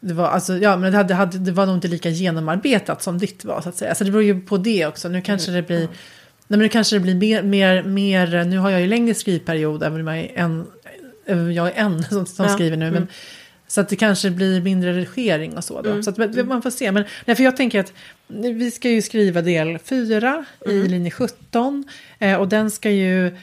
det, 0.00 0.14
var, 0.14 0.28
alltså, 0.28 0.58
ja, 0.58 0.76
men 0.76 0.92
det, 0.92 0.98
hade, 0.98 1.14
hade, 1.14 1.38
det 1.38 1.52
var 1.52 1.66
nog 1.66 1.74
inte 1.74 1.88
lika 1.88 2.10
genomarbetat 2.10 3.02
som 3.02 3.18
ditt 3.18 3.44
var. 3.44 3.60
Så 3.60 3.68
att 3.68 3.76
säga. 3.76 3.94
Så 3.94 4.04
det 4.04 4.10
beror 4.10 4.24
ju 4.24 4.40
på 4.40 4.56
det 4.56 4.86
också. 4.86 5.08
Nu 5.08 5.22
kanske 5.22 5.50
Mm, 5.50 5.62
det 5.62 5.66
blir, 5.66 5.78
nej, 5.78 5.88
men 6.46 6.58
nu 6.58 6.68
kanske 6.68 6.96
det 6.96 7.00
blir 7.00 7.14
mer, 7.14 7.42
mer, 7.42 7.82
mer, 7.82 8.44
nu 8.44 8.58
har 8.58 8.70
jag 8.70 8.80
ju 8.80 8.86
längre 8.86 9.14
skrivperiod, 9.14 9.82
även 9.82 10.00
om 10.00 10.06
jag 10.06 10.18
är 10.18 10.32
en, 10.34 10.66
jag 11.54 11.68
är 11.68 11.72
en 11.72 12.04
som, 12.10 12.26
som 12.26 12.46
Ja, 12.46 12.54
skriver 12.54 12.76
nu. 12.76 12.84
Men, 12.84 12.96
mm. 12.96 13.08
Så 13.68 13.80
att 13.80 13.88
det 13.88 13.96
kanske 13.96 14.30
blir 14.30 14.60
mindre 14.60 14.92
redigering 14.92 15.56
och 15.56 15.64
så 15.64 15.82
då. 15.82 16.02
Så 16.02 16.10
att 16.10 16.46
man 16.46 16.62
får 16.62 16.70
se. 16.70 16.92
Men 16.92 17.04
nej, 17.24 17.36
för 17.36 17.44
jag 17.44 17.56
tänker 17.56 17.80
att 17.80 17.92
vi 18.28 18.70
ska 18.70 18.90
ju 18.90 19.02
skriva 19.02 19.42
del 19.42 19.78
4 19.78 20.44
Mm. 20.66 20.76
i 20.76 20.88
linje 20.88 21.10
17. 21.10 21.84
Eh, 22.18 22.34
och 22.34 22.48
den 22.48 22.70
ska 22.70 22.90
ju... 22.90 23.36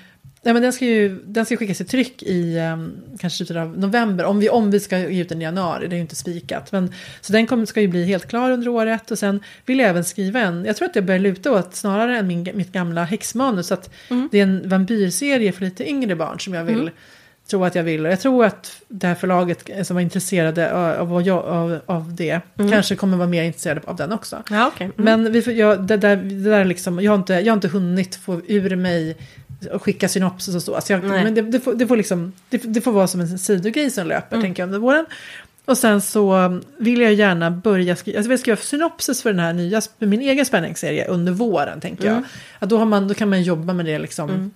Nej, 0.44 0.54
men 0.54 0.64
den 0.64 0.74
ska 0.74 0.86
ju 0.86 1.20
den 1.26 1.46
ska 1.46 1.58
skickas 1.58 1.82
i 1.82 1.86
tryck 1.86 2.24
i 2.24 2.60
um, 2.60 2.94
kanske 3.20 3.38
slutet 3.38 3.58
av 3.58 3.80
november. 3.80 4.26
Om 4.26 4.40
vi, 4.40 4.50
om 4.50 4.72
vi 4.72 4.80
ska 4.80 5.00
ge 5.00 5.22
ut 5.22 5.30
den 5.30 5.42
i 5.42 5.44
januari, 5.44 5.88
det 5.88 5.94
är 5.94 5.98
ju 5.98 6.02
inte 6.02 6.16
spikat. 6.16 6.72
Men, 6.72 6.94
så 7.22 7.34
den 7.34 7.48
kommer, 7.48 7.66
ska 7.66 7.82
ju 7.82 7.88
bli 7.88 8.06
helt 8.06 8.28
klar 8.28 8.52
under 8.52 8.68
året. 8.68 9.12
Och 9.12 9.20
sen 9.20 9.40
vill 9.66 9.80
jag 9.80 9.90
även 9.90 10.04
skriva 10.04 10.40
en, 10.40 10.66
jag 10.66 10.76
tror 10.76 10.90
att 10.90 10.96
jag 10.96 11.06
börjar 11.06 11.20
luta 11.20 11.52
åt 11.52 11.76
snarare 11.76 12.18
än 12.18 12.28
min, 12.28 12.50
mitt 12.54 12.72
gamla 12.72 13.04
häxmanus. 13.04 13.72
Att 13.72 13.94
det 14.32 14.40
är 14.40 14.44
en 14.44 14.70
vampyrserie 14.70 15.52
för 15.52 15.66
lite 15.66 15.90
yngre 15.90 16.16
barn 16.16 16.40
som 16.40 16.54
jag 16.54 16.64
vill 16.64 16.92
tro 17.50 17.64
att 17.64 17.76
jag 17.76 17.84
vill. 17.84 18.06
Och 18.06 18.12
jag 18.12 18.20
tror 18.20 18.46
att 18.46 18.82
det 18.88 19.08
här 19.08 19.16
förlaget 19.16 19.88
som 19.88 19.96
var 19.96 20.02
intresserade 20.02 20.74
av, 20.74 21.14
av, 21.14 21.30
av, 21.30 21.80
av 21.86 22.16
det 22.16 22.40
kanske 22.58 22.96
kommer 22.96 23.18
vara 23.18 23.28
mer 23.28 23.44
intresserade 23.44 23.82
av 23.86 23.96
den 23.96 24.12
också. 24.12 24.44
Ja, 24.50 24.72
okej. 24.74 24.92
Mm. 24.98 25.06
Men 25.06 25.34
vi 25.34 25.42
får, 25.42 25.54
jag, 25.54 25.88
det 25.88 25.98
där, 25.98 26.16
det 26.16 26.50
där 26.50 26.66
liksom, 26.66 27.00
jag, 27.04 27.12
har 27.12 27.18
inte, 27.18 27.34
jag 27.34 27.52
har 27.52 27.54
inte 27.54 27.68
hunnit 27.68 28.16
få 28.16 28.42
ur 28.48 28.76
mig 28.76 29.18
och 29.66 29.84
skicka 29.84 30.10
synopsis 30.10 30.56
och 30.56 30.62
så. 30.64 30.82
så 30.82 30.94
jag, 30.94 31.04
men 31.04 31.34
det, 31.36 31.42
det, 31.42 31.60
får, 31.60 31.74
det, 31.74 31.88
får 31.88 31.98
liksom, 31.98 32.34
det, 32.50 32.58
det 32.58 32.82
får 32.82 32.92
vara 32.92 33.08
som 33.08 33.22
en 33.22 33.40
sidogrej 33.40 33.92
som 33.92 34.08
löper, 34.08 34.36
Mm. 34.36 34.44
tänker 34.46 34.62
jag, 34.64 34.68
under 34.68 34.80
våren. 34.80 35.06
Och 35.66 35.78
sen 35.78 36.02
så 36.02 36.60
vill 36.78 37.02
jag 37.02 37.14
gärna 37.14 37.52
börja 37.52 37.96
skriva, 37.96 38.18
alltså 38.18 38.28
jag 38.28 38.30
vill 38.30 38.40
skriva 38.40 38.58
synopsis 38.58 39.22
för 39.22 39.30
den 39.30 39.40
här 39.40 39.54
nya, 39.54 39.82
min 40.00 40.22
egen 40.22 40.46
spänningsserie 40.46 41.08
under 41.08 41.32
våren, 41.32 41.80
tänker 41.82 42.04
Mm. 42.04 42.14
jag. 42.16 42.24
Att 42.60 42.70
då, 42.70 42.78
har 42.78 42.86
man, 42.86 43.08
då 43.08 43.14
kan 43.14 43.30
man 43.30 43.44
jobba 43.44 43.74
med 43.74 43.86
det 43.86 44.00
liksom. 44.00 44.52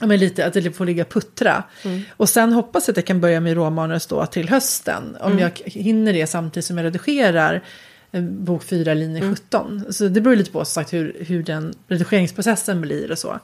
Ja, 0.00 0.06
men 0.06 0.18
lite 0.20 0.46
att 0.46 0.52
det 0.52 0.72
får 0.72 0.86
ligga 0.86 1.04
puttra. 1.04 1.62
Mm. 1.84 2.02
Och 2.16 2.28
sen 2.28 2.52
hoppas 2.52 2.88
jag 2.88 2.92
att 2.92 2.96
jag 2.96 3.06
kan 3.06 3.20
börja 3.20 3.40
med 3.40 3.54
råmanus 3.54 4.06
då 4.06 4.26
till 4.26 4.48
hösten. 4.48 5.16
Om 5.20 5.32
Mm. 5.32 5.38
jag 5.42 5.60
hinner 5.64 6.12
det 6.12 6.26
samtidigt 6.26 6.64
som 6.64 6.78
jag 6.78 6.84
redigerar 6.84 7.62
eh, 8.12 8.22
bok 8.22 8.64
4 8.64 8.94
linje 8.94 9.22
Mm. 9.22 9.34
17. 9.36 9.84
Så 9.92 10.08
det 10.08 10.20
beror 10.20 10.36
lite 10.36 10.50
på 10.50 10.64
sagt 10.64 10.92
hur, 10.92 11.16
hur 11.20 11.42
den 11.42 11.74
redigeringsprocessen 11.88 12.80
blir 12.80 13.10
och 13.10 13.18
så. 13.18 13.38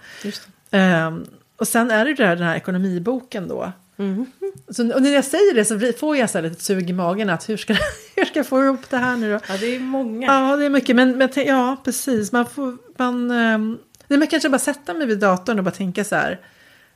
Ehm, 0.75 1.27
och 1.57 1.69
sen 1.69 1.91
är 1.91 2.05
det 2.05 2.15
där, 2.15 2.37
den 2.37 2.47
här 2.47 2.57
ekonomiboken 2.57 3.49
då. 3.49 3.73
Mm. 3.97 4.27
Så, 4.69 4.95
och 4.95 5.03
när 5.03 5.11
jag 5.11 5.25
säger 5.25 5.55
det 5.55 5.65
så 5.65 5.99
får 5.99 6.17
jag 6.17 6.31
så 6.31 6.39
här 6.39 6.43
lite 6.43 6.63
sug 6.63 6.91
i 6.91 6.93
magen 6.93 7.31
att 7.31 7.49
hur 7.49 7.57
ska, 7.57 7.75
hur 8.17 8.25
ska 8.25 8.39
jag 8.39 8.47
få 8.47 8.65
ihop 8.65 8.91
det 8.91 8.97
här 8.97 9.17
nu 9.17 9.33
då? 9.33 9.41
Ja, 9.49 9.57
det 9.61 9.77
är 9.77 9.81
många. 9.81 10.27
Ja, 10.27 10.57
det 10.57 10.65
är 10.65 10.71
mycket. 10.71 10.97
Men, 10.97 11.19
men 11.19 11.29
ja, 11.35 11.77
precis. 11.85 12.33
Man 12.33 12.47
får... 12.47 12.77
Man, 12.97 13.31
ehm, 13.31 13.79
nej, 14.09 14.19
men 14.19 14.29
kanske 14.29 14.49
bara 14.49 14.59
sätta 14.59 14.95
mig 14.95 15.07
vid 15.07 15.19
datorn 15.19 15.59
och 15.59 15.65
bara 15.65 15.71
tänka 15.71 16.05
så 16.05 16.17
här. 16.17 16.41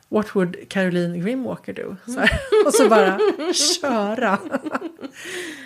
What 0.08 0.36
would 0.36 0.68
Caroline 0.68 1.20
Grimwalker 1.20 1.72
do? 1.72 1.96
Så 2.06 2.20
här. 2.20 2.40
Och 2.66 2.74
så 2.74 2.88
bara 2.88 3.18
köra. 3.52 4.38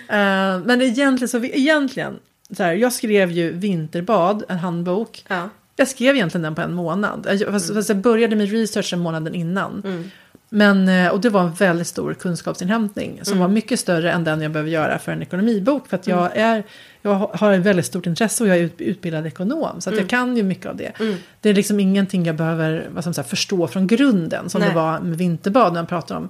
Eh, 0.08 0.58
men 0.64 0.82
egentligen, 0.82 1.28
så, 1.28 1.44
egentligen 1.44 2.18
så 2.56 2.62
här, 2.62 2.72
jag 2.72 2.92
skrev 2.92 3.30
ju 3.30 3.52
Vinterbad, 3.52 4.44
en 4.48 4.58
handbok. 4.58 5.24
Ja. 5.28 5.48
Jag 5.76 5.88
skrev 5.88 6.14
egentligen 6.14 6.42
den 6.42 6.54
på 6.54 6.62
en 6.62 6.74
månad. 6.74 7.26
Jag- 7.40 7.50
Fast, 7.52 7.74
fast 7.74 7.88
jag 7.88 7.98
började 7.98 8.36
med 8.36 8.50
researchen 8.50 8.98
månaden 9.00 9.34
innan. 9.34 9.82
Mm. 9.84 10.10
Men, 10.48 10.88
eh, 10.88 11.08
och 11.08 11.20
det 11.20 11.30
var 11.30 11.40
en 11.40 11.52
väldigt 11.52 11.86
stor 11.86 12.14
kunskapsinhämtning 12.14 13.20
som 13.22 13.32
Mm. 13.32 13.40
var 13.40 13.48
mycket 13.48 13.80
större 13.80 14.12
än 14.12 14.24
den 14.24 14.40
jag 14.42 14.52
behöver 14.52 14.70
göra 14.70 14.98
för 14.98 15.12
en 15.12 15.22
ekonomibok. 15.22 15.88
För 15.88 15.96
att 15.96 16.06
jag, 16.06 16.36
är, 16.36 16.62
jag 17.02 17.14
har 17.14 17.52
ett 17.52 17.60
väldigt 17.60 17.86
stort 17.86 18.06
intresse 18.06 18.44
och 18.44 18.48
jag 18.50 18.56
är 18.56 18.60
ut- 18.62 18.80
utbildad 18.80 19.26
ekonom. 19.26 19.80
Så 19.80 19.90
att 19.90 19.96
jag 19.96 20.08
kan 20.08 20.36
ju 20.36 20.42
mycket 20.42 20.66
av 20.66 20.76
det. 20.76 21.00
Mm. 21.00 21.14
Det 21.40 21.50
är 21.50 21.54
liksom 21.54 21.80
ingenting 21.80 22.24
jag 22.26 22.36
behöver 22.36 22.88
vad 22.94 23.04
som, 23.04 23.12
här, 23.16 23.22
förstå 23.22 23.66
från 23.68 23.86
grunden. 23.86 24.48
Som 24.50 24.60
Nej. 24.60 24.68
det 24.70 24.76
var 24.76 25.00
med 25.00 25.18
vinterbad 25.18 25.72
när 25.72 25.80
man 25.80 25.86
pratar 25.86 26.16
om 26.16 26.28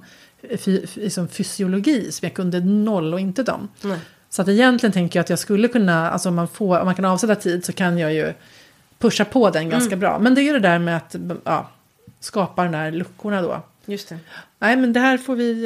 fy, 0.57 0.87
fy, 0.87 1.01
liksom 1.01 1.27
fysiologi. 1.27 2.11
Som 2.11 2.25
jag 2.25 2.33
kunde 2.33 2.59
noll 2.59 3.13
och 3.13 3.19
inte 3.19 3.43
dem. 3.43 3.67
Nej. 3.81 3.97
Så 4.29 4.41
att 4.41 4.47
egentligen 4.47 4.93
tänker 4.93 5.19
jag 5.19 5.23
att 5.23 5.29
jag 5.29 5.39
skulle 5.39 5.67
kunna, 5.67 6.11
alltså 6.11 6.29
om 6.29 6.35
man, 6.35 6.47
får, 6.47 6.79
om 6.79 6.85
man 6.85 6.95
kan 6.95 7.05
avsätta 7.05 7.35
tid 7.35 7.65
så 7.65 7.73
kan 7.73 7.97
jag 7.97 8.13
ju 8.13 8.33
pusha 9.03 9.25
på 9.25 9.49
den 9.49 9.69
ganska 9.69 9.95
bra. 9.95 10.19
Men 10.19 10.35
det 10.35 10.41
är 10.41 10.53
det 10.53 10.59
där 10.59 10.79
med 10.79 10.97
att 10.97 11.15
ja, 11.43 11.69
skapa 12.19 12.63
de 12.63 12.71
där 12.71 12.91
luckorna 12.91 13.41
då. 13.41 13.61
Just 13.85 14.09
det. 14.09 14.19
Nej 14.59 14.77
men 14.77 14.93
det 14.93 14.99
här 14.99 15.17
får 15.17 15.35
vi, 15.35 15.65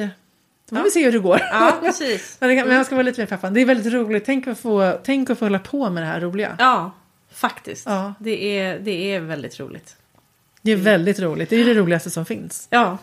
då 0.70 0.76
får 0.76 0.78
Ja. 0.78 0.84
vi 0.84 0.92
se 0.92 1.06
hur 1.06 1.12
det 1.12 1.20
går. 1.20 1.40
Ja, 1.52 1.78
precis. 1.82 2.38
Men, 2.40 2.50
det 2.50 2.56
kan, 2.56 2.68
men 2.68 2.78
jag 2.78 2.86
ska 2.86 2.96
vara 2.96 3.04
lite 3.04 3.22
mer 3.22 3.26
peppad. 3.28 3.54
Det 3.54 3.62
är 3.62 3.66
väldigt 3.66 3.94
roligt. 3.94 4.26
Tänk 4.26 4.48
att, 4.48 4.60
få, 4.60 5.00
tänk 5.04 5.30
att 5.30 5.40
få 5.40 5.46
hålla 5.46 5.60
på 5.60 5.90
med 5.90 6.04
det 6.04 6.08
här 6.08 6.22
roliga. 6.22 6.56
Ja, 6.60 6.92
faktiskt. 7.32 7.86
Ja. 7.86 8.14
Det, 8.20 8.60
är, 8.60 8.80
det 8.80 9.14
är 9.14 9.20
väldigt 9.20 9.60
roligt. 9.60 9.96
Det 10.62 10.72
är 10.72 10.76
väldigt 10.76 11.20
roligt. 11.20 11.50
Det 11.50 11.56
är 11.56 11.66
det 11.66 11.74
roligaste 11.74 12.10
som 12.10 12.26
finns. 12.26 12.68
Ja, 12.70 12.98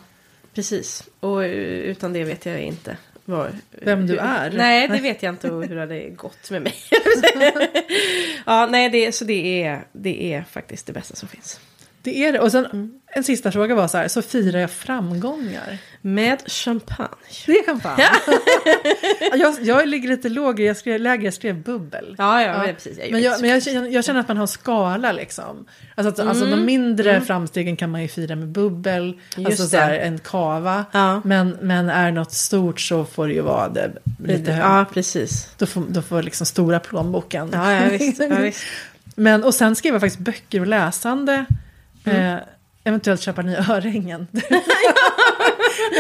precis. 0.55 1.05
Och 1.21 1.45
eh, 1.45 1.51
utan 1.91 2.13
det 2.13 2.25
vet 2.25 2.47
jag 2.47 2.61
inte 2.61 2.97
var, 3.25 3.51
Vem 3.71 4.07
du 4.07 4.13
hur- 4.13 4.21
är. 4.21 4.51
Nej, 4.51 4.89
det 4.89 5.01
vet 5.01 5.23
jag 5.23 5.33
inte 5.35 5.51
och 5.51 5.65
hur 5.65 5.75
det 5.75 5.81
hade 5.81 6.09
gått 6.11 6.51
med 6.51 6.63
mig. 6.63 6.75
ja, 8.47 8.67
nej, 8.71 8.89
det, 8.91 9.13
så 9.13 9.25
det 9.25 9.63
är, 9.63 9.85
det 9.93 10.33
är 10.35 10.43
faktiskt 10.51 10.87
det 10.87 10.93
bästa 10.93 11.17
som 11.17 11.29
finns. 11.29 11.61
Det 12.05 12.25
är 12.27 12.33
det. 12.33 12.39
Och 12.41 12.53
sen 12.53 12.67
Mm. 12.67 12.91
en 13.07 13.25
sista 13.25 13.53
fråga 13.53 13.75
var 13.75 13.89
så 13.89 13.99
här. 13.99 14.09
Så 14.09 14.23
firar 14.23 14.61
jag 14.61 14.71
framgångar? 14.71 15.79
Med 16.01 16.43
champagne. 16.47 17.09
Det 17.47 17.53
är 17.53 17.67
champagne. 17.67 18.05
jag, 19.35 19.55
jag 19.63 19.89
ligger 19.89 20.09
lite 20.09 20.29
lågre. 20.29 20.65
Jag 20.65 20.77
skrev, 20.77 21.01
lägre. 21.01 21.25
Jag 21.25 21.35
skrev 21.35 21.63
bubbel. 21.63 22.15
Ja, 22.19 22.43
ja, 22.43 22.47
Ja. 22.49 22.59
men 22.67 22.75
precis. 22.75 22.99
Jag 22.99 23.13
Men, 23.13 23.23
jag, 23.23 23.41
men 23.41 23.51
jag, 23.51 23.63
känner, 23.63 23.89
jag 23.89 24.05
känner 24.05 24.21
att 24.21 24.29
man 24.29 24.37
har 24.37 24.47
skala 24.47 25.13
liksom. 25.13 25.67
Alltså, 25.95 26.23
att, 26.23 26.29
alltså 26.29 26.45
de 26.47 26.65
mindre 26.65 27.21
framstegen 27.21 27.77
kan 27.77 27.91
man 27.91 28.03
ju 28.03 28.09
fira 28.09 28.37
med 28.37 28.49
bubbel. 28.49 29.19
Just 29.37 29.47
alltså 29.49 29.67
så 29.67 29.77
här, 29.77 29.93
en 29.99 30.19
kava. 30.19 30.85
Ja. 30.93 31.23
Men, 31.25 31.57
men 31.61 31.89
är 31.89 32.11
något 32.11 32.33
stort 32.33 32.81
så 32.81 33.05
får 33.05 33.27
det 33.29 33.35
ju 33.35 33.41
vara 33.41 33.69
det 33.69 33.91
lite 34.25 34.53
högt. 34.53 34.67
Ja, 34.69 34.85
precis. 34.93 35.49
Då 35.59 35.67
får, 35.67 35.85
då 35.89 36.03
får 36.03 36.23
liksom 36.23 36.47
stora 36.47 36.81
plånboken. 36.81 37.51
Ja, 37.53 37.73
ja, 37.73 37.89
visst. 37.91 38.21
Ja, 38.21 38.37
visst. 38.41 38.63
Men, 39.17 39.45
och 39.45 39.55
sen 39.55 39.77
skriva 39.77 40.01
faktiskt 40.01 40.21
böcker 40.21 40.61
och 40.61 40.67
läsande. 40.67 41.45
Mm. 42.05 42.35
Eh, 42.37 42.41
eventuellt 42.85 43.21
köpa 43.21 43.43
nya 43.43 43.59
örhängen. 43.71 44.27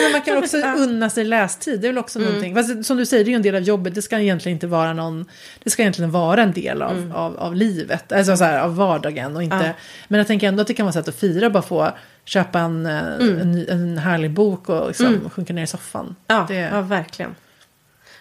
Men 0.03 0.13
man 0.13 0.23
kan 0.23 0.37
också 0.39 0.57
unna 0.57 1.11
sig 1.11 1.25
lästid. 1.25 1.81
Det 1.81 1.87
är 1.87 1.93
väl 1.93 1.99
också 1.99 2.19
Mm. 2.19 2.29
någonting. 2.31 2.55
Fast, 2.55 2.85
som 2.87 2.97
du 2.97 3.07
säger, 3.07 3.25
det 3.25 3.29
är 3.29 3.33
ju 3.33 3.37
en 3.37 3.43
del 3.43 3.55
av 3.55 3.63
jobbet. 3.63 3.95
Det 3.95 4.03
ska 4.03 4.19
egentligen 4.19 4.57
inte 4.57 4.67
vara 4.67 4.93
någon... 4.93 5.25
Det 5.63 5.71
ska 5.71 5.83
egentligen 5.83 6.11
vara 6.11 6.43
en 6.43 6.53
del 6.53 6.83
av, 6.83 6.93
Mm. 6.97 7.13
av, 7.13 7.37
av 7.39 7.55
livet. 7.55 8.13
Alltså 8.13 8.37
så 8.37 8.45
här, 8.45 8.61
av 8.61 8.77
vardagen. 8.77 9.37
Och 9.37 9.43
inte, 9.43 9.57
Ja. 9.57 9.71
Men 10.09 10.19
jag 10.19 10.27
tänker 10.27 10.49
ändå 10.49 10.61
att 10.61 10.67
det 10.67 10.75
kan 10.75 10.87
vara 10.87 10.93
sätt 10.93 11.09
att 11.09 11.15
fira. 11.15 11.51
Bara 11.51 11.63
få 11.63 11.91
köpa 12.25 12.59
en, 12.59 12.87
eh, 12.87 12.99
Mm. 13.21 13.39
en, 13.41 13.69
en 13.69 13.99
härlig 13.99 14.31
bok 14.31 14.69
och 14.69 14.89
liksom 14.89 15.31
sjunka 15.31 15.53
ner 15.53 15.63
i 15.63 15.67
soffan. 15.67 16.17
Ja, 16.27 16.45
Det- 16.49 16.55
ja, 16.55 16.81
verkligen. 16.81 17.35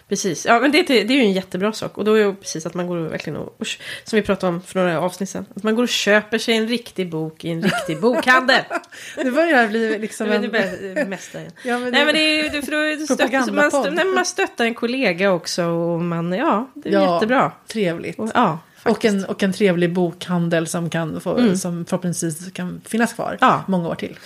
Precis, 0.08 0.46
ja 0.46 0.60
men 0.60 0.72
det, 0.72 0.82
det, 0.82 1.04
det 1.04 1.14
är 1.14 1.16
ju 1.16 1.22
en 1.24 1.32
jättebra 1.32 1.72
sak. 1.72 1.98
Och 1.98 2.04
då 2.04 2.14
är 2.14 2.18
ju 2.18 2.34
precis 2.34 2.66
att 2.66 2.74
man 2.74 2.86
går 2.86 2.96
och 2.96 3.12
verkligen 3.12 3.36
och, 3.36 3.54
och, 3.60 3.66
som 4.04 4.16
vi 4.16 4.22
pratade 4.22 4.52
om 4.52 4.62
för 4.62 4.80
några 4.80 5.00
avsnitt 5.00 5.28
sedan. 5.30 5.46
Att 5.56 5.62
man 5.62 5.74
går 5.74 5.82
och 5.82 5.88
köper 5.88 6.38
sig 6.38 6.56
en 6.56 6.68
riktig 6.68 7.10
bok 7.10 7.44
i 7.44 7.50
en 7.50 7.62
riktig 7.62 8.00
bokhandel. 8.00 8.60
Nu 9.16 9.30
börjar 9.30 9.62
det 9.62 9.68
bli 9.68 9.98
liksom 9.98 10.26
Jag 10.26 10.36
en... 10.36 10.42
det 10.42 10.48
börjar 10.48 11.04
mästa 11.06 11.38
igen. 11.40 11.52
Ja, 11.64 11.78
men 11.78 11.92
Nej 11.92 12.00
det- 12.00 12.04
men 12.06 12.14
det 12.14 12.20
är 12.20 12.54
ju 12.54 12.62
för 12.62 12.98
då 12.98 13.04
stöttar, 13.06 13.52
man, 13.52 13.70
stö, 13.70 13.90
nej, 13.90 14.04
man 14.04 14.24
stöttar 14.26 14.64
en 14.64 14.74
kollega 14.74 15.30
också 15.32 15.64
och 15.64 16.00
man, 16.02 16.32
ja, 16.32 16.70
det 16.74 16.88
är 16.88 16.92
Ja. 16.92 17.14
jättebra. 17.14 17.52
Trevligt. 17.66 18.18
Och, 18.18 18.30
ja, 18.34 18.58
Och 18.84 19.04
en, 19.04 19.24
och 19.24 19.42
en 19.42 19.52
trevlig 19.52 19.92
bokhandel 19.92 20.66
som, 20.66 20.90
kan 20.90 21.20
få, 21.20 21.56
som 21.56 21.84
förhoppningsvis 21.84 22.52
kan 22.52 22.80
finnas 22.86 23.12
kvar 23.12 23.26
Mm. 23.28 23.38
Ja. 23.40 23.64
många 23.68 23.88
år 23.88 23.94
till. 23.94 24.18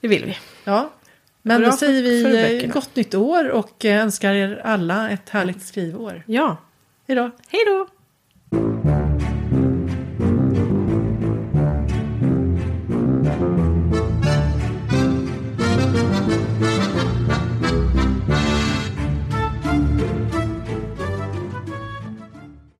Det 0.00 0.08
vill 0.08 0.24
vi. 0.24 0.38
Ja. 0.64 0.90
Men 1.46 1.60
Bra 1.60 1.70
då 1.70 1.76
säger 1.76 2.02
vi 2.02 2.64
eh, 2.64 2.72
gott 2.72 2.96
nytt 2.96 3.14
år 3.14 3.48
och 3.48 3.84
eh, 3.84 4.02
önskar 4.02 4.34
er 4.34 4.60
alla 4.64 5.10
ett 5.10 5.28
härligt 5.28 5.62
skrivår. 5.62 6.22
Ja, 6.26 6.56
Hej 7.08 7.16
då! 7.16 7.30
hej 7.48 7.60
då! 7.66 7.86